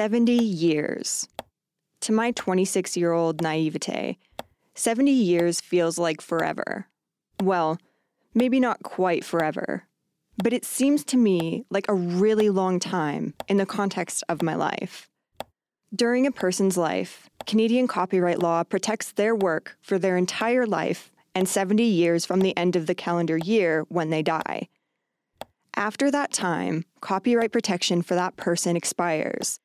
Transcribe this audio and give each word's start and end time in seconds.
70 0.00 0.32
years. 0.32 1.28
To 2.00 2.12
my 2.12 2.30
26 2.30 2.96
year 2.96 3.12
old 3.12 3.42
naivete, 3.42 4.16
70 4.74 5.10
years 5.10 5.60
feels 5.60 5.98
like 5.98 6.22
forever. 6.22 6.86
Well, 7.42 7.78
maybe 8.32 8.60
not 8.60 8.82
quite 8.82 9.26
forever, 9.26 9.84
but 10.42 10.54
it 10.54 10.64
seems 10.64 11.04
to 11.04 11.18
me 11.18 11.66
like 11.68 11.86
a 11.86 11.92
really 11.92 12.48
long 12.48 12.80
time 12.80 13.34
in 13.46 13.58
the 13.58 13.66
context 13.66 14.24
of 14.26 14.40
my 14.42 14.54
life. 14.54 15.10
During 15.94 16.26
a 16.26 16.32
person's 16.32 16.78
life, 16.78 17.28
Canadian 17.46 17.86
copyright 17.86 18.38
law 18.38 18.64
protects 18.64 19.12
their 19.12 19.36
work 19.36 19.76
for 19.82 19.98
their 19.98 20.16
entire 20.16 20.64
life 20.64 21.12
and 21.34 21.46
70 21.46 21.82
years 21.82 22.24
from 22.24 22.40
the 22.40 22.56
end 22.56 22.74
of 22.74 22.86
the 22.86 22.94
calendar 22.94 23.36
year 23.36 23.84
when 23.90 24.08
they 24.08 24.22
die. 24.22 24.70
After 25.76 26.10
that 26.10 26.32
time, 26.32 26.86
copyright 27.02 27.52
protection 27.52 28.00
for 28.00 28.14
that 28.14 28.38
person 28.38 28.76
expires, 28.76 29.60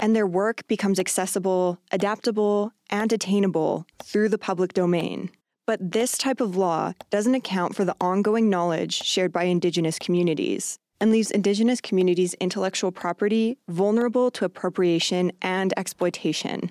and 0.00 0.14
their 0.14 0.26
work 0.26 0.66
becomes 0.68 0.98
accessible, 0.98 1.78
adaptable, 1.92 2.72
and 2.90 3.12
attainable 3.12 3.86
through 4.02 4.28
the 4.28 4.38
public 4.38 4.72
domain. 4.72 5.30
But 5.66 5.92
this 5.92 6.16
type 6.16 6.40
of 6.40 6.56
law 6.56 6.94
doesn't 7.10 7.34
account 7.34 7.76
for 7.76 7.84
the 7.84 7.96
ongoing 8.00 8.48
knowledge 8.48 8.94
shared 9.02 9.32
by 9.32 9.44
Indigenous 9.44 9.98
communities 9.98 10.78
and 11.00 11.10
leaves 11.10 11.30
Indigenous 11.30 11.80
communities' 11.80 12.34
intellectual 12.40 12.90
property 12.90 13.58
vulnerable 13.68 14.30
to 14.32 14.44
appropriation 14.44 15.30
and 15.42 15.74
exploitation. 15.76 16.70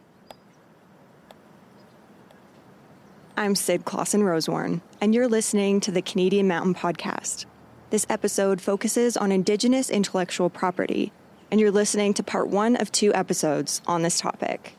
I'm 3.38 3.54
Syd 3.54 3.86
Klassen-Rosewarn, 3.86 4.82
and 5.00 5.14
you're 5.14 5.28
listening 5.28 5.80
to 5.82 5.92
the 5.92 6.02
Canadian 6.02 6.48
Mountain 6.48 6.74
Podcast. 6.74 7.46
This 7.92 8.08
episode 8.10 8.60
focuses 8.60 9.16
on 9.16 9.32
Indigenous 9.32 9.92
intellectual 9.92 10.50
property, 10.50 11.14
and 11.52 11.60
you're 11.60 11.72
listening 11.72 12.14
to 12.16 12.24
part 12.24 12.48
one 12.50 12.76
of 12.76 12.92
two 12.92 13.14
episodes 13.14 13.82
on 13.88 14.02
this 14.02 14.20
topic. 14.20 14.76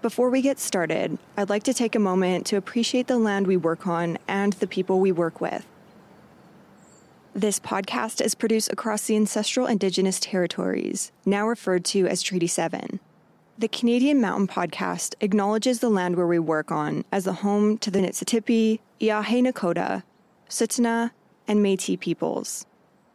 Before 0.00 0.30
we 0.30 0.42
get 0.42 0.58
started, 0.58 1.18
I'd 1.36 1.48
like 1.48 1.62
to 1.64 1.74
take 1.74 1.94
a 1.94 2.00
moment 2.00 2.46
to 2.46 2.56
appreciate 2.56 3.06
the 3.06 3.18
land 3.18 3.46
we 3.46 3.56
work 3.56 3.86
on 3.86 4.18
and 4.26 4.52
the 4.54 4.66
people 4.66 4.98
we 4.98 5.12
work 5.12 5.40
with. 5.40 5.66
This 7.34 7.58
podcast 7.58 8.20
is 8.20 8.34
produced 8.34 8.72
across 8.72 9.06
the 9.06 9.16
ancestral 9.16 9.66
Indigenous 9.66 10.20
territories, 10.20 11.12
now 11.24 11.46
referred 11.46 11.84
to 11.86 12.06
as 12.06 12.20
Treaty 12.20 12.46
7. 12.46 13.00
The 13.56 13.68
Canadian 13.68 14.20
Mountain 14.20 14.48
Podcast 14.48 15.14
acknowledges 15.20 15.78
the 15.78 15.88
land 15.88 16.16
where 16.16 16.26
we 16.26 16.38
work 16.38 16.72
on 16.72 17.04
as 17.12 17.24
the 17.24 17.34
home 17.34 17.78
to 17.78 17.90
the 17.90 18.00
Niitsitapi, 18.00 18.80
Iahe 19.00 19.46
Nakota, 19.46 20.02
Tsuut'ina, 20.48 21.12
and 21.46 21.62
Metis 21.62 21.96
peoples. 22.00 22.66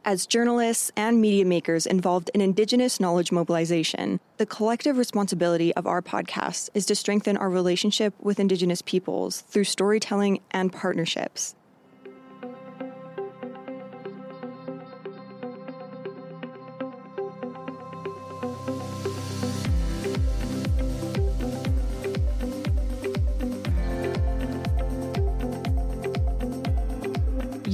As 0.07 0.25
journalists 0.25 0.89
and 0.95 1.19
media 1.19 1.43
makers 1.43 1.85
involved 1.85 2.31
in 2.33 2.39
Indigenous 2.39 2.97
knowledge 2.97 3.29
mobilization, 3.29 4.21
the 4.37 4.45
collective 4.45 4.97
responsibility 4.97 5.75
of 5.75 5.85
our 5.85 6.01
podcast 6.01 6.69
is 6.73 6.85
to 6.85 6.95
strengthen 6.95 7.35
our 7.35 7.49
relationship 7.49 8.13
with 8.21 8.39
Indigenous 8.39 8.81
peoples 8.81 9.41
through 9.41 9.65
storytelling 9.65 10.39
and 10.51 10.71
partnerships. 10.71 11.55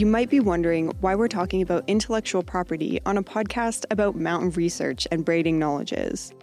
You 0.04 0.09
might 0.09 0.30
be 0.30 0.42
wondering 0.42 0.90
why 1.00 1.16
we're 1.16 1.30
talking 1.30 1.62
about 1.62 1.86
intellectual 1.88 2.44
property 2.44 3.00
on 3.06 3.18
a 3.18 3.23
podcast 3.23 3.86
about 3.90 4.18
mountain 4.18 4.50
research 4.50 5.08
and 5.14 5.23
braiding 5.23 5.58
knowledges. 5.58 6.34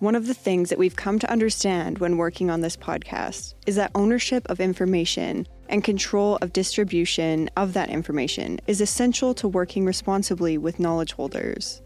One 0.00 0.14
of 0.14 0.26
the 0.26 0.34
things 0.34 0.68
that 0.68 0.78
we've 0.78 0.96
come 0.96 1.18
to 1.20 1.30
understand 1.32 1.96
when 1.96 2.18
working 2.18 2.50
on 2.50 2.60
this 2.60 2.76
podcast 2.76 3.54
is 3.66 3.76
that 3.76 3.90
ownership 3.94 4.46
of 4.50 4.60
information 4.60 5.48
and 5.70 5.82
control 5.82 6.36
of 6.42 6.52
distribution 6.52 7.48
of 7.56 7.72
that 7.72 7.88
information 7.88 8.60
is 8.66 8.82
essential 8.82 9.32
to 9.32 9.48
working 9.48 9.86
responsibly 9.86 10.58
with 10.58 10.78
knowledge 10.78 11.14
holders. 11.14 11.80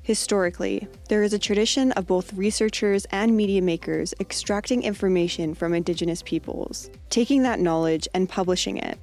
Historically, 0.00 0.88
there 1.10 1.22
is 1.22 1.34
a 1.34 1.38
tradition 1.38 1.92
of 1.92 2.06
both 2.06 2.32
researchers 2.32 3.04
and 3.10 3.36
media 3.36 3.60
makers 3.60 4.14
extracting 4.20 4.84
information 4.84 5.52
from 5.52 5.74
Indigenous 5.74 6.22
peoples, 6.22 6.88
taking 7.10 7.42
that 7.42 7.60
knowledge 7.60 8.08
and 8.14 8.26
publishing 8.26 8.78
it 8.78 8.98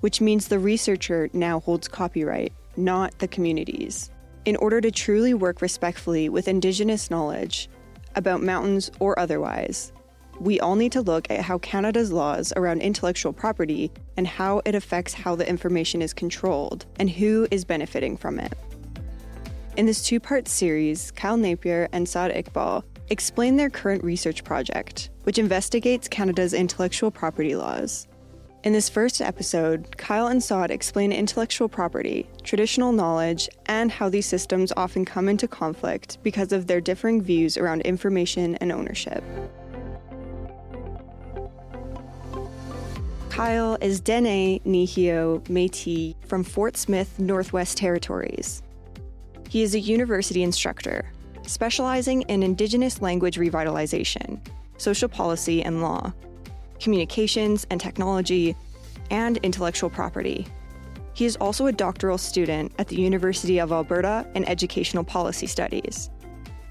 which 0.00 0.20
means 0.20 0.48
the 0.48 0.58
researcher 0.58 1.28
now 1.32 1.60
holds 1.60 1.88
copyright, 1.88 2.52
not 2.76 3.18
the 3.18 3.28
communities. 3.28 4.10
In 4.44 4.56
order 4.56 4.80
to 4.80 4.90
truly 4.90 5.34
work 5.34 5.60
respectfully 5.60 6.28
with 6.28 6.48
Indigenous 6.48 7.10
knowledge 7.10 7.68
about 8.14 8.42
mountains 8.42 8.90
or 9.00 9.18
otherwise, 9.18 9.92
we 10.40 10.60
all 10.60 10.76
need 10.76 10.92
to 10.92 11.02
look 11.02 11.30
at 11.30 11.40
how 11.40 11.58
Canada's 11.58 12.12
laws 12.12 12.52
around 12.56 12.80
intellectual 12.80 13.32
property 13.32 13.90
and 14.16 14.26
how 14.26 14.62
it 14.64 14.74
affects 14.74 15.12
how 15.12 15.34
the 15.34 15.48
information 15.48 16.00
is 16.00 16.14
controlled 16.14 16.86
and 16.98 17.10
who 17.10 17.48
is 17.50 17.64
benefiting 17.64 18.16
from 18.16 18.38
it. 18.38 18.52
In 19.76 19.86
this 19.86 20.02
two 20.02 20.20
part 20.20 20.48
series, 20.48 21.10
Kyle 21.12 21.36
Napier 21.36 21.88
and 21.92 22.08
Saad 22.08 22.32
Iqbal 22.32 22.84
explain 23.10 23.56
their 23.56 23.70
current 23.70 24.04
research 24.04 24.44
project, 24.44 25.10
which 25.24 25.38
investigates 25.38 26.08
Canada's 26.08 26.52
intellectual 26.52 27.10
property 27.10 27.54
laws. 27.56 28.06
In 28.68 28.74
this 28.74 28.90
first 28.90 29.22
episode, 29.22 29.96
Kyle 29.96 30.26
and 30.26 30.42
Saad 30.42 30.70
explain 30.70 31.10
intellectual 31.10 31.70
property, 31.70 32.28
traditional 32.42 32.92
knowledge, 32.92 33.48
and 33.64 33.90
how 33.90 34.10
these 34.10 34.26
systems 34.26 34.74
often 34.76 35.06
come 35.06 35.26
into 35.26 35.48
conflict 35.48 36.18
because 36.22 36.52
of 36.52 36.66
their 36.66 36.78
differing 36.78 37.22
views 37.22 37.56
around 37.56 37.80
information 37.80 38.56
and 38.56 38.70
ownership. 38.70 39.24
Kyle 43.30 43.78
is 43.80 44.00
Dene 44.00 44.60
Nehiyaw 44.66 45.44
Métis 45.44 46.14
from 46.26 46.44
Fort 46.44 46.76
Smith, 46.76 47.18
Northwest 47.18 47.78
Territories. 47.78 48.62
He 49.48 49.62
is 49.62 49.74
a 49.74 49.80
university 49.80 50.42
instructor, 50.42 51.10
specializing 51.46 52.20
in 52.28 52.42
Indigenous 52.42 53.00
language 53.00 53.38
revitalization, 53.38 54.46
social 54.76 55.08
policy, 55.08 55.62
and 55.62 55.80
law 55.80 56.12
communications 56.80 57.66
and 57.70 57.80
technology, 57.80 58.56
and 59.10 59.38
intellectual 59.38 59.90
property. 59.90 60.46
He 61.14 61.24
is 61.24 61.36
also 61.36 61.66
a 61.66 61.72
doctoral 61.72 62.18
student 62.18 62.72
at 62.78 62.88
the 62.88 63.00
University 63.00 63.58
of 63.58 63.72
Alberta 63.72 64.26
in 64.34 64.44
Educational 64.44 65.02
Policy 65.02 65.46
Studies. 65.46 66.10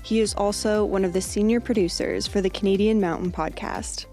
He 0.03 0.21
is 0.21 0.33
also 0.35 0.85
one 0.85 1.03
of 1.03 1.11
the 1.11 1.19
senior 1.19 1.59
producers 1.59 2.27
for 2.27 2.39
the 2.39 2.49
Canadian 2.49 3.01
Mountain 3.01 3.31
podcast. 3.31 4.05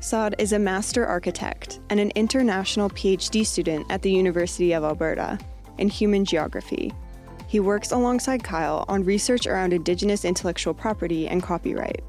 Saad 0.00 0.34
is 0.38 0.52
a 0.52 0.58
master 0.58 1.06
architect 1.06 1.80
and 1.90 2.00
an 2.00 2.10
international 2.14 2.88
PhD 2.90 3.44
student 3.46 3.86
at 3.90 4.02
the 4.02 4.10
University 4.10 4.72
of 4.72 4.82
Alberta 4.82 5.38
in 5.78 5.88
human 5.88 6.24
geography. 6.24 6.92
He 7.46 7.60
works 7.60 7.92
alongside 7.92 8.42
Kyle 8.42 8.86
on 8.88 9.04
research 9.04 9.46
around 9.46 9.74
Indigenous 9.74 10.24
intellectual 10.24 10.72
property 10.72 11.28
and 11.28 11.42
copyright 11.42 12.02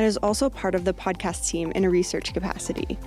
and 0.00 0.06
is 0.06 0.16
also 0.16 0.48
part 0.48 0.74
of 0.74 0.86
the 0.86 0.94
podcast 0.94 1.46
team 1.46 1.70
in 1.72 1.84
a 1.84 1.90
research 1.90 2.32
capacity. 2.32 2.98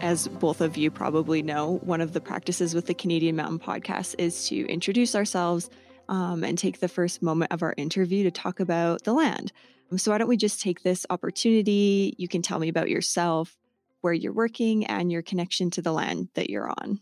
As 0.00 0.28
both 0.28 0.60
of 0.60 0.76
you 0.76 0.92
probably 0.92 1.42
know, 1.42 1.80
one 1.82 2.00
of 2.00 2.12
the 2.12 2.20
practices 2.20 2.72
with 2.72 2.86
the 2.86 2.94
Canadian 2.94 3.34
Mountain 3.34 3.58
Podcast 3.58 4.14
is 4.16 4.46
to 4.46 4.64
introduce 4.68 5.16
ourselves 5.16 5.70
um, 6.08 6.44
and 6.44 6.56
take 6.56 6.78
the 6.78 6.86
first 6.86 7.20
moment 7.20 7.50
of 7.50 7.64
our 7.64 7.74
interview 7.76 8.22
to 8.22 8.30
talk 8.30 8.60
about 8.60 9.02
the 9.02 9.12
land. 9.12 9.50
So, 9.96 10.12
why 10.12 10.18
don't 10.18 10.28
we 10.28 10.36
just 10.36 10.60
take 10.60 10.84
this 10.84 11.04
opportunity? 11.10 12.14
You 12.16 12.28
can 12.28 12.42
tell 12.42 12.60
me 12.60 12.68
about 12.68 12.88
yourself, 12.88 13.58
where 14.02 14.12
you're 14.12 14.32
working, 14.32 14.86
and 14.86 15.10
your 15.10 15.22
connection 15.22 15.70
to 15.72 15.82
the 15.82 15.92
land 15.92 16.28
that 16.34 16.48
you're 16.48 16.70
on. 16.70 17.00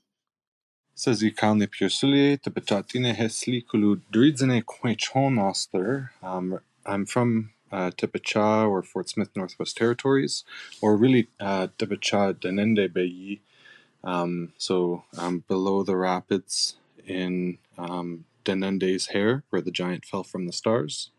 Sazikalni 0.96 1.66
Pjursuli, 1.66 2.42
the 2.42 2.50
Betatine 2.50 3.14
Hesli 3.14 3.66
Kulu 3.66 4.00
Dridzene 4.10 4.64
Kwechon 4.64 5.38
Ostler. 5.38 6.08
Um, 6.22 6.60
I'm 6.86 7.04
from 7.04 7.50
uh, 7.70 7.90
Thebacha 7.90 8.66
or 8.66 8.82
Fort 8.82 9.10
Smith 9.10 9.28
Northwest 9.36 9.76
Territories, 9.76 10.44
or 10.80 10.96
really 10.96 11.28
uh, 11.38 11.66
Thebacha 11.78 12.32
Denende 12.32 12.88
Bayi. 12.88 13.40
Um, 14.02 14.54
so 14.56 15.04
um, 15.18 15.44
below 15.46 15.82
the 15.82 15.96
rapids 15.96 16.76
in 17.06 17.58
um, 17.76 18.24
Denende's 18.46 19.08
hair, 19.08 19.42
where 19.50 19.60
the 19.60 19.70
giant 19.70 20.06
fell 20.06 20.22
from 20.22 20.46
the 20.46 20.52
stars. 20.52 21.10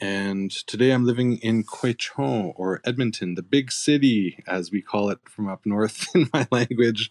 And 0.00 0.50
today 0.50 0.90
I'm 0.90 1.06
living 1.06 1.38
in 1.38 1.64
Quechon 1.64 2.52
or 2.56 2.82
Edmonton, 2.84 3.34
the 3.34 3.42
big 3.42 3.72
city, 3.72 4.42
as 4.46 4.70
we 4.70 4.82
call 4.82 5.08
it 5.08 5.20
from 5.24 5.48
up 5.48 5.64
north 5.64 6.06
in 6.14 6.28
my 6.34 6.46
language. 6.50 7.10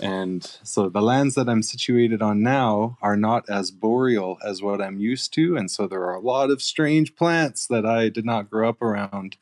And 0.00 0.44
so 0.64 0.88
the 0.88 1.00
lands 1.00 1.36
that 1.36 1.48
I'm 1.48 1.62
situated 1.62 2.22
on 2.22 2.42
now 2.42 2.98
are 3.00 3.16
not 3.16 3.48
as 3.48 3.70
boreal 3.70 4.38
as 4.44 4.62
what 4.62 4.82
I'm 4.82 4.98
used 4.98 5.32
to. 5.34 5.56
And 5.56 5.70
so 5.70 5.86
there 5.86 6.02
are 6.02 6.14
a 6.14 6.20
lot 6.20 6.50
of 6.50 6.60
strange 6.60 7.14
plants 7.14 7.68
that 7.68 7.86
I 7.86 8.08
did 8.08 8.24
not 8.24 8.50
grow 8.50 8.68
up 8.68 8.82
around. 8.82 9.36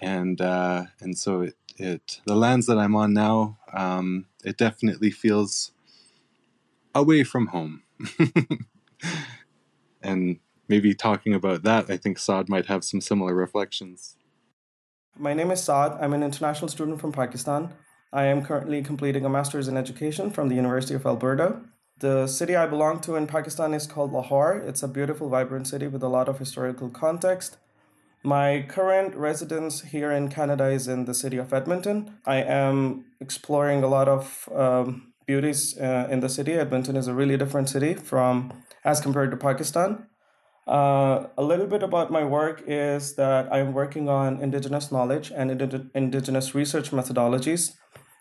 And, 0.00 0.40
uh, 0.40 0.86
and 1.00 1.16
so 1.16 1.42
it, 1.42 1.54
it, 1.76 2.20
the 2.24 2.34
lands 2.34 2.66
that 2.66 2.78
I'm 2.78 2.96
on 2.96 3.12
now, 3.12 3.58
um, 3.72 4.26
it 4.44 4.56
definitely 4.56 5.12
feels 5.12 5.70
away 6.92 7.22
from 7.22 7.48
home. 7.48 7.82
and 10.02 10.40
maybe 10.68 10.94
talking 10.94 11.34
about 11.34 11.62
that, 11.62 11.90
I 11.90 11.96
think 11.96 12.18
Saad 12.18 12.48
might 12.48 12.66
have 12.66 12.84
some 12.84 13.00
similar 13.00 13.34
reflections. 13.34 14.16
My 15.18 15.32
name 15.32 15.50
is 15.50 15.62
Saad. 15.62 15.98
I'm 16.00 16.12
an 16.12 16.22
international 16.22 16.68
student 16.68 17.00
from 17.00 17.12
Pakistan. 17.12 17.72
I 18.12 18.24
am 18.26 18.44
currently 18.44 18.82
completing 18.82 19.24
a 19.24 19.28
master's 19.28 19.68
in 19.68 19.76
education 19.76 20.30
from 20.30 20.48
the 20.48 20.54
University 20.54 20.94
of 20.94 21.06
Alberta. 21.06 21.60
The 21.98 22.26
city 22.26 22.54
I 22.54 22.66
belong 22.66 23.00
to 23.00 23.16
in 23.16 23.26
Pakistan 23.26 23.72
is 23.72 23.86
called 23.86 24.12
Lahore. 24.12 24.56
It's 24.56 24.82
a 24.82 24.88
beautiful, 24.88 25.30
vibrant 25.30 25.66
city 25.66 25.86
with 25.86 26.02
a 26.02 26.08
lot 26.08 26.28
of 26.28 26.38
historical 26.38 26.90
context. 26.90 27.56
My 28.22 28.66
current 28.68 29.14
residence 29.14 29.82
here 29.82 30.10
in 30.10 30.28
Canada 30.28 30.66
is 30.66 30.88
in 30.88 31.04
the 31.04 31.14
city 31.14 31.38
of 31.38 31.54
Edmonton. 31.54 32.18
I 32.26 32.42
am 32.42 33.06
exploring 33.20 33.82
a 33.82 33.88
lot 33.88 34.08
of 34.08 34.48
um, 34.54 35.14
beauties 35.26 35.78
uh, 35.78 36.08
in 36.10 36.20
the 36.20 36.28
city. 36.28 36.52
Edmonton 36.54 36.96
is 36.96 37.08
a 37.08 37.14
really 37.14 37.36
different 37.36 37.68
city 37.68 37.94
from 37.94 38.52
as 38.84 39.00
compared 39.00 39.30
to 39.30 39.36
Pakistan. 39.36 40.06
Uh, 40.66 41.28
a 41.38 41.42
little 41.42 41.66
bit 41.66 41.82
about 41.82 42.10
my 42.10 42.24
work 42.24 42.62
is 42.66 43.14
that 43.14 43.52
I'm 43.52 43.72
working 43.72 44.08
on 44.08 44.40
Indigenous 44.40 44.90
knowledge 44.90 45.30
and 45.30 45.50
ind- 45.50 45.90
Indigenous 45.94 46.54
research 46.54 46.90
methodologies. 46.90 47.74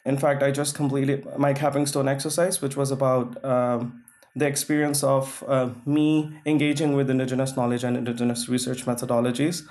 In 0.05 0.17
fact, 0.17 0.43
I 0.43 0.51
just 0.51 0.75
completed 0.75 1.25
my 1.37 1.53
capping 1.53 1.87
stone 1.87 2.07
exercise, 2.07 2.61
which 2.61 2.77
was 2.77 2.91
about 2.91 3.43
um, 3.43 4.03
the 4.35 4.45
experience 4.45 5.03
of 5.03 5.43
uh, 5.47 5.69
me 5.85 6.39
engaging 6.45 6.95
with 6.95 7.09
Indigenous 7.09 7.55
knowledge 7.57 7.83
and 7.83 7.97
Indigenous 7.97 8.47
research 8.47 8.85
methodologies. 8.85 9.63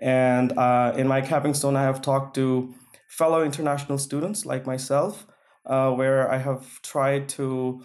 And 0.00 0.56
uh, 0.56 0.94
in 0.96 1.06
my 1.06 1.20
capping 1.20 1.52
stone, 1.52 1.76
I 1.76 1.82
have 1.82 2.00
talked 2.00 2.34
to 2.36 2.74
fellow 3.06 3.42
international 3.44 3.98
students 3.98 4.46
like 4.46 4.64
myself, 4.66 5.26
uh, 5.66 5.90
where 5.90 6.30
I 6.30 6.38
have 6.38 6.80
tried 6.80 7.28
to 7.30 7.84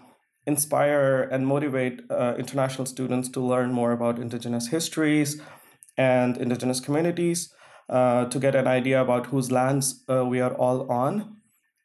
inspire 0.52 1.16
and 1.34 1.42
motivate 1.56 1.96
uh, 2.10 2.34
international 2.44 2.88
students 2.94 3.28
to 3.36 3.40
learn 3.52 3.70
more 3.72 3.92
about 3.98 4.20
Indigenous 4.26 4.66
histories 4.76 5.30
and 5.98 6.38
Indigenous 6.46 6.80
communities, 6.86 7.40
uh, 7.98 8.26
to 8.34 8.38
get 8.46 8.56
an 8.56 8.68
idea 8.80 9.02
about 9.02 9.28
whose 9.32 9.52
lands 9.60 9.86
uh, 10.08 10.26
we 10.32 10.40
are 10.46 10.56
all 10.66 10.80
on. 11.04 11.14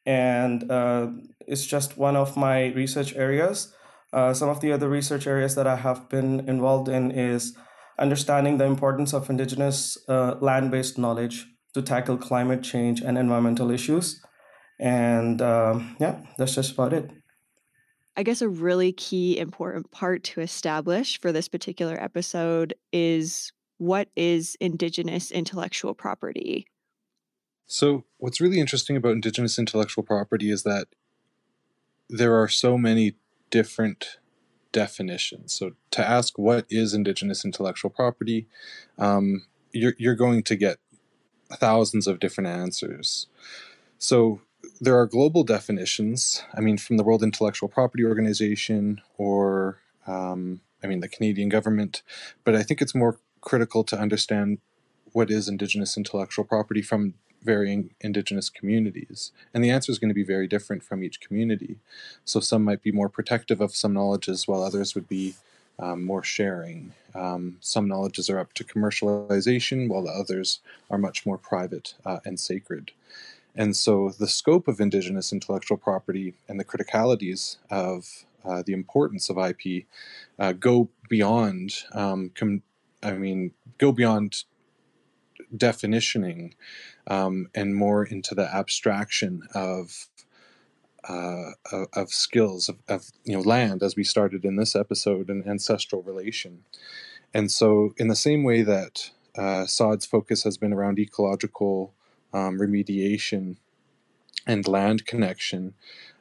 And 0.05 0.71
uh, 0.71 1.07
it's 1.51 1.65
just 1.75 1.97
one 2.07 2.15
of 2.23 2.37
my 2.37 2.57
research 2.81 3.11
areas. 3.15 3.73
Uh, 4.13 4.33
some 4.33 4.49
of 4.49 4.59
the 4.61 4.71
other 4.71 4.89
research 4.89 5.25
areas 5.27 5.55
that 5.55 5.67
I 5.67 5.77
have 5.87 6.09
been 6.09 6.31
involved 6.47 6.87
in 6.97 7.11
is 7.11 7.57
understanding 7.97 8.57
the 8.57 8.65
importance 8.65 9.13
of 9.17 9.29
Indigenous 9.29 9.97
uh, 10.07 10.35
land 10.41 10.71
based 10.71 10.97
knowledge 10.97 11.45
to 11.73 11.81
tackle 11.81 12.17
climate 12.17 12.63
change 12.63 13.01
and 13.01 13.17
environmental 13.17 13.71
issues. 13.71 14.21
And 14.79 15.41
um, 15.41 15.95
yeah, 15.99 16.15
that's 16.37 16.55
just 16.55 16.73
about 16.73 16.93
it. 16.93 17.11
I 18.17 18.23
guess 18.23 18.41
a 18.41 18.47
really 18.47 18.93
key 18.93 19.37
important 19.37 19.91
part 19.91 20.23
to 20.25 20.41
establish 20.41 21.19
for 21.19 21.31
this 21.31 21.47
particular 21.47 22.01
episode 22.01 22.73
is 22.93 23.51
what 23.77 24.07
is 24.15 24.55
Indigenous 24.61 25.31
intellectual 25.31 25.93
property? 25.93 26.65
So, 27.67 28.05
what's 28.17 28.39
really 28.39 28.59
interesting 28.59 28.95
about 28.95 29.13
Indigenous 29.13 29.59
intellectual 29.59 30.03
property 30.03 30.49
is 30.49 30.63
that 30.63 30.87
there 32.09 32.39
are 32.39 32.47
so 32.47 32.77
many 32.77 33.15
different 33.49 34.19
definitions. 34.71 35.53
So, 35.53 35.71
to 35.91 36.07
ask 36.07 36.37
what 36.37 36.65
is 36.69 36.93
Indigenous 36.93 37.43
intellectual 37.43 37.89
property, 37.89 38.47
um, 38.97 39.45
you're, 39.71 39.95
you're 39.97 40.15
going 40.15 40.43
to 40.43 40.55
get 40.55 40.77
thousands 41.51 42.07
of 42.07 42.19
different 42.19 42.47
answers. 42.47 43.27
So, 43.97 44.41
there 44.81 44.97
are 44.97 45.05
global 45.05 45.43
definitions. 45.43 46.43
I 46.53 46.61
mean, 46.61 46.77
from 46.77 46.97
the 46.97 47.03
World 47.03 47.23
Intellectual 47.23 47.69
Property 47.69 48.03
Organization 48.03 49.01
or, 49.17 49.79
um, 50.07 50.61
I 50.83 50.87
mean, 50.87 50.99
the 50.99 51.07
Canadian 51.07 51.49
government. 51.49 52.03
But 52.43 52.55
I 52.55 52.63
think 52.63 52.81
it's 52.81 52.95
more 52.95 53.19
critical 53.41 53.83
to 53.85 53.99
understand 53.99 54.59
what 55.11 55.31
is 55.31 55.47
Indigenous 55.47 55.95
intellectual 55.97 56.45
property 56.45 56.81
from 56.81 57.13
varying 57.43 57.91
Indigenous 58.01 58.49
communities. 58.49 59.31
And 59.53 59.63
the 59.63 59.69
answer 59.69 59.91
is 59.91 59.99
going 59.99 60.09
to 60.09 60.15
be 60.15 60.23
very 60.23 60.47
different 60.47 60.83
from 60.83 61.03
each 61.03 61.21
community. 61.21 61.77
So 62.25 62.39
some 62.39 62.63
might 62.63 62.81
be 62.81 62.91
more 62.91 63.07
protective 63.07 63.61
of 63.61 63.75
some 63.75 63.93
knowledges, 63.93 64.47
while 64.47 64.63
others 64.63 64.95
would 64.95 65.07
be 65.07 65.35
um, 65.77 66.03
more 66.03 66.23
sharing. 66.23 66.93
Um, 67.13 67.57
some 67.61 67.87
knowledges 67.87 68.29
are 68.29 68.39
up 68.39 68.53
to 68.53 68.63
commercialization, 68.63 69.87
while 69.89 70.03
the 70.03 70.11
others 70.11 70.59
are 70.89 70.97
much 70.97 71.25
more 71.25 71.37
private 71.37 71.93
uh, 72.05 72.19
and 72.25 72.39
sacred. 72.39 72.91
And 73.55 73.75
so 73.75 74.11
the 74.17 74.27
scope 74.27 74.67
of 74.67 74.79
Indigenous 74.79 75.31
intellectual 75.31 75.77
property 75.77 76.35
and 76.47 76.59
the 76.59 76.65
criticalities 76.65 77.57
of 77.69 78.25
uh, 78.43 78.63
the 78.65 78.73
importance 78.73 79.29
of 79.29 79.37
IP 79.37 79.85
uh, 80.37 80.51
go 80.53 80.89
beyond, 81.09 81.83
um, 81.93 82.31
com- 82.35 82.63
I 83.01 83.13
mean, 83.13 83.51
go 83.77 83.91
beyond 83.91 84.43
definitioning 85.55 86.53
um, 87.07 87.47
and 87.55 87.75
more 87.75 88.03
into 88.03 88.35
the 88.35 88.53
abstraction 88.53 89.43
of 89.53 90.07
uh, 91.07 91.51
of, 91.71 91.87
of, 91.93 92.09
skills 92.09 92.67
of, 92.67 92.77
of, 92.87 93.11
you 93.25 93.35
know 93.35 93.41
land 93.41 93.83
as 93.83 93.95
we 93.95 94.03
started 94.03 94.43
in 94.43 94.55
this 94.55 94.75
episode 94.75 95.29
and 95.29 95.45
ancestral 95.45 96.01
relation. 96.01 96.63
And 97.31 97.51
so 97.51 97.93
in 97.97 98.07
the 98.07 98.15
same 98.15 98.43
way 98.43 98.63
that 98.63 99.11
uh, 99.37 99.65
Saad's 99.67 100.05
focus 100.05 100.43
has 100.45 100.57
been 100.57 100.73
around 100.73 100.97
ecological 100.97 101.93
um, 102.35 102.59
remediation 102.59 103.57
and 104.45 104.67
land 104.67 105.05
connection, 105.05 105.73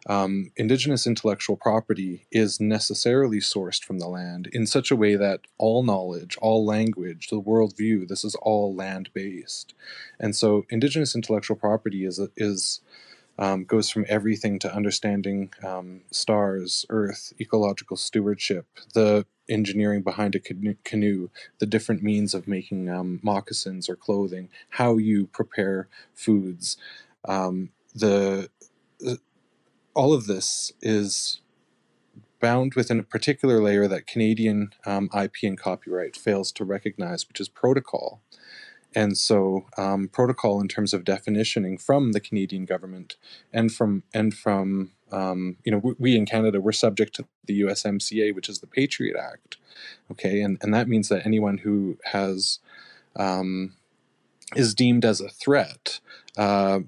um, 0.06 0.50
indigenous 0.56 1.06
intellectual 1.06 1.56
property 1.56 2.26
is 2.30 2.60
necessarily 2.60 3.38
sourced 3.38 3.82
from 3.82 3.98
the 3.98 4.08
land 4.08 4.48
in 4.52 4.66
such 4.66 4.90
a 4.90 4.96
way 4.96 5.16
that 5.16 5.40
all 5.58 5.82
knowledge, 5.82 6.36
all 6.40 6.64
language, 6.64 7.28
the 7.28 7.40
worldview, 7.40 8.06
this 8.06 8.24
is 8.24 8.34
all 8.36 8.74
land 8.74 9.10
based. 9.12 9.74
And 10.20 10.36
so 10.36 10.64
indigenous 10.70 11.14
intellectual 11.14 11.56
property 11.56 12.04
is, 12.04 12.20
is 12.36 12.80
um, 13.38 13.64
goes 13.64 13.90
from 13.90 14.06
everything 14.08 14.58
to 14.60 14.74
understanding 14.74 15.52
um, 15.64 16.02
stars, 16.12 16.86
earth, 16.90 17.32
ecological 17.40 17.96
stewardship, 17.96 18.66
the 18.94 19.26
engineering 19.48 20.02
behind 20.02 20.34
a 20.34 20.40
canoe, 20.40 21.30
the 21.58 21.66
different 21.66 22.02
means 22.02 22.34
of 22.34 22.48
making 22.48 22.88
um, 22.88 23.20
moccasins 23.22 23.88
or 23.88 23.96
clothing, 23.96 24.48
how 24.70 24.96
you 24.96 25.26
prepare 25.26 25.88
foods. 26.14 26.76
Um, 27.26 27.70
the, 27.94 28.50
the 28.98 29.18
all 29.94 30.12
of 30.12 30.26
this 30.26 30.72
is 30.82 31.40
bound 32.40 32.74
within 32.74 33.00
a 33.00 33.04
particular 33.04 33.60
layer 33.62 33.88
that 33.88 34.06
Canadian 34.06 34.70
um, 34.84 35.08
IP 35.18 35.36
and 35.44 35.58
copyright 35.58 36.16
fails 36.16 36.52
to 36.52 36.64
recognize, 36.64 37.26
which 37.26 37.40
is 37.40 37.48
protocol. 37.48 38.20
And 38.94 39.16
so, 39.16 39.66
um, 39.76 40.08
protocol 40.08 40.60
in 40.60 40.68
terms 40.68 40.92
of 40.94 41.04
definitioning 41.04 41.80
from 41.80 42.12
the 42.12 42.20
Canadian 42.20 42.64
government 42.64 43.16
and 43.52 43.72
from 43.72 44.04
and 44.12 44.34
from 44.34 44.90
um, 45.14 45.56
you 45.64 45.72
know 45.72 45.78
we, 45.78 45.94
we, 45.98 46.16
in 46.16 46.26
Canada 46.26 46.60
we're 46.60 46.72
subject 46.72 47.14
to 47.16 47.26
the 47.46 47.62
USMCA, 47.62 48.34
which 48.34 48.48
is 48.48 48.58
the 48.58 48.66
Patriot 48.66 49.16
Act. 49.16 49.56
Okay, 50.10 50.40
and 50.40 50.58
and 50.60 50.74
that 50.74 50.88
means 50.88 51.08
that 51.08 51.24
anyone 51.24 51.58
who 51.58 51.98
has 52.04 52.58
um, 53.16 53.74
is 54.56 54.74
deemed 54.74 55.04
as 55.04 55.20
a 55.20 55.28
threat 55.28 56.00
uh, 56.36 56.80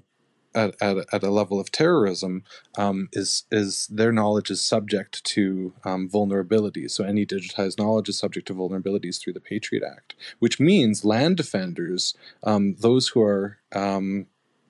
at, 0.53 0.75
at, 0.81 0.97
at 1.13 1.23
a 1.23 1.29
level 1.29 1.59
of 1.59 1.71
terrorism 1.71 2.43
um, 2.77 3.07
is 3.13 3.43
is 3.51 3.87
their 3.87 4.11
knowledge 4.11 4.49
is 4.49 4.61
subject 4.61 5.23
to 5.23 5.73
um, 5.85 6.09
vulnerabilities. 6.09 6.91
So 6.91 7.03
any 7.03 7.25
digitized 7.25 7.79
knowledge 7.79 8.09
is 8.09 8.19
subject 8.19 8.47
to 8.47 8.53
vulnerabilities 8.53 9.21
through 9.21 9.33
the 9.33 9.39
Patriot 9.39 9.83
Act, 9.89 10.15
which 10.39 10.59
means 10.59 11.05
land 11.05 11.37
defenders, 11.37 12.13
um, 12.43 12.75
those 12.79 13.09
who 13.09 13.21
are 13.21 13.59
um, 13.73 14.27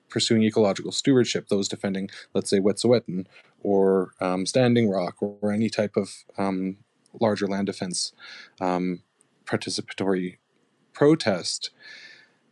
pursuing 0.08 0.42
ecological 0.42 0.92
stewardship, 0.92 1.48
those 1.48 1.68
defending, 1.68 2.10
let's 2.34 2.50
say, 2.50 2.58
Wet'suwet'en 2.58 3.26
or 3.62 4.12
um, 4.20 4.46
Standing 4.46 4.88
Rock 4.88 5.16
or, 5.20 5.52
any 5.52 5.68
type 5.68 5.96
of 5.96 6.10
um, 6.36 6.78
larger 7.20 7.46
land 7.46 7.66
defense 7.66 8.12
participatory 9.46 10.36
protest. 10.92 11.70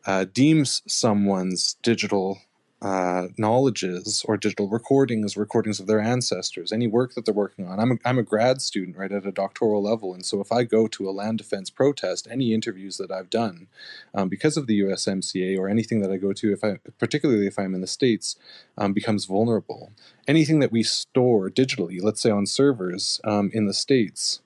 Uh, 0.07 0.25
deems 0.25 0.83
someone's 0.87 1.77
digital 1.83 2.39
uh, 2.87 3.27
knowledges 3.37 4.25
or 4.29 4.37
digital 4.37 4.69
recordings, 4.69 5.37
recordings 5.37 5.81
of 5.81 5.89
their 5.89 5.99
ancestors, 5.99 6.71
any 6.71 6.87
work 6.87 7.15
that 7.15 7.25
they're 7.25 7.35
working 7.35 7.67
on. 7.67 7.81
I'm 7.81 7.91
a, 7.91 7.97
I'm 8.05 8.19
a 8.19 8.23
grad 8.23 8.63
student, 8.63 8.97
right, 8.97 9.11
at 9.11 9.27
a 9.27 9.33
doctoral 9.33 9.83
level. 9.83 10.15
And 10.15 10.25
so 10.25 10.41
if 10.41 10.53
I 10.53 10.63
go 10.63 10.87
to 10.87 11.09
a 11.09 11.11
land 11.11 11.39
defense 11.39 11.69
protest, 11.69 12.29
any 12.31 12.55
interviews 12.55 12.97
that 12.99 13.11
I've 13.11 13.29
done 13.29 13.67
um, 14.15 14.29
because 14.29 14.57
of 14.57 14.69
the 14.69 14.79
USMCA 14.83 15.59
or 15.59 15.69
anything 15.69 16.01
that 16.03 16.13
I 16.13 16.17
go 16.17 16.33
to, 16.33 16.53
if 16.53 16.63
I, 16.63 16.77
particularly 16.97 17.49
if 17.49 17.59
I'm 17.59 17.75
in 17.75 17.81
the 17.81 17.89
States, 17.89 18.37
um, 18.79 18.93
becomes 18.93 19.25
vulnerable. 19.25 19.91
Anything 20.29 20.61
that 20.61 20.71
we 20.71 20.85
store 20.85 21.51
digitally, 21.51 22.01
let's 22.01 22.23
say 22.23 22.31
on 22.31 22.47
servers 22.47 23.21
um, 23.25 23.51
in 23.53 23.67
the 23.67 23.75
States, 23.75 24.43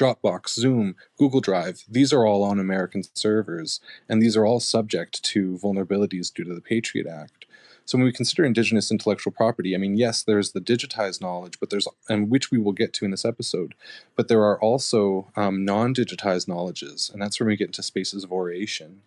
Dropbox, 0.00 0.48
Zoom, 0.48 0.96
Google 1.18 1.42
Drive, 1.42 1.84
these 1.86 2.10
are 2.10 2.26
all 2.26 2.42
on 2.42 2.58
American 2.58 3.02
servers, 3.14 3.80
and 4.08 4.22
these 4.22 4.34
are 4.34 4.46
all 4.46 4.58
subject 4.58 5.22
to 5.24 5.58
vulnerabilities 5.62 6.32
due 6.32 6.44
to 6.44 6.54
the 6.54 6.62
Patriot 6.62 7.06
Act. 7.06 7.44
So 7.84 7.98
when 7.98 8.06
we 8.06 8.12
consider 8.12 8.44
indigenous 8.44 8.90
intellectual 8.90 9.32
property, 9.32 9.74
I 9.74 9.78
mean, 9.78 9.96
yes, 9.96 10.22
there's 10.22 10.52
the 10.52 10.60
digitized 10.60 11.20
knowledge, 11.20 11.60
but 11.60 11.68
there's 11.68 11.86
and 12.08 12.30
which 12.30 12.50
we 12.50 12.56
will 12.56 12.72
get 12.72 12.94
to 12.94 13.04
in 13.04 13.10
this 13.10 13.26
episode, 13.26 13.74
but 14.16 14.28
there 14.28 14.42
are 14.42 14.58
also 14.60 15.28
um, 15.36 15.64
non-digitized 15.66 16.48
knowledges, 16.48 17.10
and 17.12 17.20
that's 17.20 17.38
when 17.38 17.48
we 17.48 17.56
get 17.56 17.68
into 17.68 17.82
spaces 17.82 18.24
of 18.24 18.32
oration. 18.32 19.02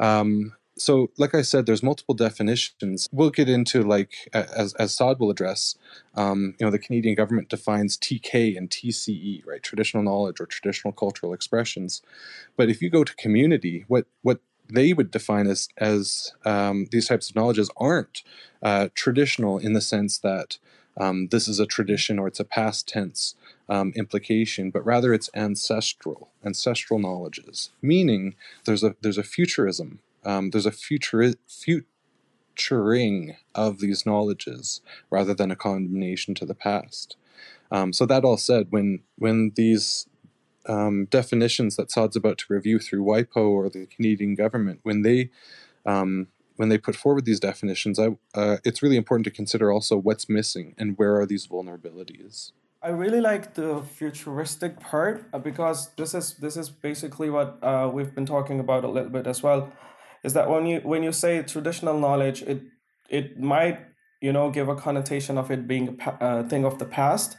Um, 0.00 0.54
so 0.76 1.10
like 1.16 1.34
i 1.34 1.42
said 1.42 1.66
there's 1.66 1.82
multiple 1.82 2.14
definitions. 2.14 3.08
We'll 3.12 3.30
get 3.30 3.48
into 3.48 3.82
like 3.82 4.12
as, 4.32 4.74
as 4.74 4.92
Saad 4.92 5.18
will 5.18 5.30
address 5.30 5.76
um, 6.14 6.54
you 6.58 6.66
know 6.66 6.70
the 6.70 6.78
canadian 6.78 7.14
government 7.14 7.48
defines 7.48 7.96
tk 7.96 8.56
and 8.56 8.70
tce 8.70 9.46
right? 9.46 9.62
Traditional 9.62 10.02
knowledge 10.02 10.40
or 10.40 10.46
traditional 10.46 10.92
cultural 10.92 11.32
expressions. 11.32 12.02
But 12.56 12.68
if 12.68 12.82
you 12.82 12.90
go 12.90 13.04
to 13.04 13.14
community 13.16 13.84
what 13.88 14.06
what 14.22 14.40
they 14.72 14.92
would 14.92 15.10
define 15.10 15.46
as 15.46 15.68
as 15.78 16.32
um, 16.44 16.86
these 16.90 17.08
types 17.08 17.30
of 17.30 17.36
knowledges 17.36 17.70
aren't 17.76 18.22
uh, 18.62 18.88
traditional 18.94 19.58
in 19.58 19.74
the 19.74 19.80
sense 19.80 20.18
that 20.18 20.58
um, 20.96 21.28
this 21.28 21.48
is 21.48 21.58
a 21.58 21.66
tradition 21.66 22.18
or 22.18 22.28
it's 22.28 22.40
a 22.40 22.44
past 22.44 22.88
tense 22.88 23.34
um, 23.68 23.92
implication, 23.96 24.70
but 24.70 24.84
rather 24.84 25.12
it's 25.12 25.30
ancestral, 25.34 26.30
ancestral 26.44 27.00
knowledges. 27.00 27.70
Meaning, 27.82 28.36
there's 28.64 28.84
a 28.84 28.94
there's 29.00 29.18
a 29.18 29.22
futurism 29.22 30.00
um, 30.24 30.50
there's 30.50 30.66
a 30.66 30.70
futuri- 30.70 31.36
futuring 31.48 33.36
of 33.54 33.78
these 33.78 34.06
knowledges 34.06 34.80
rather 35.10 35.34
than 35.34 35.50
a 35.50 35.56
condemnation 35.56 36.34
to 36.34 36.46
the 36.46 36.54
past. 36.54 37.16
Um, 37.70 37.92
so 37.92 38.06
that 38.06 38.24
all 38.24 38.36
said, 38.36 38.68
when 38.70 39.00
when 39.16 39.52
these 39.56 40.06
um, 40.66 41.06
definitions 41.06 41.76
that 41.76 41.90
Saad's 41.90 42.16
about 42.16 42.38
to 42.38 42.46
review 42.48 42.78
through 42.78 43.04
WIPO 43.04 43.36
or 43.36 43.68
the 43.68 43.86
Canadian 43.86 44.34
government, 44.34 44.80
when 44.82 45.02
they 45.02 45.30
um, 45.86 46.28
when 46.56 46.68
they 46.68 46.78
put 46.78 46.94
forward 46.94 47.24
these 47.24 47.40
definitions, 47.40 47.98
I, 47.98 48.16
uh, 48.34 48.58
it's 48.64 48.82
really 48.82 48.96
important 48.96 49.24
to 49.24 49.30
consider 49.30 49.72
also 49.72 49.96
what's 49.96 50.28
missing 50.28 50.74
and 50.78 50.96
where 50.96 51.16
are 51.16 51.26
these 51.26 51.46
vulnerabilities. 51.46 52.52
I 52.82 52.90
really 52.90 53.20
like 53.20 53.54
the 53.54 53.82
futuristic 53.82 54.78
part 54.78 55.24
uh, 55.32 55.38
because 55.38 55.88
this 55.96 56.14
is 56.14 56.34
this 56.34 56.56
is 56.56 56.68
basically 56.68 57.30
what 57.30 57.58
uh, 57.62 57.90
we've 57.92 58.14
been 58.14 58.26
talking 58.26 58.60
about 58.60 58.84
a 58.84 58.88
little 58.88 59.10
bit 59.10 59.26
as 59.26 59.42
well 59.42 59.72
is 60.24 60.32
that 60.32 60.48
when 60.50 60.66
you 60.66 60.80
when 60.80 61.02
you 61.02 61.12
say 61.12 61.42
traditional 61.42 61.98
knowledge, 61.98 62.42
it 62.42 62.62
it 63.08 63.38
might 63.38 63.78
you 64.20 64.32
know 64.32 64.50
give 64.50 64.68
a 64.68 64.74
connotation 64.74 65.38
of 65.38 65.50
it 65.50 65.68
being 65.68 66.00
a 66.00 66.24
uh, 66.24 66.48
thing 66.48 66.64
of 66.64 66.78
the 66.78 66.86
past, 66.86 67.36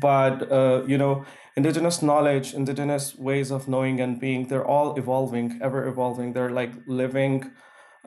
but 0.00 0.50
uh, 0.52 0.82
you 0.86 0.98
know 0.98 1.24
indigenous 1.56 2.02
knowledge, 2.02 2.52
indigenous 2.54 3.16
ways 3.16 3.50
of 3.50 3.68
knowing 3.68 4.00
and 4.00 4.20
being, 4.20 4.46
they're 4.48 4.64
all 4.64 4.96
evolving, 4.96 5.58
ever 5.62 5.86
evolving. 5.86 6.32
They're 6.32 6.50
like 6.50 6.72
living 6.86 7.50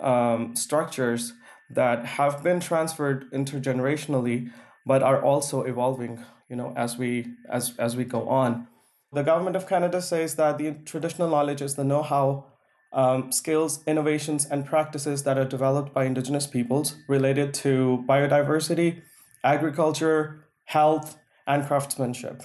um, 0.01 0.55
structures 0.55 1.33
that 1.69 2.05
have 2.05 2.43
been 2.43 2.59
transferred 2.59 3.31
intergenerationally, 3.31 4.51
but 4.85 5.01
are 5.01 5.21
also 5.21 5.63
evolving. 5.63 6.23
You 6.49 6.57
know, 6.57 6.73
as 6.75 6.97
we 6.97 7.27
as 7.49 7.73
as 7.79 7.95
we 7.95 8.03
go 8.03 8.27
on. 8.27 8.67
The 9.13 9.23
government 9.23 9.55
of 9.55 9.67
Canada 9.67 10.01
says 10.01 10.35
that 10.35 10.57
the 10.57 10.71
traditional 10.85 11.29
knowledge 11.29 11.61
is 11.61 11.75
the 11.75 11.83
know-how 11.83 12.52
um, 12.93 13.31
skills, 13.31 13.83
innovations, 13.85 14.45
and 14.45 14.65
practices 14.65 15.23
that 15.23 15.37
are 15.37 15.45
developed 15.45 15.93
by 15.93 16.05
Indigenous 16.05 16.47
peoples 16.47 16.95
related 17.07 17.53
to 17.55 18.03
biodiversity, 18.07 19.01
agriculture, 19.43 20.45
health, 20.65 21.17
and 21.47 21.65
craftsmanship. 21.65 22.43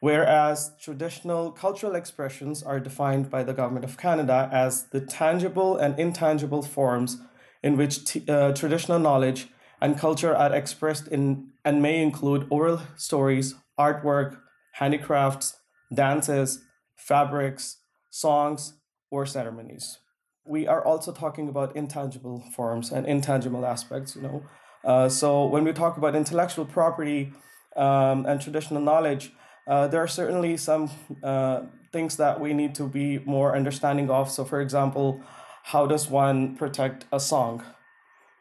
Whereas 0.00 0.72
traditional 0.80 1.50
cultural 1.50 1.94
expressions 1.94 2.62
are 2.62 2.78
defined 2.78 3.30
by 3.30 3.42
the 3.42 3.54
Government 3.54 3.84
of 3.84 3.98
Canada 3.98 4.48
as 4.52 4.84
the 4.84 5.00
tangible 5.00 5.76
and 5.76 5.98
intangible 5.98 6.62
forms 6.62 7.18
in 7.62 7.76
which 7.76 8.04
t- 8.04 8.24
uh, 8.28 8.52
traditional 8.52 8.98
knowledge 8.98 9.48
and 9.80 9.98
culture 9.98 10.34
are 10.34 10.54
expressed 10.54 11.08
in 11.08 11.48
and 11.64 11.82
may 11.82 12.00
include 12.00 12.46
oral 12.50 12.82
stories, 12.96 13.56
artwork, 13.78 14.38
handicrafts, 14.74 15.56
dances, 15.92 16.62
fabrics, 16.94 17.78
songs, 18.10 18.74
or 19.10 19.26
ceremonies. 19.26 19.98
We 20.44 20.66
are 20.66 20.84
also 20.84 21.12
talking 21.12 21.48
about 21.48 21.76
intangible 21.76 22.44
forms 22.54 22.92
and 22.92 23.06
intangible 23.06 23.66
aspects, 23.66 24.14
you 24.16 24.22
know. 24.22 24.42
Uh, 24.84 25.08
so 25.08 25.46
when 25.46 25.64
we 25.64 25.72
talk 25.72 25.96
about 25.96 26.14
intellectual 26.14 26.64
property 26.64 27.32
um, 27.76 28.26
and 28.26 28.40
traditional 28.40 28.80
knowledge, 28.80 29.32
uh, 29.66 29.88
there 29.88 30.00
are 30.00 30.08
certainly 30.08 30.56
some 30.56 30.90
uh, 31.24 31.62
things 31.92 32.16
that 32.16 32.40
we 32.40 32.54
need 32.54 32.74
to 32.76 32.86
be 32.86 33.18
more 33.20 33.56
understanding 33.56 34.10
of. 34.10 34.30
So, 34.30 34.44
for 34.44 34.60
example, 34.60 35.20
how 35.64 35.86
does 35.86 36.08
one 36.08 36.54
protect 36.54 37.06
a 37.10 37.18
song 37.18 37.64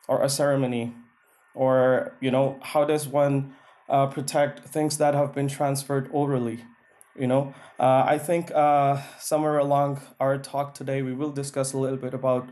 or 0.07 0.21
a 0.21 0.29
ceremony? 0.29 0.93
Or, 1.55 2.15
you 2.21 2.29
know, 2.29 2.59
how 2.61 2.85
does 2.85 3.07
one 3.07 3.55
uh, 3.89 4.07
protect 4.07 4.59
things 4.59 4.97
that 4.97 5.15
have 5.15 5.33
been 5.33 5.47
transferred 5.47 6.09
orally? 6.11 6.63
You 7.17 7.27
know? 7.27 7.53
Uh, 7.79 8.03
i 8.07 8.17
think 8.17 8.51
uh, 8.51 9.01
somewhere 9.19 9.57
along 9.57 10.01
our 10.19 10.37
talk 10.37 10.73
today 10.73 11.01
we 11.01 11.13
will 11.13 11.31
discuss 11.31 11.73
a 11.73 11.77
little 11.77 11.97
bit 11.97 12.13
about 12.13 12.49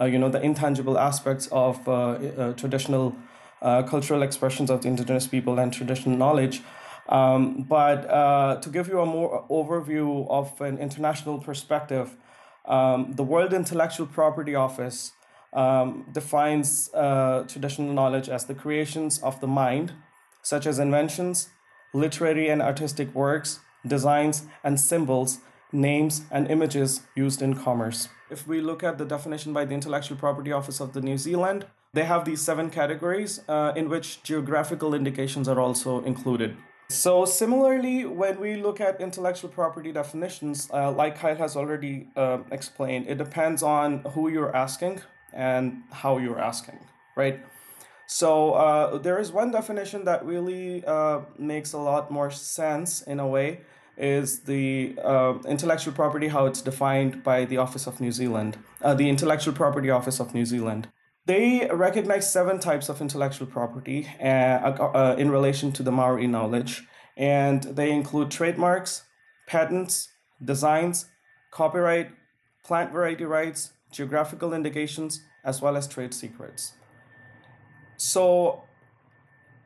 uh, 0.00 0.04
you 0.04 0.18
know 0.18 0.28
the 0.28 0.40
intangible 0.42 0.98
aspects 0.98 1.48
of 1.52 1.86
uh, 1.88 1.92
uh, 1.92 2.52
traditional 2.54 3.14
uh, 3.62 3.82
cultural 3.82 4.22
expressions 4.22 4.70
of 4.70 4.82
the 4.82 4.88
indigenous 4.88 5.26
people 5.26 5.58
and 5.58 5.72
traditional 5.72 6.16
knowledge. 6.16 6.60
Um, 7.08 7.62
but 7.62 8.62
to 8.62 8.68
give 8.70 8.88
you 8.88 9.00
a 9.00 9.06
more 9.06 9.44
overview 9.50 10.26
of 10.28 10.58
an 10.60 10.78
international 10.78 11.38
perspective 11.38 12.16
um, 12.66 13.12
the 13.12 13.22
world 13.22 13.52
intellectual 13.52 14.06
property 14.06 14.54
office 14.54 15.12
um, 15.52 16.06
defines 16.12 16.88
traditional 17.46 17.92
knowledge 17.92 18.30
as 18.30 18.46
the 18.46 18.54
creations 18.54 19.18
of 19.18 19.38
the 19.40 19.46
mind 19.46 19.92
such 20.40 20.66
as 20.66 20.78
inventions 20.78 21.50
literary 21.92 22.48
and 22.48 22.62
artistic 22.62 23.14
works 23.14 23.60
designs, 23.86 24.46
and 24.62 24.78
symbols, 24.78 25.38
names, 25.72 26.22
and 26.30 26.50
images 26.50 27.02
used 27.14 27.42
in 27.42 27.54
commerce. 27.54 28.08
If 28.30 28.46
we 28.46 28.60
look 28.60 28.82
at 28.82 28.98
the 28.98 29.04
definition 29.04 29.52
by 29.52 29.64
the 29.64 29.74
Intellectual 29.74 30.16
Property 30.16 30.52
Office 30.52 30.80
of 30.80 30.92
the 30.92 31.00
New 31.00 31.18
Zealand, 31.18 31.66
they 31.92 32.04
have 32.04 32.24
these 32.24 32.40
seven 32.42 32.70
categories 32.70 33.40
uh, 33.48 33.72
in 33.76 33.88
which 33.88 34.22
geographical 34.22 34.94
indications 34.94 35.48
are 35.48 35.60
also 35.60 36.02
included. 36.04 36.56
So, 36.88 37.24
similarly, 37.24 38.04
when 38.04 38.40
we 38.40 38.56
look 38.56 38.80
at 38.80 39.00
intellectual 39.00 39.50
property 39.50 39.90
definitions, 39.92 40.68
uh, 40.72 40.92
like 40.92 41.18
Kyle 41.18 41.36
has 41.36 41.56
already 41.56 42.08
uh, 42.14 42.38
explained, 42.50 43.06
it 43.08 43.16
depends 43.16 43.62
on 43.62 44.00
who 44.12 44.28
you're 44.28 44.54
asking 44.54 45.00
and 45.32 45.82
how 45.90 46.18
you're 46.18 46.38
asking, 46.38 46.78
right? 47.16 47.40
So 48.06 48.52
uh, 48.52 48.98
there 48.98 49.18
is 49.18 49.32
one 49.32 49.50
definition 49.50 50.04
that 50.04 50.24
really 50.24 50.84
uh, 50.84 51.20
makes 51.38 51.72
a 51.72 51.78
lot 51.78 52.10
more 52.10 52.30
sense 52.30 53.02
in 53.02 53.18
a 53.18 53.26
way 53.26 53.60
is 53.96 54.40
the 54.40 54.96
uh, 55.02 55.34
intellectual 55.46 55.94
property 55.94 56.28
how 56.28 56.46
it's 56.46 56.60
defined 56.60 57.22
by 57.22 57.44
the 57.44 57.56
Office 57.56 57.86
of 57.86 58.00
New 58.00 58.12
Zealand, 58.12 58.58
uh, 58.82 58.94
the 58.94 59.08
Intellectual 59.08 59.54
Property 59.54 59.90
Office 59.90 60.20
of 60.20 60.34
New 60.34 60.44
Zealand. 60.44 60.88
They 61.26 61.68
recognize 61.72 62.30
seven 62.30 62.58
types 62.58 62.88
of 62.88 63.00
intellectual 63.00 63.46
property 63.46 64.08
uh, 64.20 64.24
uh 64.24 65.16
in 65.18 65.30
relation 65.30 65.72
to 65.72 65.82
the 65.82 65.92
Maori 65.92 66.26
knowledge, 66.26 66.82
and 67.16 67.62
they 67.62 67.90
include 67.90 68.30
trademarks, 68.30 69.04
patents, 69.46 70.08
designs, 70.44 71.06
copyright, 71.50 72.10
plant 72.64 72.92
variety 72.92 73.24
rights, 73.24 73.72
geographical 73.90 74.52
indications, 74.52 75.22
as 75.44 75.62
well 75.62 75.76
as 75.76 75.86
trade 75.86 76.12
secrets. 76.12 76.72
So, 77.96 78.64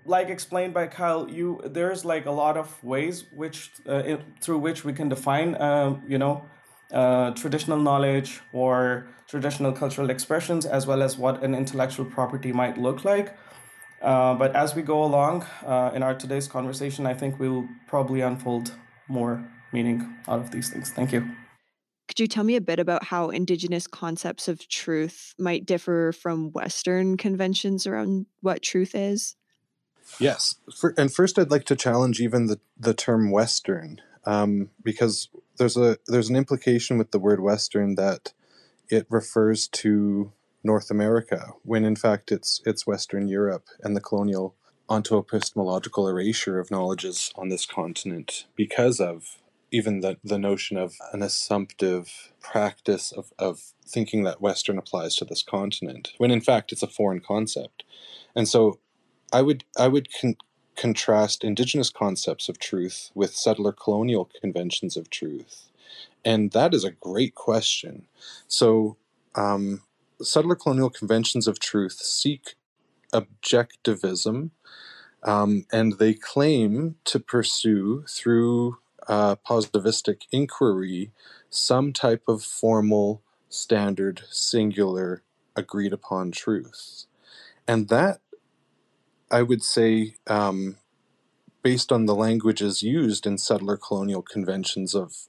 like 0.08 0.28
explained 0.28 0.74
by 0.74 0.86
Kyle, 0.86 1.30
you 1.30 1.60
there's 1.64 2.04
like 2.04 2.26
a 2.26 2.30
lot 2.30 2.56
of 2.56 2.82
ways 2.82 3.24
which 3.34 3.70
uh, 3.86 4.16
through 4.40 4.58
which 4.58 4.84
we 4.84 4.92
can 4.92 5.08
define, 5.08 5.60
um, 5.60 6.02
you 6.08 6.18
know, 6.18 6.44
uh, 6.92 7.30
traditional 7.32 7.78
knowledge 7.78 8.40
or 8.52 9.08
traditional 9.26 9.72
cultural 9.72 10.10
expressions, 10.10 10.64
as 10.66 10.86
well 10.86 11.02
as 11.02 11.18
what 11.18 11.42
an 11.44 11.54
intellectual 11.54 12.06
property 12.06 12.52
might 12.52 12.78
look 12.78 13.04
like. 13.04 13.36
Uh, 14.00 14.34
but 14.34 14.54
as 14.54 14.74
we 14.74 14.82
go 14.82 15.04
along 15.04 15.44
uh, 15.66 15.90
in 15.94 16.02
our 16.02 16.14
today's 16.14 16.48
conversation, 16.48 17.06
I 17.06 17.14
think 17.14 17.38
we'll 17.38 17.68
probably 17.86 18.20
unfold 18.20 18.72
more 19.08 19.44
meaning 19.72 20.16
out 20.28 20.40
of 20.40 20.50
these 20.50 20.70
things. 20.70 20.90
Thank 20.90 21.12
you. 21.12 21.28
Could 22.06 22.20
you 22.20 22.26
tell 22.26 22.44
me 22.44 22.56
a 22.56 22.60
bit 22.60 22.78
about 22.78 23.04
how 23.04 23.28
Indigenous 23.28 23.86
concepts 23.86 24.48
of 24.48 24.66
truth 24.68 25.34
might 25.38 25.66
differ 25.66 26.12
from 26.12 26.52
Western 26.52 27.18
conventions 27.18 27.86
around 27.86 28.24
what 28.40 28.62
truth 28.62 28.94
is? 28.94 29.36
Yes. 30.18 30.56
For, 30.74 30.94
and 30.96 31.12
first, 31.12 31.38
I'd 31.38 31.50
like 31.50 31.64
to 31.66 31.76
challenge 31.76 32.20
even 32.20 32.46
the, 32.46 32.58
the 32.78 32.94
term 32.94 33.30
Western, 33.30 34.00
um, 34.24 34.70
because 34.82 35.28
there's 35.58 35.76
a 35.76 35.98
there's 36.06 36.30
an 36.30 36.36
implication 36.36 36.98
with 36.98 37.10
the 37.10 37.18
word 37.18 37.40
Western 37.40 37.94
that 37.96 38.32
it 38.88 39.06
refers 39.10 39.68
to 39.68 40.32
North 40.64 40.90
America, 40.90 41.52
when 41.62 41.84
in 41.84 41.96
fact 41.96 42.32
it's 42.32 42.60
it's 42.64 42.86
Western 42.86 43.28
Europe 43.28 43.66
and 43.82 43.94
the 43.94 44.00
colonial 44.00 44.54
onto 44.88 45.18
epistemological 45.18 46.08
erasure 46.08 46.58
of 46.58 46.70
knowledges 46.70 47.32
on 47.36 47.48
this 47.50 47.66
continent 47.66 48.46
because 48.56 49.00
of 49.00 49.38
even 49.70 50.00
the, 50.00 50.16
the 50.24 50.38
notion 50.38 50.78
of 50.78 50.94
an 51.12 51.22
assumptive 51.22 52.32
practice 52.40 53.12
of, 53.12 53.32
of 53.38 53.74
thinking 53.86 54.24
that 54.24 54.40
Western 54.40 54.78
applies 54.78 55.14
to 55.16 55.26
this 55.26 55.42
continent, 55.42 56.12
when 56.16 56.30
in 56.30 56.40
fact 56.40 56.72
it's 56.72 56.82
a 56.82 56.86
foreign 56.86 57.20
concept. 57.20 57.84
And 58.34 58.48
so 58.48 58.78
I 59.32 59.42
would 59.42 59.64
I 59.78 59.88
would 59.88 60.08
con- 60.20 60.36
contrast 60.76 61.44
indigenous 61.44 61.90
concepts 61.90 62.48
of 62.48 62.58
truth 62.58 63.10
with 63.14 63.34
settler 63.34 63.72
colonial 63.72 64.30
conventions 64.40 64.96
of 64.96 65.10
truth. 65.10 65.68
And 66.24 66.52
that 66.52 66.74
is 66.74 66.84
a 66.84 66.92
great 66.92 67.34
question. 67.34 68.06
So 68.48 68.96
um, 69.34 69.82
settler 70.22 70.56
colonial 70.56 70.90
conventions 70.90 71.48
of 71.48 71.60
truth 71.60 71.94
seek 71.94 72.54
objectivism 73.12 74.50
um, 75.22 75.66
and 75.72 75.98
they 75.98 76.14
claim 76.14 76.96
to 77.04 77.20
pursue 77.20 78.04
through 78.08 78.78
uh, 79.08 79.36
positivistic 79.48 80.22
inquiry 80.32 81.12
some 81.50 81.92
type 81.92 82.24
of 82.28 82.42
formal, 82.42 83.22
standard, 83.48 84.22
singular, 84.30 85.22
agreed 85.56 85.92
upon 85.92 86.30
truth. 86.30 87.06
And 87.68 87.88
that, 87.88 88.20
I 89.30 89.42
would 89.42 89.62
say, 89.62 90.14
um, 90.26 90.76
based 91.62 91.92
on 91.92 92.06
the 92.06 92.14
languages 92.14 92.82
used 92.82 93.26
in 93.26 93.38
settler 93.38 93.76
colonial 93.76 94.22
conventions 94.22 94.94
of 94.94 95.28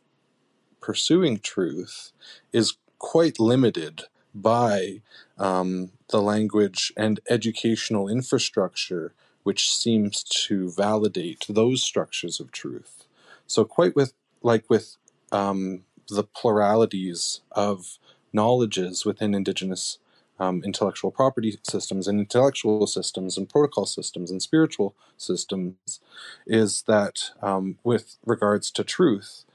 pursuing 0.81 1.39
truth, 1.39 2.11
is 2.53 2.77
quite 2.97 3.39
limited 3.39 4.03
by 4.33 5.01
um, 5.37 5.91
the 6.09 6.21
language 6.21 6.93
and 6.95 7.19
educational 7.29 8.07
infrastructure 8.07 9.13
which 9.43 9.73
seems 9.73 10.23
to 10.23 10.69
validate 10.71 11.45
those 11.49 11.81
structures 11.81 12.39
of 12.39 12.51
truth. 12.51 13.05
So, 13.47 13.65
quite 13.65 13.95
with 13.95 14.13
like 14.43 14.69
with 14.69 14.97
um, 15.31 15.85
the 16.07 16.23
pluralities 16.23 17.41
of 17.51 17.97
knowledges 18.31 19.05
within 19.05 19.33
Indigenous 19.33 19.97
um, 20.39 20.61
intellectual 20.63 21.11
property 21.11 21.57
systems 21.63 22.07
and 22.07 22.19
intellectual 22.19 22.87
systems 22.87 23.37
and 23.37 23.49
protocol 23.49 23.85
systems 23.85 24.31
and 24.31 24.41
spiritual 24.41 24.95
systems, 25.17 25.99
is 26.47 26.83
that 26.83 27.31
um, 27.41 27.77
with 27.83 28.17
regards 28.25 28.71
to 28.71 28.83
truth, 28.83 29.45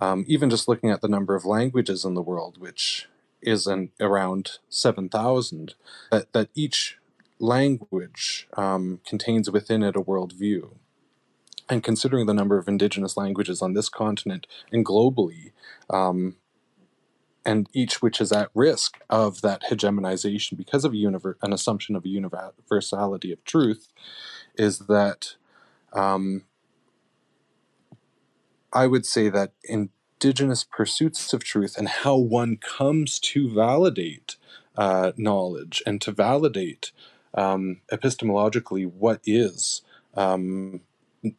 um, 0.00 0.24
even 0.26 0.50
just 0.50 0.66
looking 0.68 0.90
at 0.90 1.00
the 1.00 1.08
number 1.08 1.34
of 1.34 1.44
languages 1.44 2.04
in 2.04 2.14
the 2.14 2.22
world, 2.22 2.58
which 2.58 3.08
is 3.40 3.66
an, 3.66 3.90
around 4.00 4.58
7,000, 4.68 5.74
that, 6.10 6.32
that 6.32 6.48
each 6.54 6.98
language 7.38 8.48
um, 8.56 9.00
contains 9.06 9.50
within 9.50 9.82
it 9.82 9.96
a 9.96 10.00
worldview. 10.00 10.70
And 11.68 11.82
considering 11.82 12.26
the 12.26 12.34
number 12.34 12.58
of 12.58 12.68
indigenous 12.68 13.16
languages 13.16 13.62
on 13.62 13.74
this 13.74 13.88
continent 13.88 14.46
and 14.70 14.84
globally, 14.84 15.52
um, 15.88 16.36
and 17.44 17.68
each 17.72 18.02
which 18.02 18.20
is 18.20 18.32
at 18.32 18.50
risk 18.54 19.00
of 19.10 19.40
that 19.42 19.62
hegemonization 19.70 20.56
because 20.56 20.84
of 20.84 20.92
univer- 20.92 21.36
an 21.42 21.52
assumption 21.52 21.96
of 21.96 22.04
a 22.04 22.08
universality 22.08 23.32
of 23.32 23.44
truth, 23.44 23.88
is 24.56 24.80
that 24.80 25.34
um, 25.92 26.44
I 28.72 28.86
would 28.86 29.04
say 29.04 29.28
that 29.28 29.52
indigenous 29.64 30.64
pursuits 30.64 31.32
of 31.32 31.44
truth 31.44 31.76
and 31.76 31.88
how 31.88 32.16
one 32.16 32.56
comes 32.56 33.18
to 33.20 33.52
validate 33.52 34.36
uh, 34.76 35.12
knowledge 35.16 35.82
and 35.86 36.00
to 36.00 36.12
validate 36.12 36.92
um, 37.34 37.80
epistemologically 37.90 38.86
what 38.90 39.20
is 39.24 39.82
um, 40.14 40.80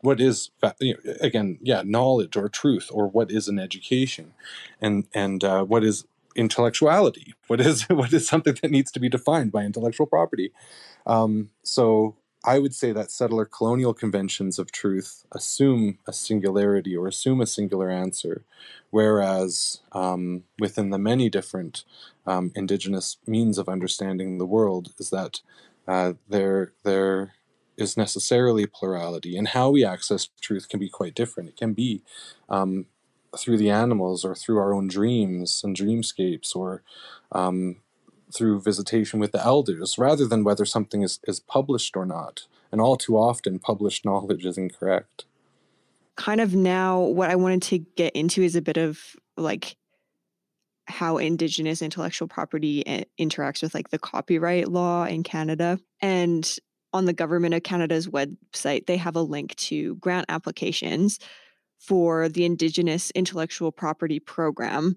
what 0.01 0.21
is 0.21 0.51
again 1.19 1.57
yeah 1.61 1.83
knowledge 1.85 2.37
or 2.37 2.47
truth 2.47 2.89
or 2.91 3.07
what 3.07 3.29
is 3.31 3.47
an 3.47 3.59
education 3.59 4.33
and 4.81 5.05
and 5.13 5.43
uh, 5.43 5.63
what 5.63 5.83
is 5.83 6.05
intellectuality? 6.35 7.33
What 7.47 7.61
is 7.61 7.83
what 7.89 8.13
is 8.13 8.27
something 8.27 8.55
that 8.61 8.71
needs 8.71 8.91
to 8.91 8.99
be 8.99 9.09
defined 9.09 9.51
by 9.51 9.63
intellectual 9.63 10.05
property? 10.05 10.51
Um, 11.05 11.49
so 11.63 12.15
I 12.45 12.59
would 12.59 12.75
say 12.75 12.91
that 12.91 13.11
settler 13.11 13.45
colonial 13.45 13.93
conventions 13.93 14.59
of 14.59 14.71
truth 14.71 15.25
assume 15.31 15.99
a 16.07 16.13
singularity 16.13 16.95
or 16.95 17.07
assume 17.07 17.39
a 17.39 17.47
singular 17.47 17.89
answer, 17.89 18.43
whereas 18.89 19.79
um, 19.93 20.43
within 20.59 20.89
the 20.89 20.97
many 20.97 21.29
different 21.29 21.85
um, 22.27 22.51
indigenous 22.55 23.17
means 23.25 23.57
of 23.57 23.69
understanding 23.69 24.37
the 24.37 24.45
world 24.45 24.93
is 24.97 25.09
that 25.09 25.39
uh, 25.87 26.13
there 26.27 26.73
there 26.83 27.33
is 27.77 27.97
necessarily 27.97 28.65
plurality, 28.65 29.37
and 29.37 29.49
how 29.49 29.69
we 29.69 29.83
access 29.85 30.29
truth 30.41 30.69
can 30.69 30.79
be 30.79 30.89
quite 30.89 31.15
different. 31.15 31.49
It 31.49 31.57
can 31.57 31.73
be 31.73 32.01
um, 32.49 32.85
through 33.37 33.57
the 33.57 33.69
animals, 33.69 34.23
or 34.23 34.35
through 34.35 34.57
our 34.57 34.73
own 34.73 34.87
dreams 34.87 35.61
and 35.63 35.75
dreamscapes, 35.75 36.55
or 36.55 36.83
um, 37.31 37.77
through 38.33 38.61
visitation 38.61 39.19
with 39.19 39.31
the 39.31 39.43
elders, 39.43 39.97
rather 39.97 40.27
than 40.27 40.43
whether 40.43 40.65
something 40.65 41.01
is, 41.01 41.19
is 41.27 41.39
published 41.39 41.95
or 41.95 42.05
not. 42.05 42.47
And 42.71 42.81
all 42.81 42.97
too 42.97 43.17
often, 43.17 43.59
published 43.59 44.05
knowledge 44.05 44.45
is 44.45 44.57
incorrect. 44.57 45.25
Kind 46.15 46.41
of 46.41 46.53
now, 46.53 46.99
what 46.99 47.31
I 47.31 47.35
wanted 47.35 47.63
to 47.63 47.79
get 47.79 48.15
into 48.15 48.43
is 48.43 48.55
a 48.55 48.61
bit 48.61 48.77
of 48.77 48.99
like 49.35 49.75
how 50.85 51.17
indigenous 51.17 51.81
intellectual 51.81 52.27
property 52.27 52.85
eh, 52.85 53.03
interacts 53.19 53.63
with 53.63 53.73
like 53.73 53.89
the 53.89 53.99
copyright 53.99 54.67
law 54.67 55.05
in 55.05 55.23
Canada. 55.23 55.79
And 56.01 56.49
on 56.93 57.05
the 57.05 57.13
government 57.13 57.53
of 57.55 57.63
Canada's 57.63 58.07
website, 58.07 58.85
they 58.85 58.97
have 58.97 59.15
a 59.15 59.21
link 59.21 59.55
to 59.55 59.95
grant 59.95 60.25
applications 60.29 61.19
for 61.79 62.29
the 62.29 62.45
Indigenous 62.45 63.11
Intellectual 63.11 63.71
Property 63.71 64.19
Program, 64.19 64.95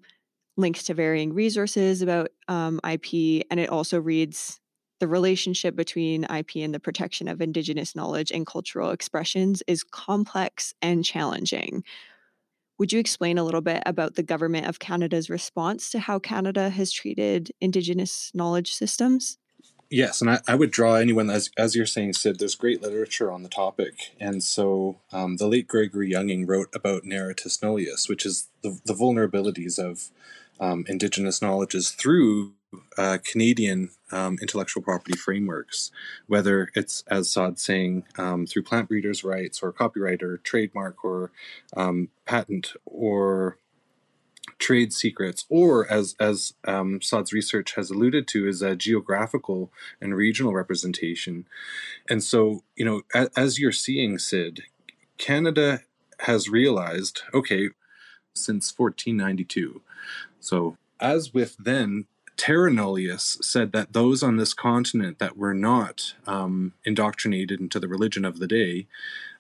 links 0.57 0.85
to 0.85 0.95
varying 0.95 1.33
resources 1.33 2.03
about 2.03 2.31
um, 2.49 2.81
IP, 2.89 3.45
and 3.51 3.59
it 3.59 3.71
also 3.71 4.01
reads 4.01 4.61
the 5.01 5.09
relationship 5.09 5.77
between 5.77 6.25
IP 6.25 6.57
and 6.57 6.75
the 6.75 6.81
protection 6.81 7.29
of 7.29 7.41
Indigenous 7.41 7.95
knowledge 7.95 8.31
and 8.31 8.47
cultural 8.47 8.91
expressions 8.91 9.63
is 9.67 9.83
complex 9.83 10.75
and 10.81 11.05
challenging. 11.05 11.83
Would 12.79 12.93
you 12.93 13.01
explain 13.01 13.39
a 13.39 13.45
little 13.45 13.61
bit 13.63 13.83
about 13.87 14.15
the 14.15 14.23
Government 14.23 14.67
of 14.67 14.79
Canada's 14.79 15.29
response 15.29 15.91
to 15.91 15.99
how 15.99 16.19
Canada 16.19 16.71
has 16.71 16.93
treated 16.93 17.51
Indigenous 17.61 18.31
knowledge 18.35 18.73
systems? 18.73 19.39
Yes, 19.89 20.21
and 20.21 20.31
I, 20.31 20.41
I 20.49 20.57
would 20.57 20.73
draw 20.73 20.95
anyone, 20.95 21.31
as, 21.31 21.51
as 21.57 21.77
you're 21.77 21.87
saying, 21.87 22.15
Syd, 22.15 22.39
there's 22.39 22.57
great 22.57 22.83
literature 22.83 23.31
on 23.31 23.45
the 23.45 23.49
topic. 23.49 24.15
And 24.19 24.43
so 24.43 24.99
um, 25.13 25.37
the 25.37 25.47
late 25.47 25.69
Gregory 25.69 26.11
Younging 26.11 26.47
wrote 26.47 26.69
about 26.75 27.05
narratus 27.05 27.63
nullius, 27.63 28.09
which 28.09 28.27
is 28.27 28.49
the, 28.63 28.81
the 28.85 28.95
vulnerabilities 28.95 29.79
of 29.79 30.11
um, 30.59 30.85
Indigenous 30.89 31.41
knowledges 31.41 31.91
through 31.91 32.55
uh, 32.99 33.19
Canadian 33.25 33.91
um, 34.11 34.39
intellectual 34.43 34.83
property 34.83 35.17
frameworks, 35.17 35.93
whether 36.27 36.71
it's, 36.75 37.05
as 37.07 37.31
Saad 37.31 37.59
saying, 37.59 38.05
um, 38.19 38.45
through 38.45 38.65
plant 38.65 38.89
breeders' 38.89 39.23
rights 39.23 39.63
or 39.63 39.73
copyright 39.73 40.23
or 40.23 40.39
trademark 40.39 41.05
or 41.05 41.31
um, 41.77 42.09
patent 42.25 42.73
or 42.85 43.59
trade 44.59 44.93
secrets, 44.93 45.45
or 45.49 45.91
as 45.91 46.15
as 46.19 46.55
um, 46.65 47.01
Saad's 47.03 47.33
research 47.33 47.75
has 47.75 47.91
alluded 47.91 48.27
to, 48.29 48.49
is 48.49 48.63
a 48.63 48.77
geographical 48.77 49.73
and 50.01 50.15
regional 50.15 50.53
representation. 50.53 51.47
And 52.09 52.23
so, 52.23 52.63
you 52.77 52.85
know, 52.85 53.03
as, 53.15 53.29
as 53.37 53.59
you're 53.59 53.73
seeing, 53.73 54.19
Syd, 54.19 54.63
Canada 55.19 55.81
has 56.21 56.49
realized, 56.49 57.23
okay, 57.35 57.71
since 58.35 58.73
1492. 58.77 59.83
So, 60.41 60.77
as 61.01 61.35
with 61.35 61.57
then 61.59 62.07
Terra 62.37 62.71
Nullius 62.71 63.39
said 63.43 63.73
that 63.73 63.93
those 63.93 64.23
on 64.23 64.37
this 64.37 64.53
continent 64.53 65.19
that 65.19 65.37
were 65.37 65.55
not 65.55 66.15
um, 66.27 66.75
indoctrinated 66.85 67.61
into 67.61 67.81
the 67.81 67.89
religion 67.89 68.25
of 68.25 68.39
the 68.39 68.47
day, 68.47 68.87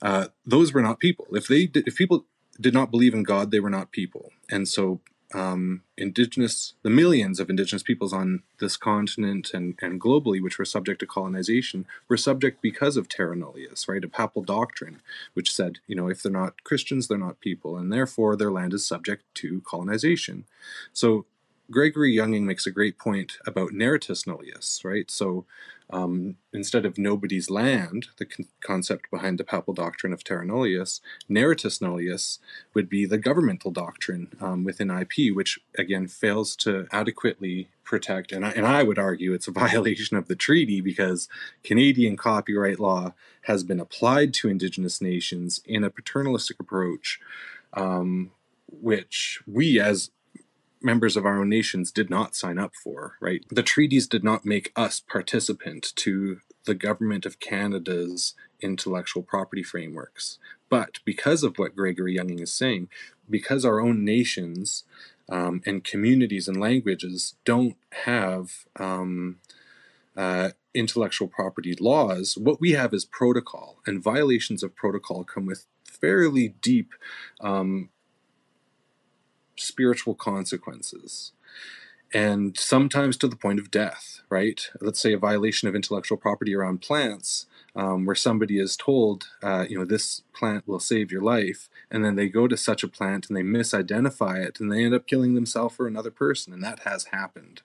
uh, 0.00 0.28
those 0.46 0.72
were 0.72 0.82
not 0.82 0.98
people. 0.98 1.26
If 1.32 1.46
they, 1.46 1.66
did, 1.66 1.86
if 1.86 1.96
people 1.96 2.24
did 2.60 2.74
not 2.74 2.90
believe 2.90 3.14
in 3.14 3.22
God, 3.22 3.50
they 3.50 3.60
were 3.60 3.70
not 3.70 3.92
people. 3.92 4.32
And 4.50 4.68
so, 4.68 5.00
um, 5.34 5.82
indigenous, 5.98 6.74
the 6.82 6.90
millions 6.90 7.40
of 7.40 7.50
indigenous 7.50 7.82
peoples 7.82 8.12
on 8.12 8.42
this 8.60 8.76
continent 8.76 9.50
and, 9.52 9.74
and 9.82 10.00
globally, 10.00 10.40
which 10.40 10.58
were 10.58 10.64
subject 10.64 11.00
to 11.00 11.06
colonization, 11.06 11.84
were 12.08 12.16
subject 12.16 12.62
because 12.62 12.96
of 12.96 13.08
terra 13.08 13.36
nullius, 13.36 13.88
right? 13.88 14.04
A 14.04 14.08
papal 14.08 14.42
doctrine, 14.42 15.00
which 15.34 15.52
said, 15.52 15.80
you 15.86 15.96
know, 15.96 16.08
if 16.08 16.22
they're 16.22 16.32
not 16.32 16.62
Christians, 16.62 17.08
they're 17.08 17.18
not 17.18 17.40
people, 17.40 17.76
and 17.76 17.92
therefore 17.92 18.36
their 18.36 18.52
land 18.52 18.72
is 18.72 18.86
subject 18.86 19.24
to 19.34 19.60
colonization. 19.62 20.44
So 20.92 21.26
Gregory 21.70 22.14
Younging 22.14 22.42
makes 22.42 22.66
a 22.66 22.70
great 22.70 22.98
point 22.98 23.38
about 23.46 23.72
narratus 23.72 24.26
nullius, 24.26 24.84
right? 24.84 25.10
So 25.10 25.44
um, 25.90 26.36
instead 26.52 26.84
of 26.84 26.98
nobody's 26.98 27.50
land, 27.50 28.08
the 28.18 28.26
con- 28.26 28.48
concept 28.60 29.10
behind 29.10 29.38
the 29.38 29.44
papal 29.44 29.74
doctrine 29.74 30.12
of 30.12 30.24
terra 30.24 30.44
nullius, 30.44 31.00
narratus 31.30 31.80
nullius 31.80 32.38
would 32.74 32.88
be 32.88 33.06
the 33.06 33.18
governmental 33.18 33.70
doctrine 33.70 34.28
um, 34.40 34.64
within 34.64 34.90
IP, 34.90 35.34
which 35.34 35.58
again 35.78 36.08
fails 36.08 36.56
to 36.56 36.86
adequately 36.92 37.68
protect, 37.84 38.32
and 38.32 38.44
I, 38.44 38.50
and 38.50 38.66
I 38.66 38.82
would 38.82 38.98
argue 38.98 39.32
it's 39.32 39.48
a 39.48 39.52
violation 39.66 40.16
of 40.16 40.28
the 40.28 40.36
treaty 40.36 40.80
because 40.80 41.28
Canadian 41.62 42.16
copyright 42.16 42.80
law 42.80 43.14
has 43.42 43.62
been 43.62 43.80
applied 43.80 44.34
to 44.34 44.48
Indigenous 44.48 45.00
nations 45.00 45.60
in 45.64 45.84
a 45.84 45.90
paternalistic 45.90 46.58
approach. 46.60 47.20
Um, 47.72 48.30
which 48.68 49.40
we 49.46 49.78
as 49.78 50.10
members 50.82 51.16
of 51.16 51.24
our 51.24 51.40
own 51.40 51.48
nations 51.48 51.90
did 51.90 52.10
not 52.10 52.34
sign 52.34 52.58
up 52.58 52.74
for, 52.74 53.16
right? 53.20 53.44
The 53.50 53.62
treaties 53.62 54.06
did 54.06 54.22
not 54.22 54.44
make 54.44 54.72
us 54.76 55.00
participant 55.00 55.92
to 55.96 56.40
the 56.64 56.74
government 56.74 57.24
of 57.26 57.40
Canada's 57.40 58.34
intellectual 58.60 59.22
property 59.22 59.62
frameworks. 59.62 60.38
But 60.68 60.98
because 61.04 61.42
of 61.42 61.58
what 61.58 61.76
Gregory 61.76 62.16
Younging 62.16 62.40
is 62.40 62.52
saying, 62.52 62.88
because 63.28 63.64
our 63.64 63.80
own 63.80 64.04
nations 64.04 64.84
um, 65.28 65.62
and 65.66 65.84
communities 65.84 66.48
and 66.48 66.60
languages 66.60 67.34
don't 67.44 67.76
have 68.04 68.66
um, 68.76 69.38
uh, 70.16 70.50
intellectual 70.74 71.28
property 71.28 71.74
laws, 71.78 72.36
what 72.36 72.60
we 72.60 72.72
have 72.72 72.92
is 72.92 73.04
protocol, 73.04 73.80
and 73.86 74.02
violations 74.02 74.62
of 74.62 74.74
protocol 74.74 75.24
come 75.24 75.46
with 75.46 75.66
fairly 75.84 76.48
deep 76.60 76.92
um, 77.40 77.90
spiritual 79.58 80.14
consequences 80.14 81.32
and 82.14 82.56
sometimes 82.56 83.16
to 83.16 83.28
the 83.28 83.36
point 83.36 83.58
of 83.58 83.70
death, 83.70 84.20
right? 84.30 84.68
Let's 84.80 85.00
say 85.00 85.12
a 85.12 85.18
violation 85.18 85.68
of 85.68 85.74
intellectual 85.74 86.18
property 86.18 86.54
around 86.54 86.80
plants 86.80 87.46
um, 87.76 88.06
where 88.06 88.16
somebody 88.16 88.58
is 88.58 88.74
told, 88.74 89.28
uh, 89.42 89.66
you 89.68 89.78
know, 89.78 89.84
this 89.84 90.22
plant 90.32 90.66
will 90.66 90.80
save 90.80 91.12
your 91.12 91.20
life, 91.20 91.68
and 91.90 92.02
then 92.02 92.16
they 92.16 92.28
go 92.28 92.48
to 92.48 92.56
such 92.56 92.82
a 92.82 92.88
plant 92.88 93.28
and 93.28 93.36
they 93.36 93.42
misidentify 93.42 94.42
it, 94.42 94.58
and 94.58 94.72
they 94.72 94.82
end 94.82 94.94
up 94.94 95.06
killing 95.06 95.34
themselves 95.34 95.76
or 95.78 95.86
another 95.86 96.10
person, 96.10 96.54
and 96.54 96.64
that 96.64 96.80
has 96.80 97.04
happened. 97.12 97.60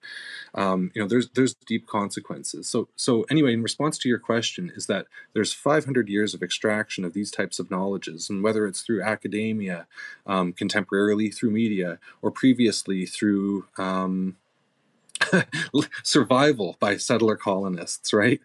Um, 0.54 0.92
you 0.94 1.02
know, 1.02 1.08
there's 1.08 1.30
there's 1.30 1.54
deep 1.66 1.88
consequences. 1.88 2.68
So 2.68 2.90
so 2.98 3.24
anyway, 3.32 3.54
in 3.54 3.64
response 3.64 3.98
to 4.00 4.10
your 4.10 4.20
question, 4.20 4.72
is 4.76 4.88
that 4.88 5.08
there's 5.34 5.54
500 5.54 6.10
years 6.10 6.34
of 6.34 6.44
extraction 6.44 7.06
of 7.06 7.14
these 7.14 7.32
types 7.32 7.58
of 7.58 7.72
knowledges, 7.72 8.30
and 8.30 8.44
whether 8.44 8.68
it's 8.68 8.82
through 8.82 9.02
academia, 9.02 9.88
um, 10.28 10.52
contemporarily 10.52 11.34
through 11.34 11.52
media, 11.52 12.00
or 12.22 12.32
previously 12.32 13.06
through 13.06 13.68
um, 13.78 14.36
survival 16.04 16.76
by 16.82 16.98
settler 16.98 17.38
colonists, 17.38 18.12
right? 18.12 18.42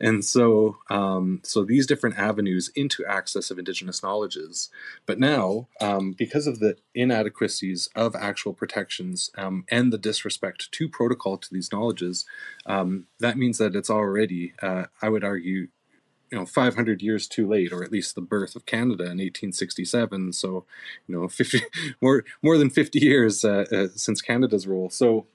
And 0.00 0.24
so 0.24 0.78
um, 0.90 1.40
so 1.42 1.64
these 1.64 1.86
different 1.86 2.18
avenues 2.18 2.70
into 2.74 3.04
access 3.06 3.50
of 3.50 3.58
indigenous 3.58 4.02
knowledges. 4.02 4.70
But 5.06 5.18
now 5.18 5.68
um, 5.80 6.12
because 6.12 6.46
of 6.46 6.60
the 6.60 6.76
inadequacies 6.94 7.88
of 7.94 8.14
actual 8.14 8.54
protections 8.54 9.30
um, 9.36 9.64
and 9.70 9.92
the 9.92 9.98
disrespect 9.98 10.70
to 10.72 10.88
protocol 10.88 11.38
to 11.38 11.48
these 11.52 11.72
knowledges 11.72 12.24
um, 12.66 13.06
that 13.20 13.36
means 13.36 13.58
that 13.58 13.74
it's 13.74 13.90
already 13.90 14.54
uh, 14.62 14.84
i 15.02 15.08
would 15.08 15.24
argue 15.24 15.68
you 16.30 16.38
know 16.38 16.46
500 16.46 17.02
years 17.02 17.28
too 17.28 17.46
late 17.46 17.72
or 17.72 17.82
at 17.82 17.92
least 17.92 18.14
the 18.14 18.20
birth 18.20 18.56
of 18.56 18.66
canada 18.66 19.04
in 19.04 19.18
1867 19.18 20.32
so 20.32 20.64
you 21.06 21.14
know 21.14 21.28
50 21.28 21.60
more 22.00 22.24
more 22.42 22.58
than 22.58 22.70
50 22.70 22.98
years 22.98 23.44
uh, 23.44 23.64
uh, 23.72 23.88
since 23.94 24.20
canada's 24.20 24.66
rule. 24.66 24.90
So 24.90 25.26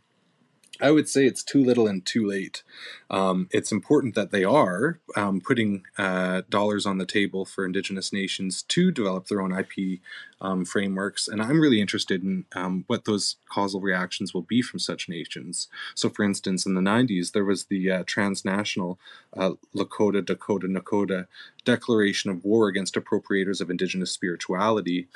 I 0.81 0.91
would 0.91 1.09
say 1.09 1.25
it's 1.25 1.43
too 1.43 1.63
little 1.63 1.87
and 1.87 2.05
too 2.05 2.25
late. 2.25 2.63
Um, 3.09 3.49
it's 3.51 3.71
important 3.71 4.15
that 4.15 4.31
they 4.31 4.43
are 4.43 4.99
um, 5.15 5.41
putting 5.41 5.83
uh, 5.97 6.43
dollars 6.49 6.85
on 6.85 6.97
the 6.97 7.05
table 7.05 7.43
for 7.43 7.65
Indigenous 7.65 8.13
nations 8.13 8.63
to 8.63 8.91
develop 8.91 9.27
their 9.27 9.41
own 9.41 9.51
IP 9.51 9.99
um, 10.41 10.63
frameworks, 10.63 11.27
and 11.27 11.41
I'm 11.41 11.59
really 11.59 11.81
interested 11.81 12.23
in 12.23 12.45
um, 12.55 12.85
what 12.87 13.05
those 13.05 13.35
causal 13.49 13.81
reactions 13.81 14.33
will 14.33 14.43
be 14.43 14.61
from 14.61 14.79
such 14.79 15.09
nations. 15.09 15.67
So, 15.95 16.09
for 16.09 16.23
instance, 16.23 16.65
in 16.65 16.75
the 16.75 16.81
90s, 16.81 17.33
there 17.33 17.43
was 17.43 17.65
the 17.65 17.91
uh, 17.91 18.03
transnational 18.05 18.99
uh, 19.35 19.51
Lakota, 19.75 20.25
Dakota, 20.25 20.67
Nakota 20.67 21.27
Declaration 21.65 22.31
of 22.31 22.45
War 22.45 22.69
against 22.69 22.95
appropriators 22.95 23.59
of 23.59 23.69
Indigenous 23.69 24.11
spirituality, 24.11 25.07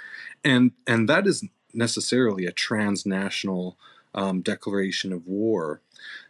and 0.44 0.72
and 0.86 1.08
that 1.08 1.26
is 1.26 1.46
necessarily 1.74 2.46
a 2.46 2.52
transnational 2.52 3.78
um, 4.14 4.42
declaration 4.42 5.14
of 5.14 5.28
war. 5.28 5.82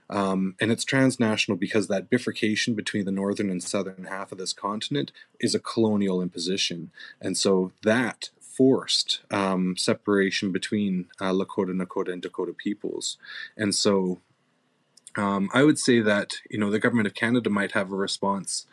Um, 0.09 0.55
and 0.59 0.71
it's 0.71 0.83
transnational 0.83 1.57
because 1.57 1.87
that 1.87 2.09
bifurcation 2.09 2.75
between 2.75 3.05
the 3.05 3.11
northern 3.11 3.49
and 3.49 3.63
southern 3.63 4.05
half 4.09 4.31
of 4.31 4.37
this 4.37 4.53
continent 4.53 5.11
is 5.39 5.55
a 5.55 5.59
colonial 5.59 6.21
imposition. 6.21 6.91
And 7.21 7.37
so 7.37 7.71
that 7.83 8.29
forced 8.39 9.21
um, 9.31 9.75
separation 9.77 10.51
between 10.51 11.07
uh, 11.19 11.31
Lakota, 11.31 11.73
Nakota, 11.73 12.13
and 12.13 12.21
Dakota 12.21 12.53
peoples. 12.53 13.17
And 13.57 13.73
so 13.73 14.19
um, 15.15 15.49
I 15.53 15.63
would 15.63 15.79
say 15.79 15.99
that, 16.01 16.35
you 16.49 16.59
know, 16.59 16.69
the 16.69 16.79
government 16.79 17.07
of 17.07 17.15
Canada 17.15 17.49
might 17.49 17.71
have 17.71 17.91
a 17.91 17.95
response 17.95 18.67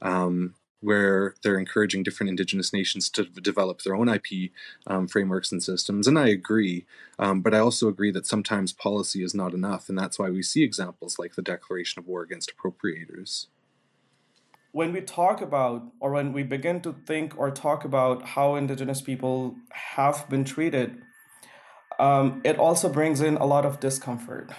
um, 0.00 0.54
where 0.80 1.34
they're 1.42 1.58
encouraging 1.58 2.02
different 2.02 2.30
indigenous 2.30 2.72
nations 2.72 3.08
to 3.10 3.24
develop 3.24 3.82
their 3.82 3.96
own 3.96 4.08
IP 4.08 4.50
um, 4.86 5.08
frameworks 5.08 5.50
and 5.50 5.62
systems. 5.62 6.06
And 6.06 6.18
I 6.18 6.28
agree, 6.28 6.84
um, 7.18 7.40
but 7.40 7.54
I 7.54 7.58
also 7.58 7.88
agree 7.88 8.10
that 8.12 8.26
sometimes 8.26 8.72
policy 8.72 9.22
is 9.22 9.34
not 9.34 9.54
enough, 9.54 9.88
and 9.88 9.98
that's 9.98 10.18
why 10.18 10.30
we 10.30 10.42
see 10.42 10.62
examples 10.62 11.18
like 11.18 11.34
the 11.34 11.42
Declaration 11.42 12.00
of 12.00 12.06
War 12.06 12.22
against 12.22 12.52
Appropriators. 12.56 13.46
When 14.72 14.92
we 14.92 15.00
talk 15.00 15.40
about, 15.40 15.84
or 16.00 16.12
when 16.12 16.34
we 16.34 16.42
begin 16.42 16.82
to 16.82 16.94
think 17.06 17.38
or 17.38 17.50
talk 17.50 17.84
about 17.84 18.22
how 18.22 18.56
Indigenous 18.56 19.00
people 19.00 19.56
have 19.70 20.28
been 20.28 20.44
treated, 20.44 21.00
um, 21.98 22.42
it 22.44 22.58
also 22.58 22.90
brings 22.90 23.22
in 23.22 23.38
a 23.38 23.46
lot 23.46 23.64
of 23.64 23.80
discomfort 23.80 24.52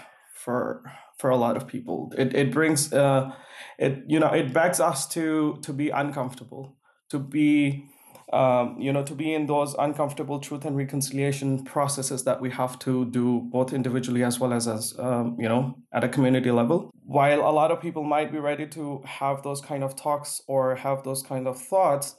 for 0.48 0.82
for 1.20 1.30
a 1.30 1.36
lot 1.36 1.58
of 1.58 1.68
people. 1.68 2.14
It 2.18 2.34
it 2.34 2.54
brings 2.54 2.94
uh, 2.94 3.32
it 3.78 4.04
you 4.08 4.20
know 4.20 4.32
it 4.42 4.54
begs 4.54 4.80
us 4.80 5.06
to 5.10 5.58
to 5.62 5.74
be 5.74 5.90
uncomfortable, 5.90 6.78
to 7.10 7.20
be 7.20 7.84
um, 8.32 8.78
you 8.80 8.94
know 8.94 9.04
to 9.04 9.14
be 9.14 9.34
in 9.34 9.46
those 9.48 9.76
uncomfortable 9.78 10.40
truth 10.40 10.64
and 10.64 10.78
reconciliation 10.78 11.66
processes 11.66 12.24
that 12.24 12.40
we 12.40 12.50
have 12.52 12.80
to 12.80 12.94
do 13.20 13.42
both 13.52 13.74
individually 13.74 14.24
as 14.24 14.40
well 14.40 14.54
as 14.54 14.70
as 14.70 14.96
um, 15.00 15.36
you 15.38 15.50
know 15.50 15.76
at 15.92 16.06
a 16.06 16.10
community 16.16 16.52
level. 16.52 16.90
While 17.04 17.42
a 17.42 17.54
lot 17.60 17.72
of 17.72 17.82
people 17.82 18.04
might 18.04 18.32
be 18.32 18.40
ready 18.40 18.68
to 18.68 19.02
have 19.20 19.44
those 19.44 19.60
kind 19.60 19.84
of 19.84 19.98
talks 19.98 20.42
or 20.48 20.76
have 20.76 21.04
those 21.04 21.22
kind 21.24 21.46
of 21.48 21.60
thoughts. 21.60 22.16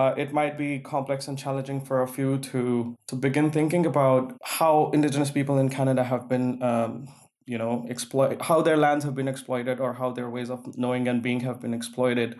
Uh, 0.00 0.14
it 0.16 0.32
might 0.32 0.56
be 0.56 0.78
complex 0.78 1.28
and 1.28 1.38
challenging 1.38 1.78
for 1.78 2.00
a 2.00 2.08
few 2.08 2.38
to 2.38 2.96
to 3.08 3.14
begin 3.14 3.50
thinking 3.50 3.84
about 3.84 4.32
how 4.42 4.90
Indigenous 4.94 5.30
people 5.30 5.58
in 5.58 5.68
Canada 5.68 6.02
have 6.02 6.30
been 6.30 6.62
um, 6.62 7.06
you 7.46 7.58
know 7.58 7.86
exploit 7.88 8.42
how 8.42 8.62
their 8.62 8.76
lands 8.76 9.04
have 9.04 9.14
been 9.14 9.28
exploited 9.28 9.80
or 9.80 9.94
how 9.94 10.10
their 10.12 10.30
ways 10.30 10.50
of 10.50 10.76
knowing 10.76 11.08
and 11.08 11.22
being 11.22 11.40
have 11.40 11.60
been 11.60 11.74
exploited. 11.74 12.38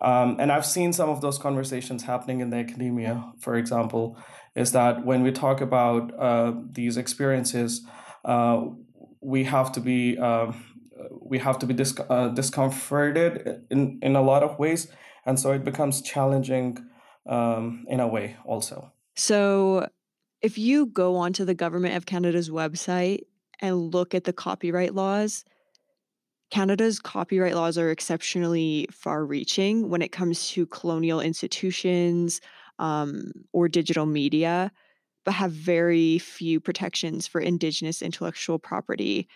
Um, 0.00 0.36
and 0.38 0.52
i've 0.52 0.64
seen 0.64 0.92
some 0.92 1.08
of 1.08 1.20
those 1.20 1.38
conversations 1.38 2.04
happening 2.04 2.40
in 2.40 2.50
the 2.50 2.56
academia. 2.56 3.32
For 3.40 3.56
example 3.56 4.16
is 4.54 4.70
that 4.72 5.04
when 5.04 5.22
we 5.22 5.32
talk 5.32 5.60
about 5.60 6.12
uh, 6.18 6.52
these 6.70 6.96
experiences 6.96 7.84
uh, 8.24 8.64
we 9.20 9.44
have 9.44 9.72
to 9.72 9.80
be 9.80 10.16
uh, 10.16 10.52
we 11.20 11.38
have 11.38 11.58
to 11.58 11.66
be 11.66 11.74
dis- 11.74 11.98
uh, 12.08 12.28
discomforted 12.28 13.62
in, 13.70 13.98
in 14.02 14.16
a 14.16 14.22
lot 14.22 14.42
of 14.42 14.58
ways. 14.58 14.88
And 15.26 15.38
so 15.38 15.52
it 15.52 15.64
becomes 15.64 16.02
challenging 16.02 16.78
um, 17.26 17.84
in 17.88 18.00
a 18.00 18.08
way 18.08 18.36
also. 18.44 18.92
So 19.16 19.88
if 20.40 20.58
you 20.58 20.86
go 20.86 21.16
onto 21.16 21.44
the 21.44 21.54
government 21.54 21.96
of 21.96 22.06
canada's 22.06 22.50
website 22.50 23.22
and 23.60 23.94
look 23.94 24.14
at 24.14 24.24
the 24.24 24.32
copyright 24.32 24.94
laws, 24.94 25.44
Canada's 26.50 26.98
copyright 26.98 27.54
laws 27.54 27.76
are 27.76 27.90
exceptionally 27.90 28.88
far 28.90 29.24
reaching 29.24 29.90
when 29.90 30.00
it 30.00 30.12
comes 30.12 30.48
to 30.48 30.66
colonial 30.66 31.20
institutions 31.20 32.40
um, 32.78 33.32
or 33.52 33.68
digital 33.68 34.06
media, 34.06 34.72
but 35.24 35.34
have 35.34 35.52
very 35.52 36.18
few 36.18 36.58
protections 36.58 37.26
for 37.26 37.40
Indigenous 37.40 38.00
intellectual 38.00 38.58
property. 38.58 39.28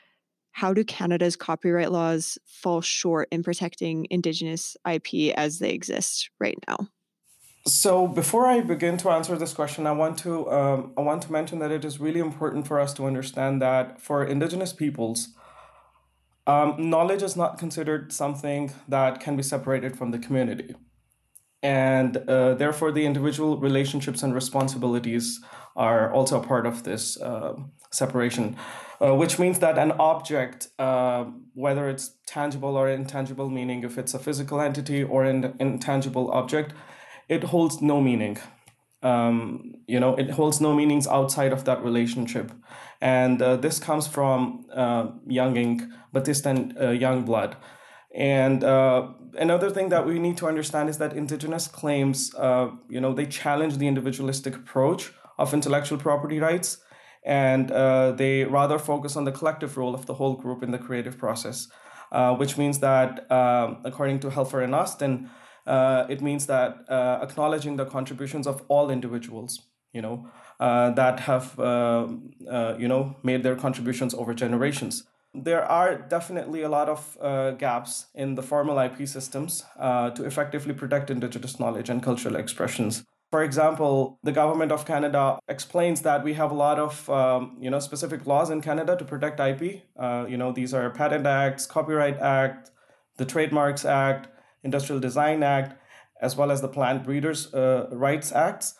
How 0.52 0.72
do 0.72 0.84
Canada's 0.84 1.36
copyright 1.36 1.92
laws 1.92 2.38
fall 2.46 2.80
short 2.80 3.28
in 3.30 3.42
protecting 3.42 4.06
Indigenous 4.10 4.76
IP 4.90 5.34
as 5.36 5.58
they 5.58 5.70
exist 5.70 6.30
right 6.40 6.58
now? 6.68 6.88
So 7.64 8.08
before 8.08 8.46
I 8.46 8.60
begin 8.60 8.96
to 8.98 9.10
answer 9.10 9.36
this 9.36 9.52
question, 9.52 9.86
I 9.86 9.92
want 9.92 10.18
to 10.18 10.50
um, 10.50 10.92
I 10.96 11.00
want 11.00 11.22
to 11.22 11.32
mention 11.32 11.60
that 11.60 11.70
it 11.70 11.84
is 11.84 12.00
really 12.00 12.18
important 12.18 12.66
for 12.66 12.80
us 12.80 12.92
to 12.94 13.06
understand 13.06 13.62
that 13.62 14.00
for 14.00 14.24
Indigenous 14.24 14.72
peoples, 14.72 15.28
um, 16.48 16.90
knowledge 16.90 17.22
is 17.22 17.36
not 17.36 17.58
considered 17.58 18.12
something 18.12 18.72
that 18.88 19.20
can 19.20 19.36
be 19.36 19.44
separated 19.44 19.96
from 19.96 20.10
the 20.10 20.18
community, 20.18 20.74
and 21.62 22.16
uh, 22.16 22.54
therefore 22.54 22.90
the 22.90 23.06
individual 23.06 23.56
relationships 23.58 24.24
and 24.24 24.34
responsibilities 24.34 25.38
are 25.76 26.12
also 26.12 26.40
a 26.40 26.44
part 26.44 26.66
of 26.66 26.82
this 26.82 27.20
uh, 27.20 27.54
separation. 27.92 28.56
Uh, 29.00 29.16
which 29.16 29.36
means 29.36 29.58
that 29.58 29.78
an 29.78 29.90
object, 29.98 30.68
uh, 30.78 31.24
whether 31.54 31.88
it's 31.88 32.12
tangible 32.24 32.76
or 32.76 32.88
intangible, 32.88 33.50
meaning 33.50 33.82
if 33.82 33.98
it's 33.98 34.14
a 34.14 34.18
physical 34.18 34.60
entity 34.60 35.02
or 35.02 35.24
an 35.24 35.56
intangible 35.58 36.30
object, 36.30 36.72
it 37.32 37.44
holds 37.44 37.80
no 37.80 38.00
meaning. 38.00 38.36
Um, 39.02 39.74
you 39.88 39.98
know, 39.98 40.14
it 40.22 40.30
holds 40.30 40.60
no 40.60 40.74
meanings 40.74 41.06
outside 41.06 41.52
of 41.52 41.64
that 41.64 41.82
relationship. 41.82 42.52
And 43.00 43.42
uh, 43.42 43.56
this 43.56 43.80
comes 43.80 44.06
from 44.06 44.66
uh, 44.72 45.04
Younging, 45.26 45.90
Battiste, 46.14 46.46
and 46.46 46.78
uh, 46.78 46.92
Youngblood. 47.04 47.54
And 48.14 48.62
uh, 48.62 49.08
another 49.38 49.70
thing 49.70 49.88
that 49.88 50.06
we 50.06 50.18
need 50.18 50.36
to 50.36 50.46
understand 50.46 50.88
is 50.88 50.98
that 50.98 51.12
indigenous 51.14 51.66
claims, 51.66 52.34
uh, 52.34 52.68
you 52.88 53.00
know, 53.00 53.12
they 53.14 53.26
challenge 53.26 53.78
the 53.78 53.88
individualistic 53.88 54.54
approach 54.54 55.10
of 55.38 55.54
intellectual 55.54 55.98
property 55.98 56.38
rights, 56.38 56.78
and 57.24 57.70
uh, 57.70 58.12
they 58.12 58.44
rather 58.44 58.78
focus 58.78 59.16
on 59.16 59.24
the 59.24 59.32
collective 59.32 59.76
role 59.76 59.94
of 59.94 60.04
the 60.06 60.14
whole 60.14 60.36
group 60.36 60.62
in 60.62 60.70
the 60.70 60.78
creative 60.78 61.16
process, 61.18 61.68
uh, 62.12 62.34
which 62.36 62.58
means 62.58 62.78
that, 62.80 63.30
um, 63.32 63.78
according 63.84 64.20
to 64.20 64.28
Helfer 64.28 64.62
and 64.62 64.74
Austin, 64.74 65.30
uh, 65.66 66.06
it 66.08 66.20
means 66.20 66.46
that 66.46 66.84
uh, 66.88 67.20
acknowledging 67.22 67.76
the 67.76 67.84
contributions 67.84 68.46
of 68.46 68.62
all 68.68 68.90
individuals, 68.90 69.62
you 69.92 70.02
know, 70.02 70.28
uh, 70.60 70.90
that 70.90 71.20
have, 71.20 71.58
uh, 71.58 72.08
you 72.78 72.88
know, 72.88 73.16
made 73.22 73.42
their 73.42 73.56
contributions 73.56 74.14
over 74.14 74.34
generations. 74.34 75.04
There 75.34 75.64
are 75.64 75.96
definitely 75.96 76.62
a 76.62 76.68
lot 76.68 76.88
of 76.88 77.58
gaps 77.58 78.06
in 78.14 78.34
the 78.34 78.42
formal 78.42 78.78
IP 78.78 79.08
systems 79.08 79.64
to 79.78 80.24
effectively 80.24 80.74
protect 80.74 81.10
indigenous 81.10 81.58
knowledge 81.58 81.88
and 81.88 82.02
cultural 82.02 82.36
expressions. 82.36 83.04
For 83.32 83.42
example, 83.42 84.18
the 84.22 84.30
government 84.30 84.72
of 84.72 84.84
Canada 84.84 85.38
explains 85.48 86.02
that 86.02 86.22
we 86.22 86.34
have 86.34 86.50
a 86.50 86.54
lot 86.54 86.78
of 86.78 87.08
um, 87.08 87.56
you 87.58 87.70
know 87.70 87.80
specific 87.80 88.26
laws 88.26 88.50
in 88.50 88.60
Canada 88.60 88.94
to 88.94 89.06
protect 89.06 89.40
IP. 89.40 89.84
Uh, 89.98 90.26
you 90.28 90.36
know 90.36 90.52
these 90.52 90.74
are 90.74 90.90
Patent 90.90 91.26
Acts, 91.26 91.64
Copyright 91.64 92.18
Act, 92.18 92.70
the 93.16 93.24
Trademarks 93.24 93.86
Act, 93.86 94.28
Industrial 94.62 95.00
Design 95.00 95.42
Act, 95.42 95.78
as 96.20 96.36
well 96.36 96.50
as 96.50 96.60
the 96.60 96.68
Plant 96.68 97.04
Breeders 97.04 97.52
uh, 97.52 97.88
Rights 97.90 98.32
Acts. 98.32 98.74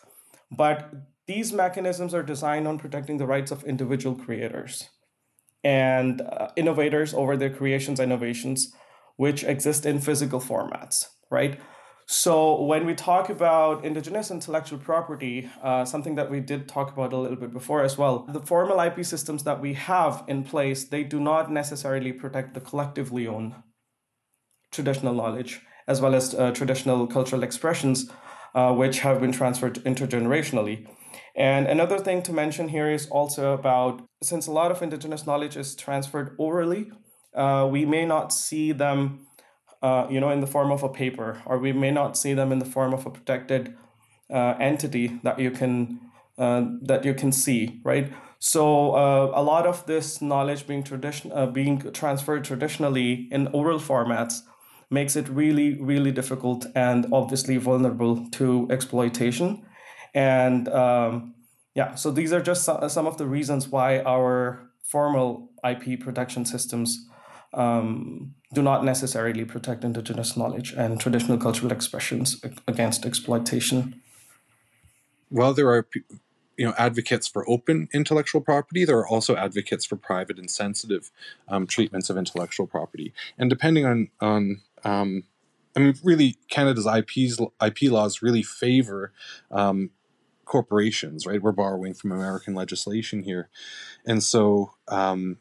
But 0.51 0.93
these 1.27 1.53
mechanisms 1.53 2.13
are 2.13 2.23
designed 2.23 2.67
on 2.67 2.77
protecting 2.77 3.17
the 3.17 3.25
rights 3.25 3.51
of 3.51 3.63
individual 3.63 4.15
creators 4.15 4.89
and 5.63 6.21
uh, 6.21 6.49
innovators 6.55 7.13
over 7.13 7.37
their 7.37 7.49
creations 7.49 7.99
and 7.99 8.11
innovations, 8.11 8.73
which 9.15 9.43
exist 9.43 9.85
in 9.85 9.99
physical 9.99 10.39
formats, 10.39 11.05
right? 11.29 11.59
So 12.05 12.61
when 12.61 12.85
we 12.85 12.95
talk 12.95 13.29
about 13.29 13.85
indigenous 13.85 14.29
intellectual 14.29 14.77
property, 14.77 15.49
uh, 15.61 15.85
something 15.85 16.15
that 16.15 16.29
we 16.29 16.41
did 16.41 16.67
talk 16.67 16.91
about 16.91 17.13
a 17.13 17.17
little 17.17 17.37
bit 17.37 17.53
before 17.53 17.81
as 17.81 17.97
well, 17.97 18.25
the 18.27 18.41
formal 18.41 18.81
IP 18.81 19.05
systems 19.05 19.43
that 19.45 19.61
we 19.61 19.73
have 19.73 20.25
in 20.27 20.43
place, 20.43 20.83
they 20.83 21.03
do 21.03 21.19
not 21.19 21.49
necessarily 21.49 22.11
protect 22.11 22.53
the 22.53 22.59
collectively 22.59 23.25
owned 23.25 23.55
traditional 24.71 25.13
knowledge 25.13 25.61
as 25.87 26.01
well 26.01 26.15
as 26.15 26.33
uh, 26.33 26.51
traditional 26.51 27.07
cultural 27.07 27.43
expressions, 27.43 28.09
uh, 28.55 28.73
which 28.73 28.99
have 28.99 29.19
been 29.19 29.31
transferred 29.31 29.75
intergenerationally. 29.83 30.87
And 31.35 31.67
another 31.67 31.99
thing 31.99 32.21
to 32.23 32.33
mention 32.33 32.69
here 32.69 32.89
is 32.91 33.07
also 33.09 33.53
about 33.53 34.03
since 34.21 34.47
a 34.47 34.51
lot 34.51 34.71
of 34.71 34.81
indigenous 34.81 35.25
knowledge 35.25 35.57
is 35.57 35.75
transferred 35.75 36.35
orally, 36.37 36.91
uh, 37.35 37.67
we 37.71 37.85
may 37.85 38.05
not 38.05 38.31
see 38.31 38.71
them 38.71 39.27
uh, 39.83 40.07
you 40.09 40.19
know, 40.19 40.29
in 40.29 40.39
the 40.39 40.47
form 40.47 40.71
of 40.71 40.81
a 40.81 40.89
paper, 40.89 41.41
or 41.45 41.59
we 41.59 41.73
may 41.73 41.91
not 41.91 42.17
see 42.17 42.33
them 42.33 42.53
in 42.53 42.59
the 42.59 42.65
form 42.65 42.93
of 42.93 43.05
a 43.05 43.09
protected 43.09 43.75
uh, 44.33 44.55
entity 44.57 45.19
that 45.23 45.37
you 45.37 45.51
can 45.51 45.99
uh, 46.37 46.63
that 46.81 47.03
you 47.05 47.13
can 47.13 47.31
see, 47.31 47.81
right? 47.83 48.11
So 48.39 48.95
uh, 48.95 49.31
a 49.35 49.43
lot 49.43 49.67
of 49.67 49.85
this 49.85 50.21
knowledge 50.21 50.65
being 50.65 50.83
tradition 50.83 51.31
uh, 51.33 51.47
being 51.47 51.91
transferred 51.91 52.45
traditionally 52.45 53.27
in 53.29 53.47
oral 53.47 53.77
formats 53.77 54.39
makes 54.93 55.15
it 55.15 55.27
really, 55.27 55.73
really 55.81 56.11
difficult 56.11 56.67
and 56.75 57.07
obviously 57.11 57.57
vulnerable 57.57 58.29
to 58.29 58.67
exploitation. 58.69 59.65
And 60.13 60.69
um, 60.69 61.33
yeah, 61.73 61.95
so 61.95 62.11
these 62.11 62.31
are 62.31 62.41
just 62.41 62.63
some 62.63 63.07
of 63.07 63.17
the 63.17 63.25
reasons 63.25 63.67
why 63.67 63.99
our 64.01 64.69
formal 64.83 65.49
IP 65.67 65.99
protection 65.99 66.45
systems 66.45 67.09
um, 67.53 68.35
do 68.53 68.61
not 68.61 68.85
necessarily 68.85 69.45
protect 69.45 69.83
indigenous 69.83 70.37
knowledge 70.37 70.73
and 70.73 70.99
traditional 70.99 71.37
cultural 71.37 71.71
expressions 71.71 72.39
against 72.67 73.05
exploitation. 73.05 73.99
While 75.29 75.55
there 75.55 75.69
are 75.69 75.87
you 76.57 76.65
know 76.67 76.73
advocates 76.77 77.27
for 77.27 77.49
open 77.49 77.89
intellectual 77.93 78.39
property 78.39 78.85
there 78.85 78.99
are 78.99 79.07
also 79.07 79.35
advocates 79.35 79.85
for 79.85 79.95
private 79.95 80.37
and 80.37 80.51
sensitive 80.51 81.09
um, 81.47 81.65
treatments 81.65 82.11
of 82.11 82.17
intellectual 82.17 82.67
property 82.67 83.11
and 83.39 83.49
depending 83.49 83.87
on 83.87 84.09
on 84.21 84.61
um, 84.83 85.23
i 85.75 85.79
mean 85.79 85.95
really 86.03 86.37
canada's 86.49 86.87
IPs, 86.87 87.39
ip 87.63 87.81
laws 87.83 88.21
really 88.21 88.43
favor 88.43 89.11
um, 89.51 89.91
corporations 90.45 91.25
right? 91.25 91.41
We're 91.41 91.51
borrowing 91.51 91.93
from 91.93 92.11
american 92.11 92.53
legislation 92.53 93.23
here. 93.23 93.49
And 94.05 94.21
so 94.21 94.73
um, 94.87 95.37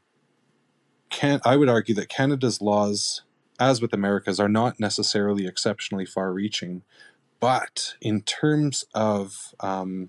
can 1.13 1.41
I 1.45 1.57
would 1.57 1.69
argue 1.69 1.95
that 1.97 2.09
Canada's 2.09 2.61
laws, 2.61 3.23
as 3.61 3.81
with 3.81 3.93
America's, 3.93 4.41
are 4.41 4.49
not 4.49 4.81
necessarily 4.81 5.47
exceptionally 5.47 6.07
far-reaching, 6.07 6.83
but 7.39 7.95
in 8.01 8.23
terms 8.23 8.85
of 8.95 9.55
um, 9.61 10.09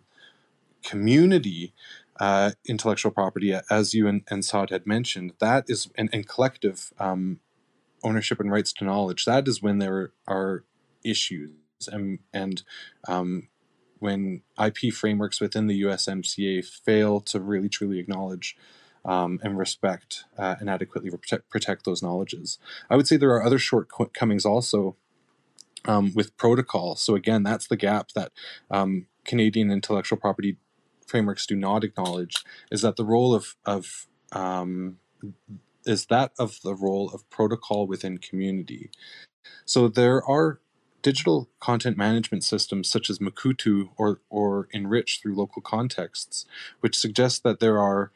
community 0.81 1.73
uh, 2.19 2.51
intellectual 2.67 3.11
property, 3.11 3.53
as 3.69 3.93
you 3.93 4.07
and, 4.07 4.23
and 4.29 4.45
Saad 4.45 4.69
had 4.69 4.87
mentioned, 4.87 5.33
that 5.39 5.65
is 5.67 5.89
and, 5.95 6.09
and 6.13 6.27
collective 6.27 6.93
um, 6.99 7.39
ownership 8.03 8.39
and 8.39 8.51
rights 8.51 8.73
to 8.73 8.85
knowledge. 8.85 9.25
That 9.25 9.47
is 9.47 9.61
when 9.61 9.79
there 9.79 10.11
are 10.27 10.63
issues 11.03 11.51
and 11.91 12.19
and 12.33 12.63
um, 13.07 13.49
when 13.99 14.41
IP 14.63 14.93
frameworks 14.93 15.39
within 15.39 15.67
the 15.67 15.81
USMCA 15.81 16.65
fail 16.65 17.21
to 17.21 17.39
really 17.39 17.69
truly 17.69 17.99
acknowledge 17.99 18.55
um, 19.05 19.39
and 19.43 19.57
respect 19.57 20.25
uh, 20.37 20.55
and 20.59 20.69
adequately 20.69 21.09
protect, 21.09 21.49
protect 21.49 21.85
those 21.85 22.03
knowledges. 22.03 22.59
I 22.89 22.95
would 22.95 23.07
say 23.07 23.17
there 23.17 23.31
are 23.31 23.45
other 23.45 23.59
shortcomings 23.59 24.45
also 24.45 24.97
um, 25.85 26.13
with 26.13 26.35
protocol. 26.37 26.95
So 26.95 27.15
again, 27.15 27.43
that's 27.43 27.67
the 27.67 27.77
gap 27.77 28.11
that 28.13 28.31
um, 28.71 29.07
Canadian 29.25 29.71
intellectual 29.71 30.17
property 30.17 30.57
frameworks 31.07 31.45
do 31.45 31.55
not 31.55 31.83
acknowledge 31.83 32.43
is 32.71 32.81
that 32.81 32.95
the 32.95 33.05
role 33.05 33.33
of, 33.33 33.55
of 33.65 34.07
um, 34.31 34.97
is 35.85 36.07
that 36.07 36.31
of 36.39 36.59
the 36.63 36.75
role 36.75 37.09
of 37.13 37.29
protocol 37.29 37.87
within 37.87 38.17
community. 38.17 38.89
So 39.65 39.87
there 39.87 40.23
are 40.23 40.59
digital 41.01 41.49
content 41.59 41.97
management 41.97 42.43
systems 42.43 42.89
such 42.89 43.09
as 43.09 43.19
Mukurtu 43.19 43.89
or, 43.97 44.21
or 44.29 44.67
Enrich 44.71 45.19
through 45.21 45.35
local 45.35 45.61
contexts, 45.61 46.45
which 46.79 46.97
suggest 46.97 47.43
that 47.43 47.59
there 47.59 47.79
are 47.79 48.11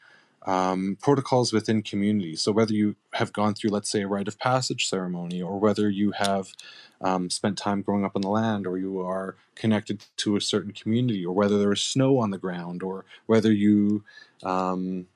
um, 0.45 0.97
protocols 1.01 1.51
within 1.51 1.83
communities. 1.83 2.41
So 2.41 2.53
whether 2.53 2.73
you 2.73 2.95
have 3.13 3.33
gone 3.33 3.53
through, 3.53 3.71
let's 3.71 3.89
say, 3.89 4.03
a 4.03 4.07
rite 4.07 4.29
of 4.29 4.39
passage 4.39 4.87
ceremony, 4.87 5.41
or 5.41 5.59
whether 5.59 5.89
you 5.89 6.11
have 6.11 6.53
um, 7.01 7.29
spent 7.29 7.57
time 7.57 7.81
growing 7.81 8.05
up 8.05 8.15
on 8.15 8.21
the 8.21 8.29
land, 8.29 8.65
or 8.65 8.77
you 8.77 9.01
are 9.01 9.35
connected 9.55 10.05
to 10.17 10.37
a 10.37 10.41
certain 10.41 10.71
community, 10.71 11.25
or 11.25 11.33
whether 11.35 11.57
there 11.59 11.73
is 11.73 11.81
snow 11.81 12.17
on 12.19 12.31
the 12.31 12.37
ground, 12.37 12.81
or 12.81 13.03
whether 13.25 13.51
you 13.51 14.05
um, 14.43 15.07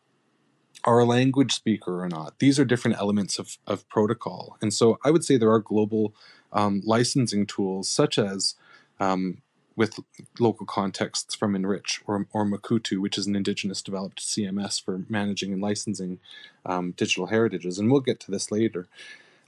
are 0.84 1.00
a 1.00 1.06
language 1.06 1.54
speaker 1.54 2.04
or 2.04 2.10
not. 2.10 2.39
These 2.39 2.60
are 2.60 2.65
different 2.65 2.98
elements 2.98 3.39
of, 3.39 3.58
of 3.67 3.88
protocol. 3.89 4.58
And 4.62 4.74
so 4.74 5.00
I 5.04 5.12
would 5.12 5.24
say 5.24 5.38
there 5.38 5.52
are 5.52 5.60
global 5.60 6.13
um, 6.54 6.82
licensing 6.86 7.46
tools 7.46 7.88
such 7.89 8.17
as 8.17 8.56
um, 9.00 9.41
with 9.76 10.00
local 10.39 10.65
contexts 10.65 11.34
from 11.34 11.56
Enrich 11.56 12.02
or, 12.06 12.28
or 12.34 12.46
Mukurtu, 12.46 13.00
which 13.00 13.17
is 13.17 13.28
an 13.28 13.36
indigenous 13.36 13.82
developed 13.82 14.22
CMS 14.22 14.84
for 14.84 15.06
managing 15.08 15.54
and 15.54 15.62
licensing 15.62 16.20
um, 16.65 16.91
digital 16.91 17.28
heritages. 17.28 17.80
And 17.80 17.91
we'll 17.91 18.02
get 18.02 18.20
to 18.22 18.32
this 18.32 18.52
later. 18.52 18.88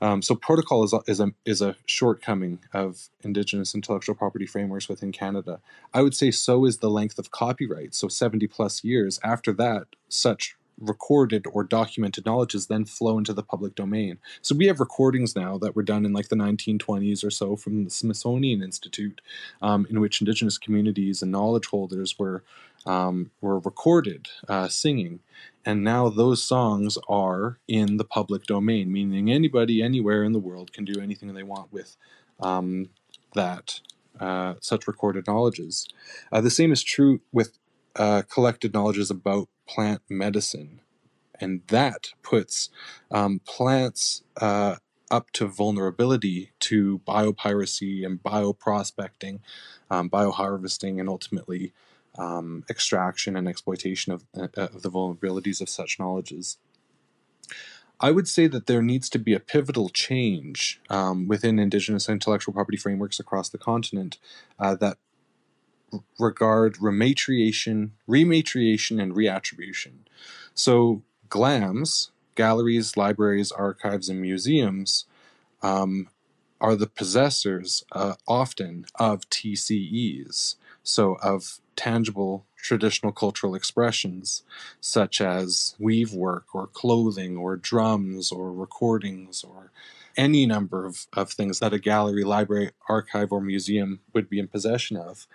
Um, 0.02 0.22
so 0.22 0.36
protocol 0.36 0.84
is 0.84 0.92
a, 0.92 1.02
is, 1.08 1.20
a, 1.20 1.34
is 1.46 1.62
a 1.62 1.76
shortcoming 1.86 2.60
of 2.74 3.10
indigenous 3.24 3.74
intellectual 3.74 4.16
property 4.16 4.46
frameworks 4.46 4.90
within 4.90 5.12
Canada. 5.12 5.60
I 5.94 6.02
would 6.02 6.16
say 6.16 6.30
so 6.32 6.66
is 6.66 6.80
the 6.80 6.90
length 6.90 7.18
of 7.20 7.32
copyright. 7.32 7.96
So 7.96 8.08
70 8.08 8.48
plus 8.48 8.84
years 8.84 9.20
after 9.24 9.54
that, 9.54 9.88
such 10.10 10.58
recorded 10.80 11.46
or 11.52 11.64
documented 11.64 12.26
knowledge 12.26 12.54
then 12.68 12.86
flow 12.86 13.18
into 13.18 13.34
the 13.34 13.44
public 13.44 13.76
domain. 13.76 14.18
So 14.42 14.56
we 14.56 14.68
have 14.68 14.80
recordings 14.80 15.36
now 15.36 15.58
that 15.60 15.76
were 15.76 15.84
done 15.84 16.06
in 16.06 16.14
like 16.14 16.30
the 16.30 16.36
1920s 16.36 17.24
or 17.24 17.32
so 17.32 17.56
from 17.56 17.86
the 17.86 17.90
Smithsonian 17.90 18.62
Institute, 18.62 19.22
um, 19.62 19.88
in 19.90 20.00
which 20.00 20.22
indigenous 20.22 20.58
communities 20.58 21.22
and 21.22 21.32
knowledge 21.32 21.68
holders 21.68 22.18
were 22.18 22.44
um, 22.86 23.32
were 23.40 23.60
recorded 23.60 24.28
uh, 24.50 24.68
singing, 24.68 25.22
and 25.64 25.86
now 25.86 26.10
those 26.10 26.44
songs 26.44 26.98
are 27.08 27.58
in 27.66 27.96
the 27.96 28.04
public 28.04 28.44
domain, 28.44 28.92
meaning 28.92 29.32
anybody 29.32 29.82
anywhere 29.82 30.26
in 30.26 30.34
the 30.34 30.40
world 30.40 30.74
can 30.74 30.84
do 30.84 31.00
anything 31.00 31.34
they 31.34 31.44
want 31.44 31.72
with 31.72 31.96
um, 32.42 32.90
that. 33.36 33.80
Uh, 34.20 34.54
such 34.62 34.88
recorded 34.88 35.26
knowledges. 35.26 35.88
Uh, 36.32 36.40
the 36.40 36.52
same 36.52 36.72
is 36.72 36.84
true 36.84 37.20
with 37.32 37.58
uh, 37.96 38.22
collected 38.32 38.74
knowledges 38.74 39.10
about 39.10 39.48
plant 39.68 40.02
medicine. 40.10 40.82
And 41.40 41.62
that 41.68 42.10
puts 42.22 42.70
um, 43.12 43.42
plants 43.46 44.24
uh, 44.38 44.78
up 45.12 45.32
to 45.32 45.48
vulnerability 45.48 46.52
to 46.60 47.00
biopiracy 47.08 48.06
and 48.06 48.22
bioprospecting, 48.22 49.40
um, 49.90 50.10
bioharvesting, 50.10 51.00
and 51.00 51.10
ultimately 51.10 51.74
um, 52.18 52.64
extraction 52.70 53.36
and 53.36 53.48
exploitation 53.48 54.14
of, 54.14 54.26
uh, 54.36 54.48
of 54.56 54.82
the 54.82 54.90
vulnerabilities 54.90 55.62
of 55.62 55.70
such 55.70 56.00
knowledges. 56.00 56.58
I 58.00 58.12
would 58.12 58.28
say 58.28 58.48
that 58.48 58.68
there 58.68 58.82
needs 58.82 59.10
to 59.10 59.20
be 59.20 59.34
a 59.34 59.40
pivotal 59.40 59.90
change 59.90 60.82
um, 60.90 61.28
within 61.28 61.60
Indigenous 61.60 62.10
intellectual 62.10 62.54
property 62.54 62.78
frameworks 62.78 63.20
across 63.20 63.50
the 63.50 63.58
continent 63.58 64.18
uh, 64.60 64.76
that 64.76 64.98
regard 66.20 66.76
rematriation, 66.76 67.92
rematriation, 68.08 69.02
and 69.02 69.14
reattribution. 69.14 69.94
So, 70.54 71.02
GLAMs, 71.30 72.12
galleries, 72.36 72.96
libraries, 72.98 73.52
archives, 73.52 74.10
and 74.10 74.22
museums, 74.22 75.06
um, 75.62 76.10
are 76.62 76.76
the 76.76 76.88
possessors 76.88 77.84
uh, 77.92 78.14
often 78.28 78.86
of 78.96 79.30
TCEs, 79.30 80.56
so 80.84 81.18
of 81.22 81.60
tangible 81.76 82.46
traditional 82.56 83.12
cultural 83.12 83.56
expressions 83.56 84.44
such 84.80 85.20
as 85.20 85.76
weave 85.78 86.14
work 86.14 86.56
or 86.56 86.68
clothing 86.68 87.36
or 87.36 87.58
drums 87.58 88.32
or 88.32 88.54
recordings 88.54 89.44
or 89.44 89.72
any 90.16 90.46
number 90.46 90.86
of, 90.86 91.08
of 91.14 91.32
things 91.32 91.60
that 91.60 91.74
a 91.74 91.80
gallery, 91.80 92.24
library, 92.24 92.72
archive, 92.88 93.32
or 93.32 93.42
museum 93.42 94.00
would 94.14 94.30
be 94.30 94.40
in 94.40 94.48
possession 94.48 94.96
of. 94.96 95.28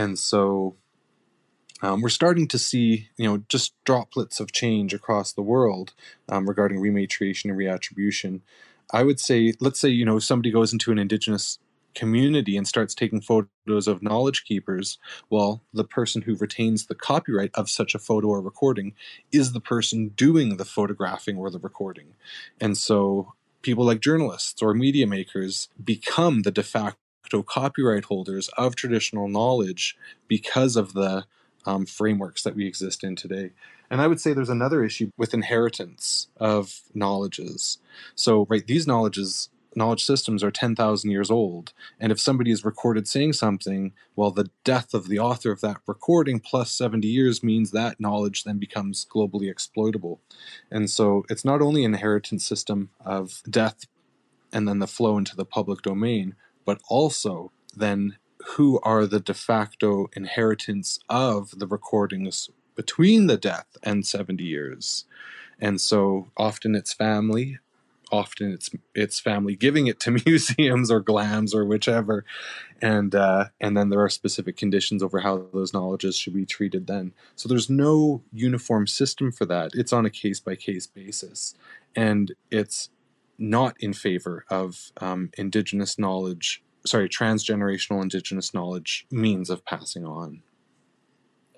And 0.00 0.18
so 0.18 0.76
um, 1.82 2.00
we're 2.00 2.08
starting 2.08 2.48
to 2.48 2.58
see, 2.58 3.10
you 3.18 3.28
know, 3.28 3.42
just 3.48 3.74
droplets 3.84 4.40
of 4.40 4.50
change 4.50 4.94
across 4.94 5.30
the 5.30 5.42
world 5.42 5.92
um, 6.30 6.48
regarding 6.48 6.78
rematriation 6.78 7.50
and 7.50 7.58
reattribution. 7.58 8.40
I 8.94 9.02
would 9.02 9.20
say, 9.20 9.52
let's 9.60 9.78
say, 9.78 9.90
you 9.90 10.06
know, 10.06 10.18
somebody 10.18 10.50
goes 10.50 10.72
into 10.72 10.90
an 10.90 10.98
indigenous 10.98 11.58
community 11.94 12.56
and 12.56 12.66
starts 12.66 12.94
taking 12.94 13.20
photos 13.20 13.86
of 13.86 14.02
knowledge 14.02 14.44
keepers, 14.44 14.98
well, 15.28 15.60
the 15.74 15.84
person 15.84 16.22
who 16.22 16.34
retains 16.36 16.86
the 16.86 16.94
copyright 16.94 17.50
of 17.52 17.68
such 17.68 17.94
a 17.94 17.98
photo 17.98 18.28
or 18.28 18.40
recording 18.40 18.94
is 19.30 19.52
the 19.52 19.60
person 19.60 20.08
doing 20.16 20.56
the 20.56 20.64
photographing 20.64 21.36
or 21.36 21.50
the 21.50 21.58
recording. 21.58 22.14
And 22.58 22.78
so 22.78 23.34
people 23.60 23.84
like 23.84 24.00
journalists 24.00 24.62
or 24.62 24.72
media 24.72 25.06
makers 25.06 25.68
become 25.84 26.40
the 26.40 26.50
de 26.50 26.62
facto 26.62 26.96
copyright 27.46 28.04
holders 28.04 28.48
of 28.56 28.76
traditional 28.76 29.28
knowledge 29.28 29.96
because 30.28 30.76
of 30.76 30.92
the 30.92 31.24
um, 31.66 31.86
frameworks 31.86 32.42
that 32.42 32.56
we 32.56 32.66
exist 32.66 33.04
in 33.04 33.16
today. 33.16 33.50
And 33.90 34.00
I 34.00 34.06
would 34.06 34.20
say 34.20 34.32
there's 34.32 34.48
another 34.48 34.84
issue 34.84 35.10
with 35.16 35.34
inheritance 35.34 36.28
of 36.38 36.80
knowledges. 36.94 37.78
So, 38.14 38.46
right, 38.48 38.66
these 38.66 38.86
knowledges 38.86 39.50
knowledge 39.76 40.04
systems 40.04 40.42
are 40.42 40.50
10,000 40.50 41.10
years 41.10 41.30
old. 41.30 41.72
And 41.98 42.10
if 42.10 42.20
somebody 42.20 42.50
is 42.50 42.64
recorded 42.64 43.06
saying 43.06 43.34
something, 43.34 43.92
well, 44.16 44.30
the 44.30 44.50
death 44.64 44.94
of 44.94 45.08
the 45.08 45.18
author 45.18 45.50
of 45.50 45.60
that 45.60 45.78
recording 45.86 46.40
plus 46.40 46.70
70 46.72 47.06
years 47.06 47.42
means 47.42 47.70
that 47.70 48.00
knowledge 48.00 48.44
then 48.44 48.58
becomes 48.58 49.06
globally 49.08 49.50
exploitable. 49.50 50.20
And 50.70 50.90
so 50.90 51.24
it's 51.28 51.44
not 51.44 51.62
only 51.62 51.84
an 51.84 51.94
inheritance 51.94 52.44
system 52.44 52.90
of 53.04 53.42
death 53.48 53.86
and 54.52 54.66
then 54.66 54.80
the 54.80 54.86
flow 54.86 55.16
into 55.16 55.36
the 55.36 55.44
public 55.44 55.82
domain, 55.82 56.34
but 56.64 56.80
also 56.88 57.52
then 57.76 58.16
who 58.56 58.80
are 58.82 59.06
the 59.06 59.20
de 59.20 59.34
facto 59.34 60.08
inheritance 60.14 60.98
of 61.08 61.58
the 61.58 61.66
recordings 61.66 62.50
between 62.74 63.26
the 63.26 63.36
death 63.36 63.76
and 63.82 64.06
70 64.06 64.42
years. 64.42 65.04
And 65.60 65.80
so 65.80 66.30
often 66.36 66.74
it's 66.74 66.92
family, 66.92 67.58
often 68.10 68.52
it's 68.52 68.70
it's 68.94 69.20
family 69.20 69.56
giving 69.56 69.86
it 69.86 70.00
to 70.00 70.10
museums 70.26 70.90
or 70.90 71.02
glams 71.02 71.54
or 71.54 71.64
whichever. 71.64 72.24
And 72.80 73.14
uh, 73.14 73.46
and 73.60 73.76
then 73.76 73.90
there 73.90 74.00
are 74.00 74.08
specific 74.08 74.56
conditions 74.56 75.02
over 75.02 75.20
how 75.20 75.46
those 75.52 75.74
knowledges 75.74 76.16
should 76.16 76.34
be 76.34 76.46
treated 76.46 76.86
then. 76.86 77.12
So 77.36 77.48
there's 77.48 77.68
no 77.68 78.22
uniform 78.32 78.86
system 78.86 79.32
for 79.32 79.44
that. 79.46 79.72
It's 79.74 79.92
on 79.92 80.06
a 80.06 80.10
case 80.10 80.40
by 80.40 80.56
case 80.56 80.86
basis. 80.86 81.54
And 81.94 82.32
it's 82.50 82.88
not 83.40 83.74
in 83.80 83.92
favor 83.92 84.44
of 84.50 84.92
um, 85.00 85.30
indigenous 85.36 85.98
knowledge 85.98 86.62
sorry 86.86 87.08
transgenerational 87.08 88.02
indigenous 88.02 88.54
knowledge 88.54 89.06
means 89.10 89.50
of 89.50 89.64
passing 89.64 90.04
on. 90.04 90.42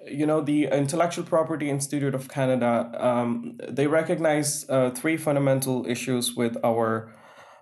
You 0.07 0.27
know 0.27 0.41
the 0.41 0.67
intellectual 0.67 1.25
property 1.25 1.71
institute 1.71 2.15
of 2.15 2.29
canada 2.29 2.91
um, 2.99 3.61
they 3.69 3.87
recognize 3.87 4.69
uh, 4.69 4.91
three 4.91 5.17
fundamental 5.17 5.87
issues 5.87 6.35
with 6.35 6.57
our 6.65 7.13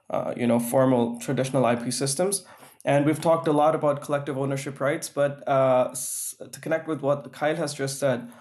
uh, 0.08 0.32
you 0.36 0.46
know 0.46 0.58
formal 0.58 1.18
traditional 1.18 1.66
ip 1.66 1.92
systems. 1.92 2.44
And 2.82 3.04
we've 3.04 3.20
talked 3.20 3.46
a 3.46 3.52
lot 3.52 3.74
about 3.74 4.00
collective 4.00 4.38
ownership 4.38 4.80
rights 4.80 5.10
but 5.10 5.46
uh, 5.46 5.94
to 6.50 6.60
connect 6.60 6.88
with 6.88 7.02
what 7.02 7.30
kyle 7.32 7.56
has 7.56 7.74
just 7.74 7.98
said 7.98 8.32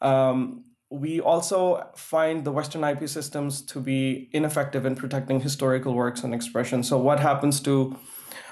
um, 0.00 0.64
we 0.90 1.20
also 1.20 1.90
find 1.96 2.44
the 2.44 2.52
western 2.52 2.82
ip 2.84 3.06
systems 3.08 3.60
to 3.60 3.80
be 3.80 4.30
ineffective 4.32 4.86
in 4.86 4.94
protecting 4.94 5.40
historical 5.40 5.94
works 5.94 6.22
and 6.24 6.34
expressions. 6.34 6.88
So 6.88 6.96
what 6.98 7.20
happens 7.20 7.60
to 7.60 7.96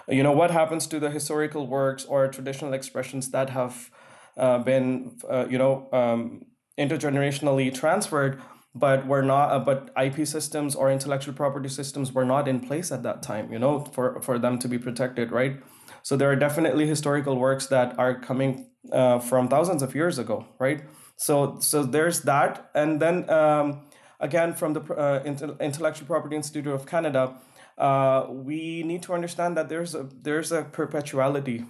you 0.09 0.23
know 0.23 0.33
what 0.33 0.51
happens 0.51 0.87
to 0.89 1.01
the 1.01 1.11
historical 1.11 1.67
works 1.67 2.05
or 2.05 2.29
traditional 2.29 2.73
expressions 2.75 3.31
that 3.31 3.51
have 3.51 3.91
uh, 4.37 4.59
been 4.59 5.17
uh, 5.31 5.47
you 5.49 5.59
know 5.59 5.89
um, 5.93 6.43
intergenerationally 6.79 7.75
transferred 7.75 8.41
but 8.75 9.07
were 9.07 9.23
not 9.23 9.51
uh, 9.51 9.59
but 9.59 9.91
ip 9.99 10.27
systems 10.27 10.75
or 10.75 10.91
intellectual 10.91 11.35
property 11.35 11.69
systems 11.69 12.13
were 12.13 12.25
not 12.25 12.47
in 12.47 12.61
place 12.61 12.93
at 12.93 13.03
that 13.03 13.23
time 13.23 13.51
you 13.51 13.59
know 13.59 13.81
for 13.81 14.21
for 14.21 14.39
them 14.39 14.59
to 14.59 14.69
be 14.69 14.79
protected 14.79 15.33
right? 15.33 15.57
So 16.03 16.17
there 16.17 16.31
are 16.31 16.37
definitely 16.37 16.87
historical 16.87 17.37
works 17.37 17.67
that 17.67 17.99
are 17.99 18.21
coming 18.21 18.71
uh, 18.93 19.19
from 19.19 19.49
thousands 19.49 19.83
of 19.83 19.95
years 19.95 20.19
ago 20.19 20.47
right 20.61 20.83
so 21.17 21.59
so 21.61 21.83
there's 21.83 22.23
that 22.23 22.71
and 22.75 23.01
then 23.01 23.29
um, 23.31 23.87
again 24.21 24.55
from 24.55 24.73
the 24.73 24.81
uh, 24.95 25.23
intellectual 25.61 26.07
property 26.07 26.37
institute 26.37 26.67
of 26.67 26.87
canada 26.87 27.35
uh, 27.79 28.27
we 28.29 28.83
need 28.83 29.03
to 29.03 29.13
understand 29.13 29.57
that 29.57 29.69
there's 29.69 29.95
a 29.95 30.09
there's 30.23 30.53
a 30.53 30.63
perpetuality 30.63 31.65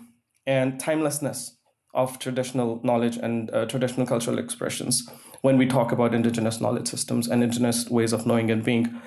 and 0.46 0.78
timelessness 0.78 1.56
of 1.94 2.18
traditional 2.18 2.80
knowledge 2.84 3.16
and 3.16 3.50
uh, 3.50 3.64
traditional 3.66 4.06
cultural 4.06 4.38
expressions 4.38 5.08
when 5.40 5.56
we 5.56 5.66
talk 5.66 5.90
about 5.92 6.14
indigenous 6.14 6.60
knowledge 6.60 6.86
systems 6.86 7.26
and 7.26 7.42
indigenous 7.42 7.88
ways 7.88 8.12
of 8.12 8.26
knowing 8.26 8.50
and 8.50 8.62
being. 8.62 9.00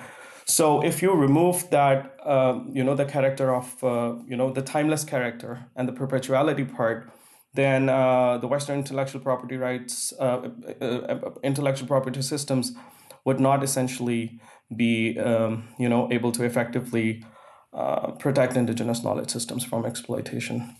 So 0.44 0.82
if 0.82 1.00
you 1.00 1.12
remove 1.12 1.70
that, 1.70 2.16
uh, 2.24 2.58
you 2.68 2.82
know, 2.82 2.96
the 2.96 3.04
character 3.04 3.54
of, 3.54 3.84
uh, 3.84 4.14
you 4.26 4.36
know, 4.36 4.50
the 4.50 4.62
timeless 4.62 5.04
character 5.04 5.66
and 5.76 5.88
the 5.88 5.92
perpetuality 5.92 6.64
part, 6.64 7.08
then 7.54 7.88
uh, 7.88 8.38
the 8.38 8.46
Western 8.46 8.78
intellectual 8.78 9.20
property 9.20 9.56
rights, 9.56 10.12
uh, 10.20 10.48
uh, 10.80 11.30
intellectual 11.42 11.88
property 11.88 12.22
systems 12.22 12.72
would 13.24 13.40
not 13.40 13.62
essentially 13.62 14.40
be, 14.74 15.18
um, 15.18 15.68
you 15.78 15.88
know, 15.88 16.08
able 16.12 16.32
to 16.32 16.44
effectively 16.44 17.24
protect 18.18 18.56
indigenous 18.56 19.04
knowledge 19.04 19.30
systems 19.30 19.64
from 19.64 19.86
exploitation 19.86 20.74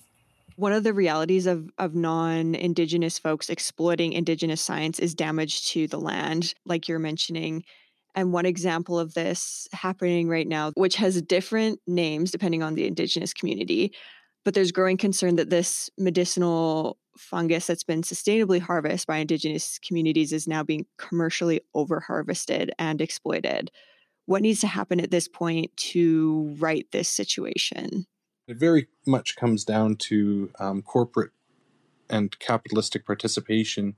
one 0.60 0.72
of 0.74 0.84
the 0.84 0.92
realities 0.92 1.46
of, 1.46 1.70
of 1.78 1.94
non 1.94 2.54
Indigenous 2.54 3.18
folks 3.18 3.48
exploiting 3.48 4.12
Indigenous 4.12 4.60
science 4.60 4.98
is 4.98 5.14
damage 5.14 5.66
to 5.70 5.86
the 5.86 5.98
land, 5.98 6.54
like 6.66 6.86
you're 6.86 6.98
mentioning. 6.98 7.64
And 8.14 8.32
one 8.32 8.44
example 8.44 8.98
of 8.98 9.14
this 9.14 9.68
happening 9.72 10.28
right 10.28 10.46
now, 10.46 10.72
which 10.74 10.96
has 10.96 11.22
different 11.22 11.80
names 11.86 12.30
depending 12.30 12.62
on 12.62 12.74
the 12.74 12.86
Indigenous 12.86 13.32
community, 13.32 13.94
but 14.44 14.54
there's 14.54 14.72
growing 14.72 14.96
concern 14.96 15.36
that 15.36 15.50
this 15.50 15.90
medicinal 15.98 16.98
fungus 17.16 17.66
that's 17.66 17.84
been 17.84 18.02
sustainably 18.02 18.60
harvested 18.60 19.06
by 19.06 19.18
Indigenous 19.18 19.78
communities 19.78 20.32
is 20.32 20.48
now 20.48 20.62
being 20.62 20.86
commercially 20.96 21.60
overharvested 21.74 22.70
and 22.78 23.00
exploited. 23.00 23.70
What 24.26 24.42
needs 24.42 24.60
to 24.60 24.66
happen 24.66 25.00
at 25.00 25.10
this 25.10 25.28
point 25.28 25.76
to 25.76 26.54
right 26.58 26.86
this 26.92 27.08
situation? 27.08 28.06
It 28.46 28.58
very 28.58 28.88
much 29.06 29.36
comes 29.36 29.64
down 29.64 29.96
to 29.96 30.50
um, 30.58 30.82
corporate 30.82 31.32
and 32.08 32.36
capitalistic 32.40 33.06
participation 33.06 33.96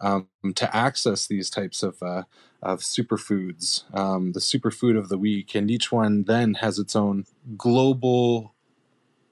um, 0.00 0.28
to 0.54 0.74
access 0.74 1.26
these 1.26 1.50
types 1.50 1.82
of 1.82 2.02
uh, 2.02 2.22
of 2.62 2.80
superfoods, 2.80 3.84
um, 3.96 4.32
the 4.32 4.40
superfood 4.40 4.98
of 4.98 5.08
the 5.08 5.18
week, 5.18 5.54
and 5.54 5.70
each 5.70 5.90
one 5.90 6.24
then 6.24 6.54
has 6.54 6.78
its 6.78 6.94
own 6.94 7.24
global 7.56 8.54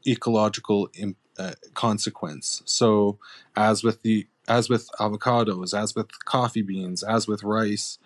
ecological 0.07 0.91
uh, 1.39 1.53
consequence. 1.75 2.63
So, 2.65 3.19
as 3.57 3.83
with 3.83 4.03
the 4.03 4.27
as 4.49 4.71
with 4.71 4.89
avocados, 4.99 5.79
as 5.79 5.95
with 5.95 6.25
coffee 6.25 6.63
beans, 6.63 7.03
as 7.03 7.29
with 7.29 7.45
rice, 7.45 7.99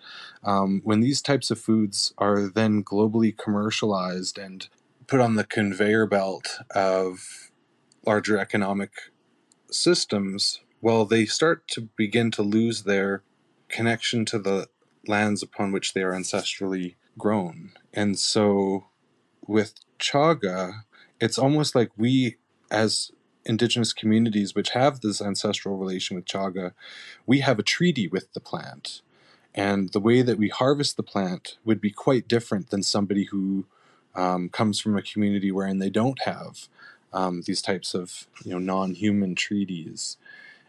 um, 0.43 0.81
when 0.83 0.99
these 0.99 1.21
types 1.21 1.49
of 1.49 1.59
foods 1.59 2.13
are 2.17 2.47
then 2.47 2.83
globally 2.83 3.35
commercialized 3.35 4.37
and 4.37 4.67
put 5.07 5.21
on 5.21 5.35
the 5.35 5.45
conveyor 5.45 6.05
belt 6.05 6.59
of 6.75 7.49
larger 8.05 8.37
economic 8.37 8.91
systems, 9.71 10.59
well, 10.81 11.05
they 11.05 11.25
start 11.25 11.67
to 11.69 11.89
begin 11.95 12.29
to 12.31 12.43
lose 12.43 12.83
their 12.83 13.23
connection 13.69 14.25
to 14.25 14.37
the 14.37 14.67
lands 15.07 15.41
upon 15.41 15.71
which 15.71 15.93
they 15.93 16.01
are 16.01 16.11
ancestrally 16.11 16.95
grown. 17.17 17.71
And 17.93 18.19
so 18.19 18.87
with 19.47 19.75
chaga, 19.99 20.83
it's 21.23 21.37
almost 21.37 21.73
like 21.73 21.89
we, 21.95 22.35
as 22.69 23.11
indigenous 23.45 23.93
communities 23.93 24.53
which 24.53 24.71
have 24.71 24.99
this 24.99 25.21
ancestral 25.21 25.77
relation 25.77 26.17
with 26.17 26.25
chaga, 26.25 26.73
we 27.25 27.39
have 27.39 27.59
a 27.59 27.63
treaty 27.63 28.09
with 28.09 28.33
the 28.33 28.41
plant. 28.41 29.01
And 29.55 29.93
the 29.93 30.01
way 30.01 30.21
that 30.21 30.37
we 30.37 30.49
harvest 30.49 30.97
the 30.97 31.03
plant 31.03 31.57
would 31.63 31.79
be 31.79 31.91
quite 31.91 32.27
different 32.27 32.71
than 32.71 32.83
somebody 32.83 33.25
who 33.25 33.65
um, 34.15 34.49
comes 34.49 34.81
from 34.81 34.97
a 34.97 35.01
community 35.01 35.49
wherein 35.49 35.79
they 35.79 35.89
don't 35.89 36.21
have 36.23 36.67
um, 37.13 37.43
these 37.45 37.61
types 37.61 37.93
of 37.93 38.27
you 38.43 38.51
know 38.51 38.59
non-human 38.59 39.35
treaties 39.35 40.17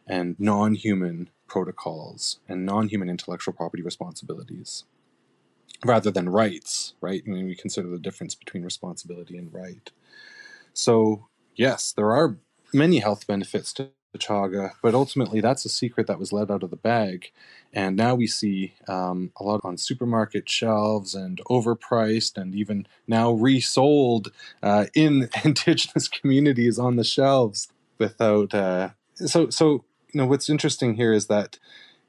and 0.07 0.37
non-human 0.39 1.31
protocols 1.49 2.39
and 2.49 2.65
non-human 2.65 3.09
intellectual 3.11 3.55
property 3.55 3.83
responsibilities 3.83 4.85
rather 5.85 6.11
than 6.11 6.29
rights 6.29 6.95
right 7.01 7.23
I 7.27 7.31
mean, 7.31 7.47
we 7.47 7.55
consider 7.55 7.89
the 7.89 7.99
difference 7.99 8.35
between 8.35 8.65
responsibility 8.65 9.37
and 9.37 9.53
right 9.53 9.91
so 10.75 11.27
yes 11.57 11.93
there 11.97 12.13
are 12.13 12.37
many 12.73 12.99
health 12.99 13.27
benefits 13.27 13.73
to 13.73 13.91
chaga 14.19 14.73
but 14.83 14.95
ultimately 14.95 15.41
that's 15.41 15.65
a 15.65 15.69
secret 15.69 16.07
that 16.07 16.19
was 16.19 16.33
let 16.33 16.51
out 16.51 16.63
of 16.63 16.71
the 16.71 16.77
bag. 16.77 17.31
And 17.73 17.97
now 17.97 18.15
we 18.15 18.27
see 18.27 18.75
um, 18.87 19.33
a 19.37 19.45
lot 19.45 19.61
on 19.65 19.77
supermarket 19.77 20.49
shelves 20.49 21.15
and 21.15 21.41
overpriced 21.51 22.37
and 22.37 22.55
even 22.55 22.87
now 23.09 23.33
resold 23.33 24.31
uh, 24.63 24.87
in 24.95 25.29
indigenous 25.45 26.09
communities 26.09 26.79
on 26.79 26.97
the 26.97 27.05
shelves 27.05 27.69
without 27.99 28.55
uh, 28.55 28.91
so 29.15 29.51
so 29.51 29.85
you 30.13 30.21
know 30.21 30.27
what's 30.27 30.51
interesting 30.51 30.95
here 30.95 31.13
is 31.13 31.27
that 31.27 31.59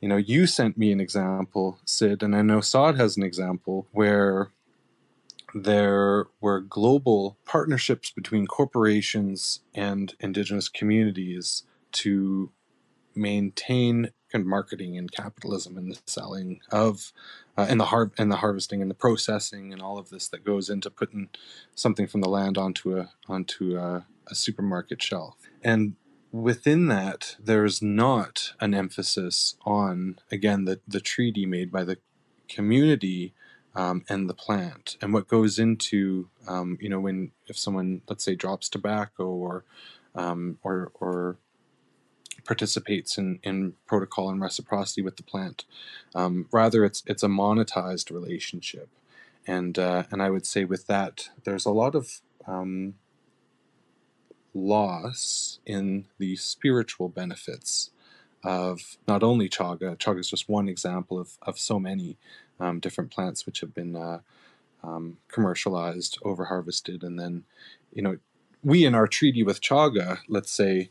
you 0.02 0.08
know 0.08 0.18
you 0.18 0.48
sent 0.48 0.78
me 0.78 0.92
an 0.92 1.00
example 1.00 1.78
Syd 1.86 2.24
and 2.24 2.36
i 2.36 2.42
know 2.42 2.60
saad 2.60 2.98
has 2.98 3.18
an 3.18 3.24
example 3.24 3.88
where 3.92 4.50
there 5.56 6.28
were 6.42 6.60
global 6.60 7.38
partnerships 7.46 8.12
between 8.12 8.46
corporations 8.46 9.62
and 9.74 10.14
indigenous 10.20 10.68
communities 10.68 11.64
to 11.94 12.52
maintain 13.16 14.12
of 14.34 14.46
marketing 14.46 14.98
and 14.98 15.14
capitalism 15.14 15.78
and 15.78 15.94
the 15.94 16.02
selling 16.06 16.60
of 16.70 17.14
uh, 17.58 17.66
and 17.70 17.80
the 17.80 17.86
har- 17.86 18.12
and 18.18 18.30
the 18.30 18.38
harvesting 18.38 18.82
and 18.82 18.92
the 18.92 18.96
processing 18.96 19.72
and 19.72 19.82
all 19.82 19.98
of 19.98 20.10
this 20.10 20.28
that 20.28 20.44
goes 20.44 20.70
into 20.70 20.90
putting 20.90 21.30
something 21.74 22.06
from 22.06 22.20
the 22.20 22.28
land 22.28 22.58
onto 22.58 22.98
a 22.98 23.12
onto 23.30 23.78
a, 23.78 24.06
a 24.28 24.36
supermarket 24.36 25.02
shelf. 25.02 25.38
And 25.64 25.96
within 26.34 26.88
that 26.88 27.38
there's 27.42 27.82
not 27.82 28.52
an 28.60 28.74
emphasis 28.74 29.56
on 29.66 30.20
again 30.30 30.66
the 30.66 30.82
the 30.86 31.00
treaty 31.00 31.46
made 31.46 31.72
by 31.72 31.86
the 31.86 31.98
community 32.50 33.34
um, 33.76 34.04
and 34.10 34.30
the 34.30 34.34
plant 34.34 34.98
and 35.02 35.14
what 35.14 35.28
goes 35.28 35.60
into 35.60 36.30
um, 36.48 36.78
you 36.82 36.90
know 36.90 37.00
when 37.00 37.32
if 37.48 37.58
someone 37.58 38.02
let's 38.10 38.24
say 38.24 38.36
drops 38.36 38.70
tobacco 38.70 39.26
or 39.26 39.66
um, 40.16 40.58
or 40.64 40.92
or 40.96 41.38
participates 42.46 43.18
in, 43.18 43.40
in 43.44 43.74
protocol 43.88 44.30
and 44.30 44.42
reciprocity 44.42 45.02
with 45.02 45.18
the 45.18 45.24
plant. 45.24 45.66
Um, 46.14 46.48
rather, 46.52 46.86
it's 46.86 47.04
it's 47.06 47.24
a 47.24 47.28
monetized 47.28 48.12
relationship, 48.12 48.90
and 49.48 49.78
uh, 49.78 50.04
and 50.12 50.22
I 50.22 50.30
would 50.30 50.46
say 50.46 50.66
with 50.66 50.88
that, 50.88 51.30
there's 51.44 51.66
a 51.66 51.72
lot 51.72 51.96
of 51.96 52.22
um, 52.48 52.96
loss 54.54 55.60
in 55.66 56.06
the 56.20 56.36
spiritual 56.38 57.10
benefits 57.10 57.92
of 58.44 58.98
not 59.08 59.24
only 59.24 59.50
chaga. 59.50 59.98
Chaga 59.98 60.20
is 60.20 60.30
just 60.30 60.50
one 60.50 60.70
example 60.70 61.20
of 61.20 61.38
of 61.42 61.60
so 61.60 61.80
many 61.80 62.18
um, 62.60 62.80
different 62.80 63.12
plants 63.12 63.46
which 63.46 63.60
have 63.62 63.74
been 63.74 63.96
uh, 63.96 64.20
um, 64.84 65.18
commercialized, 65.28 66.18
over 66.24 66.46
harvested, 66.46 67.04
and 67.04 67.20
then 67.20 67.44
you 67.94 68.02
know 68.02 68.18
we 68.64 68.86
in 68.86 68.96
our 68.96 69.08
treaty 69.08 69.44
with 69.44 69.62
chaga, 69.62 70.20
let's 70.28 70.52
say 70.52 70.90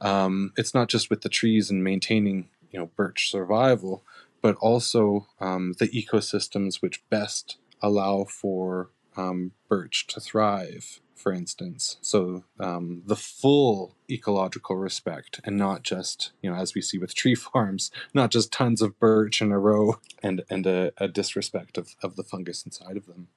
um, 0.00 0.52
it's 0.56 0.74
not 0.74 0.88
just 0.88 1.10
with 1.10 1.22
the 1.22 1.28
trees 1.28 1.70
and 1.70 1.84
maintaining 1.84 2.48
you 2.70 2.78
know 2.78 2.90
birch 2.96 3.30
survival, 3.30 4.02
but 4.42 4.56
also 4.56 5.26
um, 5.40 5.74
the 5.78 5.88
ecosystems 5.88 6.80
which 6.80 7.06
best 7.10 7.56
allow 7.82 8.24
for 8.24 8.90
um, 9.16 9.52
birch 9.68 10.06
to 10.08 10.20
thrive. 10.20 11.00
For 11.20 11.34
instance, 11.34 11.98
so 12.00 12.44
um, 12.58 13.02
the 13.04 13.14
full 13.14 13.94
ecological 14.10 14.76
respect, 14.76 15.38
and 15.44 15.58
not 15.58 15.82
just 15.82 16.32
you 16.40 16.50
know 16.50 16.56
as 16.56 16.74
we 16.74 16.80
see 16.80 16.96
with 16.96 17.14
tree 17.14 17.34
farms, 17.46 17.90
not 18.14 18.30
just 18.30 18.50
tons 18.50 18.80
of 18.80 18.98
birch 18.98 19.42
in 19.42 19.52
a 19.52 19.58
row, 19.58 20.00
and 20.22 20.42
and 20.48 20.66
a, 20.66 20.92
a 20.96 21.08
disrespect 21.08 21.76
of, 21.76 21.94
of 22.02 22.16
the 22.16 22.24
fungus 22.24 22.64
inside 22.64 22.96
of 22.96 23.04
them. 23.04 23.28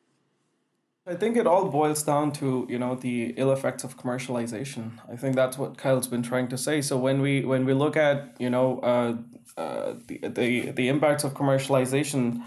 I 1.06 1.16
think 1.16 1.36
it 1.36 1.46
all 1.46 1.68
boils 1.68 2.04
down 2.04 2.32
to 2.40 2.66
you 2.70 2.80
know 2.80 2.96
the 2.96 3.34
ill 3.36 3.52
effects 3.52 3.84
of 3.84 3.98
commercialization. 3.98 4.92
I 5.12 5.18
think 5.18 5.36
that's 5.36 5.58
what 5.58 5.78
Kyle's 5.78 6.08
been 6.08 6.24
trying 6.24 6.48
to 6.48 6.58
say. 6.58 6.82
So 6.82 6.98
when 6.98 7.22
we 7.22 7.44
when 7.44 7.66
we 7.66 7.74
look 7.74 7.98
at 7.98 8.38
you 8.40 8.50
know 8.50 8.80
uh, 8.80 9.16
uh, 9.60 9.96
the, 10.08 10.20
the 10.20 10.72
the 10.72 10.88
impacts 10.88 11.26
of 11.26 11.34
commercialization, 11.34 12.42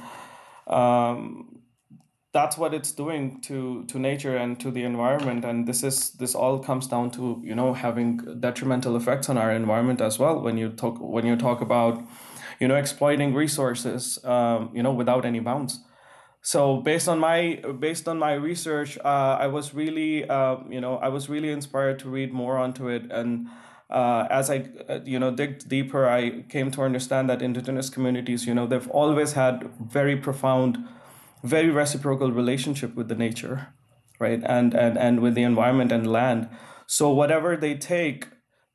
um, 0.66 1.55
that's 2.37 2.59
what 2.59 2.72
it's 2.78 2.93
doing 2.93 3.41
to 3.49 3.84
to 3.91 3.99
nature 3.99 4.37
and 4.37 4.61
to 4.61 4.70
the 4.70 4.84
environment. 4.93 5.45
And 5.45 5.66
this 5.66 5.82
is 5.82 5.97
this 6.20 6.34
all 6.34 6.59
comes 6.68 6.87
down 6.87 7.11
to 7.12 7.41
you 7.51 7.55
know 7.55 7.72
having 7.72 8.11
detrimental 8.41 8.95
effects 9.01 9.28
on 9.30 9.37
our 9.39 9.53
environment 9.53 10.01
as 10.01 10.18
well. 10.18 10.37
When 10.47 10.57
you 10.59 10.68
talk 10.82 10.97
when 11.01 11.24
you 11.30 11.37
talk 11.37 11.61
about 11.61 11.95
you 12.61 12.68
know 12.68 12.76
exploiting 12.76 13.34
resources 13.34 14.18
um, 14.24 14.70
you 14.74 14.82
know 14.82 14.93
without 14.93 15.24
any 15.24 15.41
bounds 15.41 15.80
so 16.43 16.76
based 16.78 17.09
on 17.09 17.18
my 17.18 17.61
based 17.78 18.09
on 18.09 18.18
my 18.18 18.32
research 18.34 18.99
uh, 19.05 19.37
i 19.41 19.47
was 19.47 19.74
really 19.74 20.28
uh, 20.28 20.57
you 20.70 20.80
know 20.80 20.97
i 20.99 21.09
was 21.09 21.28
really 21.28 21.51
inspired 21.51 21.99
to 21.99 22.09
read 22.09 22.32
more 22.32 22.57
onto 22.57 22.89
it 22.89 23.11
and 23.11 23.49
uh, 23.91 24.26
as 24.30 24.51
i 24.51 24.59
uh, 24.89 25.01
you 25.05 25.18
know 25.18 25.30
dig 25.30 25.68
deeper 25.68 26.09
i 26.09 26.43
came 26.49 26.70
to 26.70 26.82
understand 26.82 27.28
that 27.28 27.43
indigenous 27.43 27.91
communities 27.91 28.47
you 28.47 28.55
know 28.55 28.66
they've 28.66 28.91
always 28.91 29.32
had 29.32 29.70
very 29.80 30.16
profound 30.16 30.78
very 31.47 31.70
reciprocal 31.70 32.32
relationship 32.32 32.94
with 32.94 33.09
the 33.09 33.14
nature 33.14 33.68
right? 34.18 34.42
And 34.44 34.74
and 34.74 34.97
and 34.99 35.20
with 35.20 35.34
the 35.34 35.42
environment 35.42 35.92
and 35.92 36.11
land. 36.11 36.49
So 36.86 37.11
whatever 37.11 37.57
they 37.57 37.74
take 37.74 38.28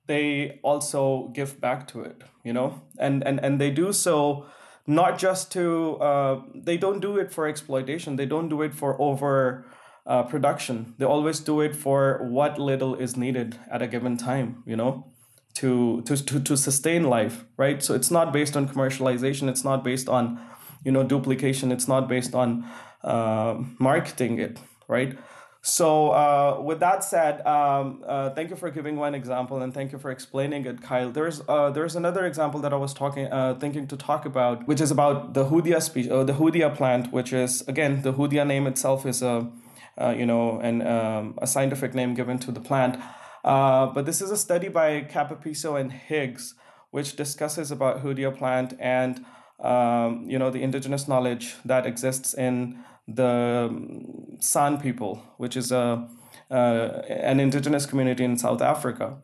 they 0.08 0.60
also 0.64 1.32
give 1.34 1.62
back 1.62 1.88
to 1.90 2.02
it 2.02 2.24
you 2.44 2.54
know? 2.54 2.82
And 2.98 3.24
and 3.26 3.40
and 3.44 3.60
they 3.60 3.72
do 3.72 3.94
so 3.94 4.46
not 4.88 5.20
just 5.20 5.52
to 5.54 5.98
uh, 5.98 6.42
they 6.56 6.78
don't 6.78 7.00
do 7.00 7.18
it 7.18 7.32
for 7.32 7.48
exploitation. 7.48 8.16
They 8.16 8.26
don't 8.26 8.50
do 8.50 8.62
it 8.62 8.74
for 8.74 9.00
over 9.00 9.66
uh, 10.08 10.24
production. 10.24 10.96
They 10.98 11.06
always 11.06 11.40
do 11.40 11.62
it 11.62 11.76
for 11.76 12.28
what 12.28 12.58
little 12.60 12.96
is 12.96 13.16
needed 13.16 13.60
at 13.70 13.82
a 13.82 13.88
given 13.88 14.18
time 14.18 14.64
you 14.66 14.76
know? 14.76 15.08
To, 15.56 16.02
to 16.04 16.16
to 16.16 16.40
to 16.40 16.58
sustain 16.58 17.04
life 17.04 17.46
right? 17.58 17.84
So 17.84 17.94
it's 17.94 18.10
not 18.10 18.32
based 18.32 18.56
on 18.56 18.68
commercialization. 18.68 19.50
It's 19.50 19.66
not 19.66 19.84
based 19.84 20.08
on 20.08 20.40
you 20.84 20.92
know 20.92 21.04
duplication 21.04 21.72
it's 21.72 21.88
not 21.88 22.08
based 22.08 22.36
on 22.36 22.66
uh, 23.04 23.56
marketing 23.80 24.40
it 24.40 24.60
right 24.88 25.18
so, 25.64 26.10
uh, 26.10 26.60
with 26.60 26.80
that 26.80 27.04
said, 27.04 27.46
um, 27.46 28.04
uh, 28.08 28.32
thank 28.32 28.50
you 28.50 28.56
for 28.56 28.72
giving 28.72 28.96
one 28.96 29.14
example 29.14 29.62
and 29.62 29.72
thank 29.72 29.92
you 29.92 30.00
for 30.00 30.10
explaining 30.10 30.66
it, 30.66 30.82
Kyle. 30.82 31.12
There's 31.12 31.44
uh, 31.48 31.70
there's 31.70 31.96
another 31.96 32.26
example 32.26 32.60
that 32.62 32.74
I 32.74 32.78
was 32.78 32.96
talking 32.96 33.32
uh, 33.32 33.54
thinking 33.60 33.86
to 33.88 33.96
talk 33.96 34.26
about, 34.26 34.68
which 34.68 34.82
is 34.82 34.90
about 34.90 35.36
the 35.36 35.46
Hoodia 35.46 35.80
species, 35.80 36.12
uh, 36.12 36.24
the 36.24 36.34
Hoodia 36.34 36.76
plant, 36.76 37.14
which 37.14 37.32
is 37.32 37.62
again 37.68 38.02
the 38.02 38.14
Hoodia 38.14 38.46
name 38.46 38.66
itself 38.66 39.06
is 39.06 39.22
a 39.22 39.52
uh, 40.00 40.16
you 40.18 40.26
know 40.26 40.60
an 40.62 40.82
um, 40.88 41.38
a 41.40 41.46
scientific 41.46 41.94
name 41.94 42.16
given 42.16 42.40
to 42.40 42.52
the 42.52 42.60
plant. 42.60 43.00
Uh, 43.44 43.86
but 43.86 44.08
this 44.08 44.20
is 44.20 44.32
a 44.32 44.38
study 44.38 44.68
by 44.68 45.02
Capopiso 45.02 45.80
and 45.80 45.92
Higgs, 45.92 46.56
which 46.90 47.16
discusses 47.16 47.70
about 47.70 48.04
Hoodia 48.04 48.36
plant 48.36 48.74
and 48.80 49.24
um, 49.62 50.26
you 50.28 50.40
know 50.40 50.50
the 50.50 50.62
indigenous 50.62 51.08
knowledge 51.08 51.56
that 51.66 51.86
exists 51.86 52.34
in 52.34 52.80
the 53.08 53.70
um, 53.70 54.38
San 54.40 54.80
people, 54.80 55.24
which 55.38 55.56
is 55.56 55.72
a 55.72 56.08
uh, 56.50 57.02
an 57.08 57.40
indigenous 57.40 57.86
community 57.86 58.24
in 58.24 58.38
South 58.38 58.62
Africa. 58.62 59.18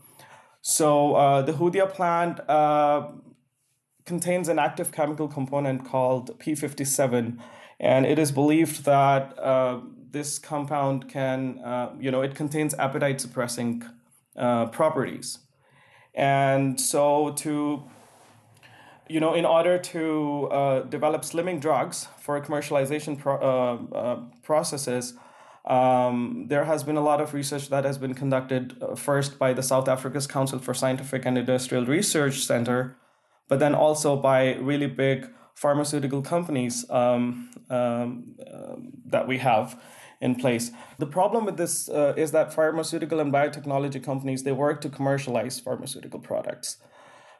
So 0.61 1.15
uh, 1.15 1.41
the 1.41 1.53
Hoodia 1.53 1.91
plant 1.91 2.39
uh, 2.49 3.09
contains 4.05 4.47
an 4.47 4.59
active 4.59 4.91
chemical 4.91 5.27
component 5.27 5.85
called 5.85 6.37
P57, 6.39 7.37
and 7.79 8.05
it 8.05 8.17
is 8.17 8.31
believed 8.31 8.85
that 8.85 9.37
uh, 9.39 9.79
this 10.11 10.39
compound 10.39 11.09
can, 11.09 11.59
uh, 11.59 11.93
you 11.99 12.11
know, 12.11 12.21
it 12.21 12.35
contains 12.35 12.73
appetite 12.75 13.21
suppressing 13.21 13.83
uh, 14.37 14.67
properties. 14.67 15.39
And 16.13 16.79
so 16.79 17.33
to 17.37 17.83
you 19.09 19.19
know, 19.19 19.33
in 19.33 19.45
order 19.45 19.77
to 19.77 20.47
uh, 20.51 20.79
develop 20.81 21.21
slimming 21.21 21.59
drugs 21.59 22.07
for 22.19 22.39
commercialization 22.41 23.17
pro- 23.17 23.37
uh, 23.37 23.95
uh, 23.95 24.19
processes, 24.43 25.13
um, 25.65 26.45
there 26.47 26.65
has 26.65 26.83
been 26.83 26.97
a 26.97 27.01
lot 27.01 27.19
of 27.19 27.33
research 27.33 27.69
that 27.69 27.83
has 27.83 27.97
been 27.97 28.13
conducted 28.13 28.75
uh, 28.81 28.95
first 28.95 29.37
by 29.37 29.53
the 29.53 29.63
South 29.63 29.87
Africa's 29.87 30.27
Council 30.27 30.59
for 30.59 30.73
Scientific 30.73 31.25
and 31.25 31.37
Industrial 31.37 31.85
Research 31.85 32.45
Center, 32.45 32.95
but 33.47 33.59
then 33.59 33.75
also 33.75 34.15
by 34.15 34.55
really 34.55 34.87
big 34.87 35.29
pharmaceutical 35.55 36.21
companies 36.21 36.89
um, 36.89 37.49
um, 37.69 38.35
um 38.53 38.91
that 39.05 39.27
we 39.27 39.39
have 39.39 39.79
in 40.21 40.35
place. 40.35 40.71
The 40.99 41.07
problem 41.07 41.45
with 41.45 41.57
this 41.57 41.89
uh, 41.89 42.13
is 42.15 42.31
that 42.31 42.53
pharmaceutical 42.53 43.19
and 43.19 43.33
biotechnology 43.33 44.03
companies 44.03 44.43
they 44.43 44.51
work 44.51 44.81
to 44.81 44.89
commercialize 44.89 45.59
pharmaceutical 45.59 46.19
products 46.19 46.77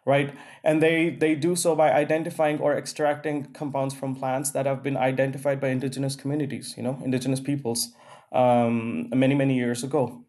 right? 0.08 0.34
And 0.64 0.82
they, 0.82 1.10
they 1.10 1.36
do 1.36 1.56
so 1.56 1.76
by 1.76 1.92
identifying 1.92 2.60
or 2.60 2.76
extracting 2.78 3.52
compounds 3.52 3.94
from 3.94 4.16
plants 4.16 4.52
that 4.52 4.66
have 4.66 4.82
been 4.82 4.96
identified 4.96 5.60
by 5.60 5.68
indigenous 5.68 6.16
communities, 6.16 6.76
you 6.78 6.82
know, 6.82 6.98
indigenous 7.04 7.42
peoples 7.42 7.90
um, 8.32 9.10
many, 9.10 9.36
many 9.36 9.56
years 9.56 9.84
ago. 9.84 10.24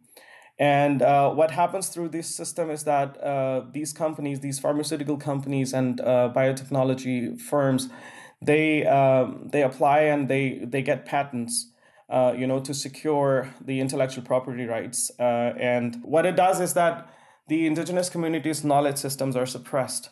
And 0.59 1.01
uh, 1.01 1.31
what 1.31 1.53
happens 1.53 1.89
through 1.89 2.09
this 2.09 2.27
system 2.27 2.71
is 2.71 2.83
that 2.85 3.17
uh, 3.23 3.67
these 3.71 3.93
companies, 3.93 4.41
these 4.41 4.59
pharmaceutical 4.59 5.17
companies 5.17 5.73
and 5.73 6.01
uh, 6.01 6.33
biotechnology 6.35 7.41
firms, 7.41 7.89
they 8.43 8.85
um, 8.87 9.49
they 9.53 9.63
apply 9.63 10.01
and 10.01 10.29
they 10.29 10.61
they 10.65 10.83
get 10.83 11.07
patents. 11.07 11.73
Uh, 12.11 12.33
you 12.35 12.47
know, 12.47 12.59
to 12.59 12.73
secure 12.73 13.55
the 13.61 13.81
intellectual 13.81 14.25
property 14.25 14.65
rights. 14.65 15.11
Uh, 15.21 15.53
and 15.61 16.03
what 16.03 16.25
it 16.25 16.37
does 16.37 16.59
is 16.59 16.73
that 16.73 17.07
the 17.49 17.67
indigenous 17.67 18.11
communities' 18.11 18.65
knowledge 18.65 18.97
systems 18.97 19.35
are 19.37 19.47
suppressed 19.47 20.11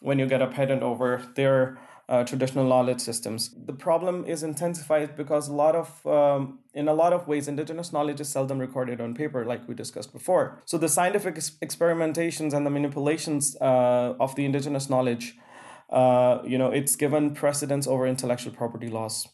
when 0.00 0.18
you 0.18 0.26
get 0.26 0.42
a 0.42 0.46
patent 0.46 0.82
over 0.82 1.22
their 1.36 1.78
uh, 2.08 2.24
traditional 2.24 2.66
knowledge 2.66 3.00
systems. 3.00 3.54
The 3.66 3.72
problem 3.72 4.24
is 4.24 4.42
intensified 4.42 5.16
because 5.16 5.48
a 5.48 5.52
lot 5.52 5.74
of, 5.76 6.06
um, 6.06 6.58
in 6.74 6.88
a 6.88 6.94
lot 6.94 7.12
of 7.12 7.28
ways, 7.28 7.48
indigenous 7.48 7.92
knowledge 7.92 8.20
is 8.20 8.28
seldom 8.28 8.58
recorded 8.58 9.00
on 9.00 9.14
paper, 9.14 9.44
like 9.44 9.66
we 9.68 9.74
discussed 9.74 10.12
before. 10.12 10.60
So 10.66 10.78
the 10.78 10.88
scientific 10.88 11.36
ex- 11.36 11.56
experimentations 11.62 12.52
and 12.52 12.66
the 12.66 12.70
manipulations 12.70 13.56
uh, 13.60 14.14
of 14.18 14.34
the 14.34 14.44
indigenous 14.44 14.90
knowledge, 14.90 15.36
uh, 15.90 16.40
you 16.44 16.58
know, 16.58 16.70
it's 16.70 16.96
given 16.96 17.34
precedence 17.34 17.86
over 17.86 18.06
intellectual 18.06 18.52
property 18.52 18.88
laws. 18.88 19.28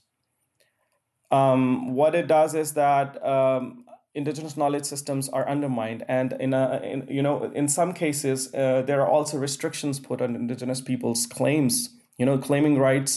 Um, 1.30 1.94
what 1.94 2.14
it 2.14 2.26
does 2.26 2.54
is 2.54 2.74
that 2.74 3.22
um, 3.24 3.77
indigenous 4.20 4.56
knowledge 4.56 4.84
systems 4.84 5.28
are 5.28 5.48
undermined 5.54 6.04
and 6.08 6.28
in 6.44 6.52
a 6.52 6.64
in, 6.92 7.06
you 7.08 7.22
know 7.26 7.36
in 7.60 7.66
some 7.68 7.92
cases 8.04 8.38
uh, 8.54 8.82
there 8.88 9.00
are 9.02 9.10
also 9.16 9.38
restrictions 9.38 10.00
put 10.08 10.20
on 10.24 10.34
indigenous 10.34 10.80
people's 10.90 11.26
claims 11.26 11.74
you 12.20 12.26
know 12.26 12.36
claiming 12.48 12.78
rights 12.78 13.12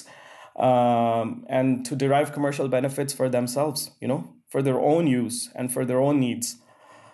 um, 0.68 1.45
and 1.58 1.86
to 1.88 1.95
derive 1.95 2.32
commercial 2.38 2.68
benefits 2.78 3.12
for 3.14 3.28
themselves 3.30 3.91
you 4.02 4.08
know 4.08 4.22
for 4.52 4.62
their 4.62 4.80
own 4.80 5.08
use 5.08 5.49
and 5.56 5.72
for 5.72 5.86
their 5.86 6.02
own 6.02 6.20
needs. 6.20 6.58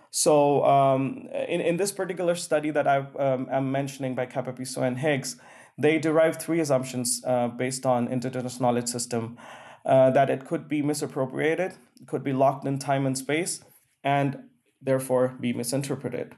So 0.09 0.65
um, 0.65 1.29
in, 1.47 1.61
in 1.61 1.77
this 1.77 1.91
particular 1.91 2.35
study 2.35 2.71
that 2.71 2.87
I 2.87 3.05
um, 3.19 3.47
am 3.51 3.71
mentioning 3.71 4.15
by 4.15 4.25
Capapiso 4.25 4.81
and 4.81 4.97
Higgs, 4.97 5.39
they 5.77 5.99
derived 5.99 6.41
three 6.41 6.59
assumptions 6.59 7.21
uh, 7.23 7.49
based 7.49 7.85
on 7.85 8.07
indigenous 8.07 8.59
knowledge 8.59 8.87
system 8.87 9.37
uh, 9.85 10.09
that 10.09 10.31
it 10.31 10.47
could 10.47 10.67
be 10.67 10.81
misappropriated, 10.81 11.73
could 12.07 12.23
be 12.23 12.33
locked 12.33 12.65
in 12.65 12.79
time 12.79 13.05
and 13.05 13.15
space, 13.15 13.63
and 14.03 14.37
therefore 14.81 15.35
be 15.39 15.53
misinterpreted, 15.53 16.35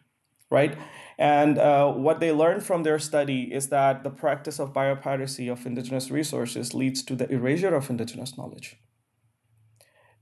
right? 0.50 0.78
And 1.18 1.58
uh, 1.58 1.92
what 1.92 2.22
they 2.22 2.32
learned 2.32 2.64
from 2.64 2.84
their 2.84 3.00
study 3.00 3.54
is 3.54 3.68
that 3.70 4.04
the 4.04 4.10
practice 4.10 4.60
of 4.60 4.74
biopiracy 4.74 5.52
of 5.52 5.66
indigenous 5.66 6.10
resources 6.10 6.74
leads 6.74 7.04
to 7.04 7.16
the 7.16 7.30
erasure 7.30 7.76
of 7.76 7.90
indigenous 7.90 8.38
knowledge. 8.38 8.78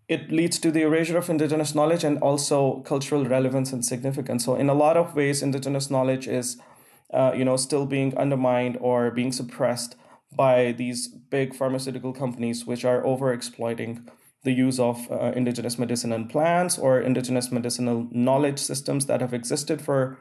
It 0.07 0.31
leads 0.31 0.57
to 0.59 0.71
the 0.71 0.81
erasure 0.81 1.17
of 1.17 1.29
indigenous 1.29 1.75
knowledge 1.75 2.03
and 2.03 2.17
also 2.19 2.79
cultural 2.79 3.25
relevance 3.25 3.73
and 3.73 3.83
significance. 3.83 4.45
So, 4.45 4.55
in 4.55 4.69
a 4.69 4.73
lot 4.73 4.95
of 4.95 5.15
ways, 5.15 5.43
indigenous 5.43 5.91
knowledge 5.91 6.27
is, 6.27 6.57
uh, 7.13 7.33
you 7.35 7.43
know, 7.43 7.57
still 7.57 7.85
being 7.85 8.17
undermined 8.17 8.77
or 8.79 9.11
being 9.11 9.33
suppressed 9.33 9.95
by 10.31 10.71
these 10.71 11.07
big 11.07 11.53
pharmaceutical 11.53 12.13
companies 12.13 12.65
which 12.65 12.85
are 12.85 13.05
over 13.05 13.33
exploiting 13.33 14.09
the 14.47 14.53
use 14.53 14.79
of 14.79 15.11
uh, 15.11 15.33
indigenous 15.35 15.77
medicinal 15.77 16.23
plants 16.23 16.77
or 16.77 17.01
indigenous 17.01 17.51
medicinal 17.51 18.07
knowledge 18.11 18.59
systems 18.59 19.05
that 19.07 19.19
have 19.19 19.33
existed 19.33 19.81
for 19.81 20.17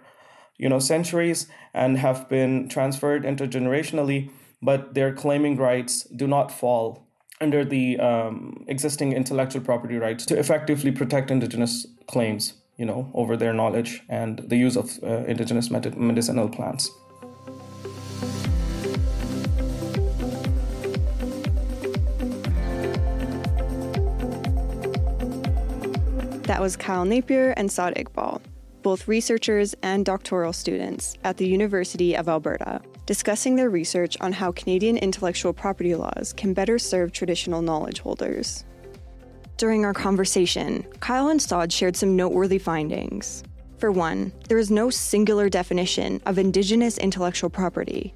you 0.58 0.68
know 0.68 0.80
centuries 0.80 1.46
and 1.72 1.98
have 1.98 2.28
been 2.28 2.68
transferred 2.68 3.22
intergenerationally 3.22 4.28
but 4.60 4.94
their 4.94 5.12
claiming 5.12 5.56
rights 5.56 6.02
do 6.22 6.26
not 6.26 6.50
fall 6.50 7.06
under 7.40 7.64
the 7.64 7.98
um, 8.00 8.64
existing 8.66 9.12
intellectual 9.12 9.62
property 9.62 9.96
rights 9.96 10.26
to 10.26 10.36
effectively 10.36 10.90
protect 10.90 11.30
indigenous 11.30 11.86
claims 12.08 12.54
you 12.76 12.86
know 12.90 13.08
over 13.14 13.36
their 13.36 13.52
knowledge 13.52 14.02
and 14.08 14.40
the 14.48 14.56
use 14.56 14.76
of 14.76 14.98
uh, 15.04 15.22
indigenous 15.32 15.70
med- 15.70 15.96
medicinal 15.96 16.48
plants 16.48 16.90
That 26.56 26.62
was 26.62 26.74
Kyle 26.74 27.04
Napier 27.04 27.50
and 27.50 27.70
Saad 27.70 27.96
Iqbal, 27.96 28.40
both 28.80 29.08
researchers 29.08 29.74
and 29.82 30.06
doctoral 30.06 30.54
students 30.54 31.14
at 31.22 31.36
the 31.36 31.46
University 31.46 32.16
of 32.16 32.30
Alberta, 32.30 32.80
discussing 33.04 33.56
their 33.56 33.68
research 33.68 34.16
on 34.22 34.32
how 34.32 34.52
Canadian 34.52 34.96
intellectual 34.96 35.52
property 35.52 35.94
laws 35.94 36.32
can 36.34 36.54
better 36.54 36.78
serve 36.78 37.12
traditional 37.12 37.60
knowledge 37.60 38.00
holders. 38.00 38.64
During 39.58 39.84
our 39.84 39.92
conversation, 39.92 40.86
Kyle 41.00 41.28
and 41.28 41.42
Saad 41.42 41.70
shared 41.70 41.94
some 41.94 42.16
noteworthy 42.16 42.58
findings. 42.58 43.44
For 43.76 43.92
one, 43.92 44.32
there 44.48 44.56
is 44.56 44.70
no 44.70 44.88
singular 44.88 45.50
definition 45.50 46.22
of 46.24 46.38
Indigenous 46.38 46.96
intellectual 46.96 47.50
property. 47.50 48.14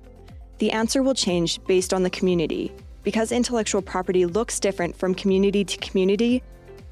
The 0.61 0.73
answer 0.73 1.03
will 1.03 1.13
change 1.13 1.63
based 1.67 1.93
on 1.93 2.03
the 2.03 2.09
community. 2.09 2.73
Because 3.03 3.33
intellectual 3.33 3.83
property 3.83 4.25
looks 4.25 4.61
different 4.61 4.97
from 4.97 5.15
community 5.15 5.63
to 5.63 5.77
community, 5.77 6.43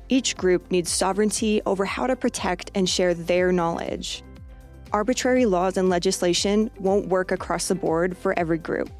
each 0.08 0.36
group 0.36 0.70
needs 0.70 0.90
sovereignty 0.90 1.60
over 1.66 1.84
how 1.84 2.06
to 2.06 2.16
protect 2.16 2.70
and 2.74 2.88
share 2.88 3.14
their 3.14 3.52
knowledge. 3.52 4.22
Arbitrary 4.92 5.44
laws 5.44 5.76
and 5.76 5.88
legislation 5.88 6.70
won't 6.78 7.08
work 7.08 7.30
across 7.30 7.68
the 7.68 7.74
board 7.74 8.16
for 8.16 8.38
every 8.38 8.58
group. 8.58 8.90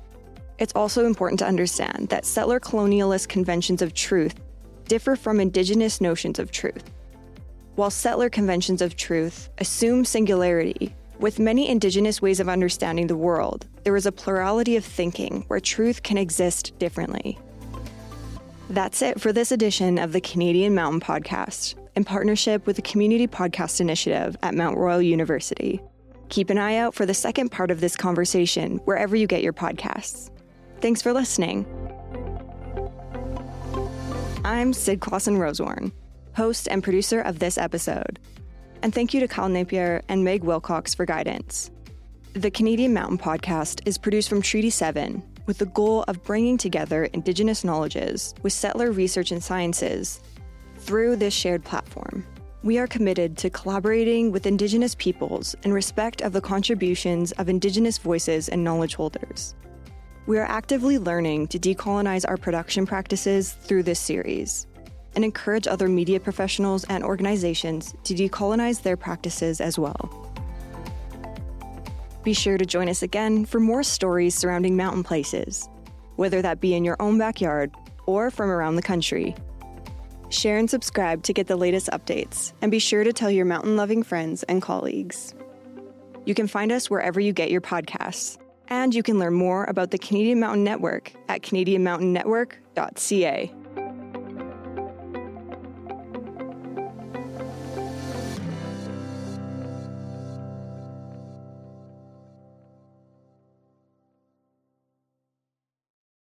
It's 0.58 0.74
also 0.74 1.06
important 1.06 1.38
to 1.38 1.46
understand 1.46 2.08
that 2.10 2.26
settler 2.26 2.60
colonialist 2.60 3.28
conventions 3.28 3.80
of 3.80 3.94
truth 3.94 4.34
differ 4.86 5.16
from 5.16 5.40
indigenous 5.40 6.00
notions 6.00 6.38
of 6.38 6.50
truth. 6.50 6.90
While 7.76 7.90
settler 7.90 8.28
conventions 8.28 8.82
of 8.82 8.96
truth 8.96 9.48
assume 9.58 10.04
singularity, 10.04 10.94
with 11.20 11.38
many 11.38 11.68
indigenous 11.68 12.20
ways 12.20 12.40
of 12.40 12.48
understanding 12.48 13.06
the 13.06 13.16
world, 13.16 13.66
there 13.84 13.96
is 13.96 14.06
a 14.06 14.12
plurality 14.12 14.76
of 14.76 14.84
thinking 14.84 15.44
where 15.48 15.60
truth 15.60 16.02
can 16.02 16.18
exist 16.18 16.78
differently. 16.78 17.38
That's 18.70 19.00
it 19.00 19.18
for 19.18 19.32
this 19.32 19.50
edition 19.50 19.98
of 19.98 20.12
the 20.12 20.20
Canadian 20.20 20.74
Mountain 20.74 21.00
Podcast, 21.00 21.74
in 21.96 22.04
partnership 22.04 22.66
with 22.66 22.76
the 22.76 22.82
Community 22.82 23.26
Podcast 23.26 23.80
Initiative 23.80 24.36
at 24.42 24.54
Mount 24.54 24.76
Royal 24.76 25.00
University. 25.00 25.80
Keep 26.28 26.50
an 26.50 26.58
eye 26.58 26.76
out 26.76 26.94
for 26.94 27.06
the 27.06 27.14
second 27.14 27.48
part 27.48 27.70
of 27.70 27.80
this 27.80 27.96
conversation 27.96 28.76
wherever 28.84 29.16
you 29.16 29.26
get 29.26 29.42
your 29.42 29.54
podcasts. 29.54 30.30
Thanks 30.82 31.00
for 31.00 31.14
listening. 31.14 31.64
I'm 34.44 34.74
Syd 34.74 35.00
Klassen-Rosewarn, 35.00 35.90
host 36.36 36.68
and 36.70 36.84
producer 36.84 37.22
of 37.22 37.38
this 37.38 37.56
episode. 37.56 38.18
And 38.82 38.94
thank 38.94 39.14
you 39.14 39.20
to 39.20 39.28
Kyle 39.28 39.48
Napier 39.48 40.02
and 40.10 40.24
Meg 40.24 40.44
Wilcox 40.44 40.94
for 40.94 41.06
guidance. 41.06 41.70
The 42.34 42.50
Canadian 42.50 42.92
Mountain 42.92 43.18
Podcast 43.18 43.80
is 43.86 43.96
produced 43.96 44.28
from 44.28 44.42
Treaty 44.42 44.70
7 44.70 45.22
with 45.48 45.58
the 45.58 45.66
goal 45.66 46.04
of 46.08 46.22
bringing 46.24 46.58
together 46.58 47.04
Indigenous 47.06 47.64
knowledges 47.64 48.34
with 48.42 48.52
settler 48.52 48.92
research 48.92 49.32
and 49.32 49.42
sciences 49.42 50.20
through 50.76 51.16
this 51.16 51.32
shared 51.32 51.64
platform. 51.64 52.24
We 52.62 52.76
are 52.76 52.86
committed 52.86 53.38
to 53.38 53.50
collaborating 53.50 54.30
with 54.30 54.46
Indigenous 54.46 54.94
peoples 54.94 55.56
in 55.62 55.72
respect 55.72 56.20
of 56.20 56.34
the 56.34 56.40
contributions 56.42 57.32
of 57.32 57.48
Indigenous 57.48 57.96
voices 57.96 58.50
and 58.50 58.62
knowledge 58.62 58.94
holders. 58.94 59.54
We 60.26 60.36
are 60.36 60.44
actively 60.44 60.98
learning 60.98 61.48
to 61.48 61.58
decolonize 61.58 62.28
our 62.28 62.36
production 62.36 62.84
practices 62.84 63.52
through 63.52 63.84
this 63.84 63.98
series 63.98 64.66
and 65.14 65.24
encourage 65.24 65.66
other 65.66 65.88
media 65.88 66.20
professionals 66.20 66.84
and 66.90 67.02
organizations 67.02 67.94
to 68.04 68.14
decolonize 68.14 68.82
their 68.82 68.98
practices 68.98 69.62
as 69.62 69.78
well. 69.78 70.27
Be 72.28 72.34
sure 72.34 72.58
to 72.58 72.66
join 72.66 72.90
us 72.90 73.02
again 73.02 73.46
for 73.46 73.58
more 73.58 73.82
stories 73.82 74.34
surrounding 74.34 74.76
mountain 74.76 75.02
places, 75.02 75.66
whether 76.16 76.42
that 76.42 76.60
be 76.60 76.74
in 76.74 76.84
your 76.84 77.00
own 77.00 77.16
backyard 77.16 77.74
or 78.04 78.30
from 78.30 78.50
around 78.50 78.76
the 78.76 78.82
country. 78.82 79.34
Share 80.28 80.58
and 80.58 80.68
subscribe 80.68 81.22
to 81.22 81.32
get 81.32 81.46
the 81.46 81.56
latest 81.56 81.88
updates, 81.88 82.52
and 82.60 82.70
be 82.70 82.80
sure 82.80 83.02
to 83.02 83.14
tell 83.14 83.30
your 83.30 83.46
mountain 83.46 83.78
loving 83.78 84.02
friends 84.02 84.42
and 84.42 84.60
colleagues. 84.60 85.34
You 86.26 86.34
can 86.34 86.48
find 86.48 86.70
us 86.70 86.90
wherever 86.90 87.18
you 87.18 87.32
get 87.32 87.50
your 87.50 87.62
podcasts, 87.62 88.36
and 88.68 88.94
you 88.94 89.02
can 89.02 89.18
learn 89.18 89.32
more 89.32 89.64
about 89.64 89.90
the 89.90 89.96
Canadian 89.96 90.38
Mountain 90.38 90.64
Network 90.64 91.10
at 91.30 91.40
CanadianMountainNetwork.ca. 91.40 93.54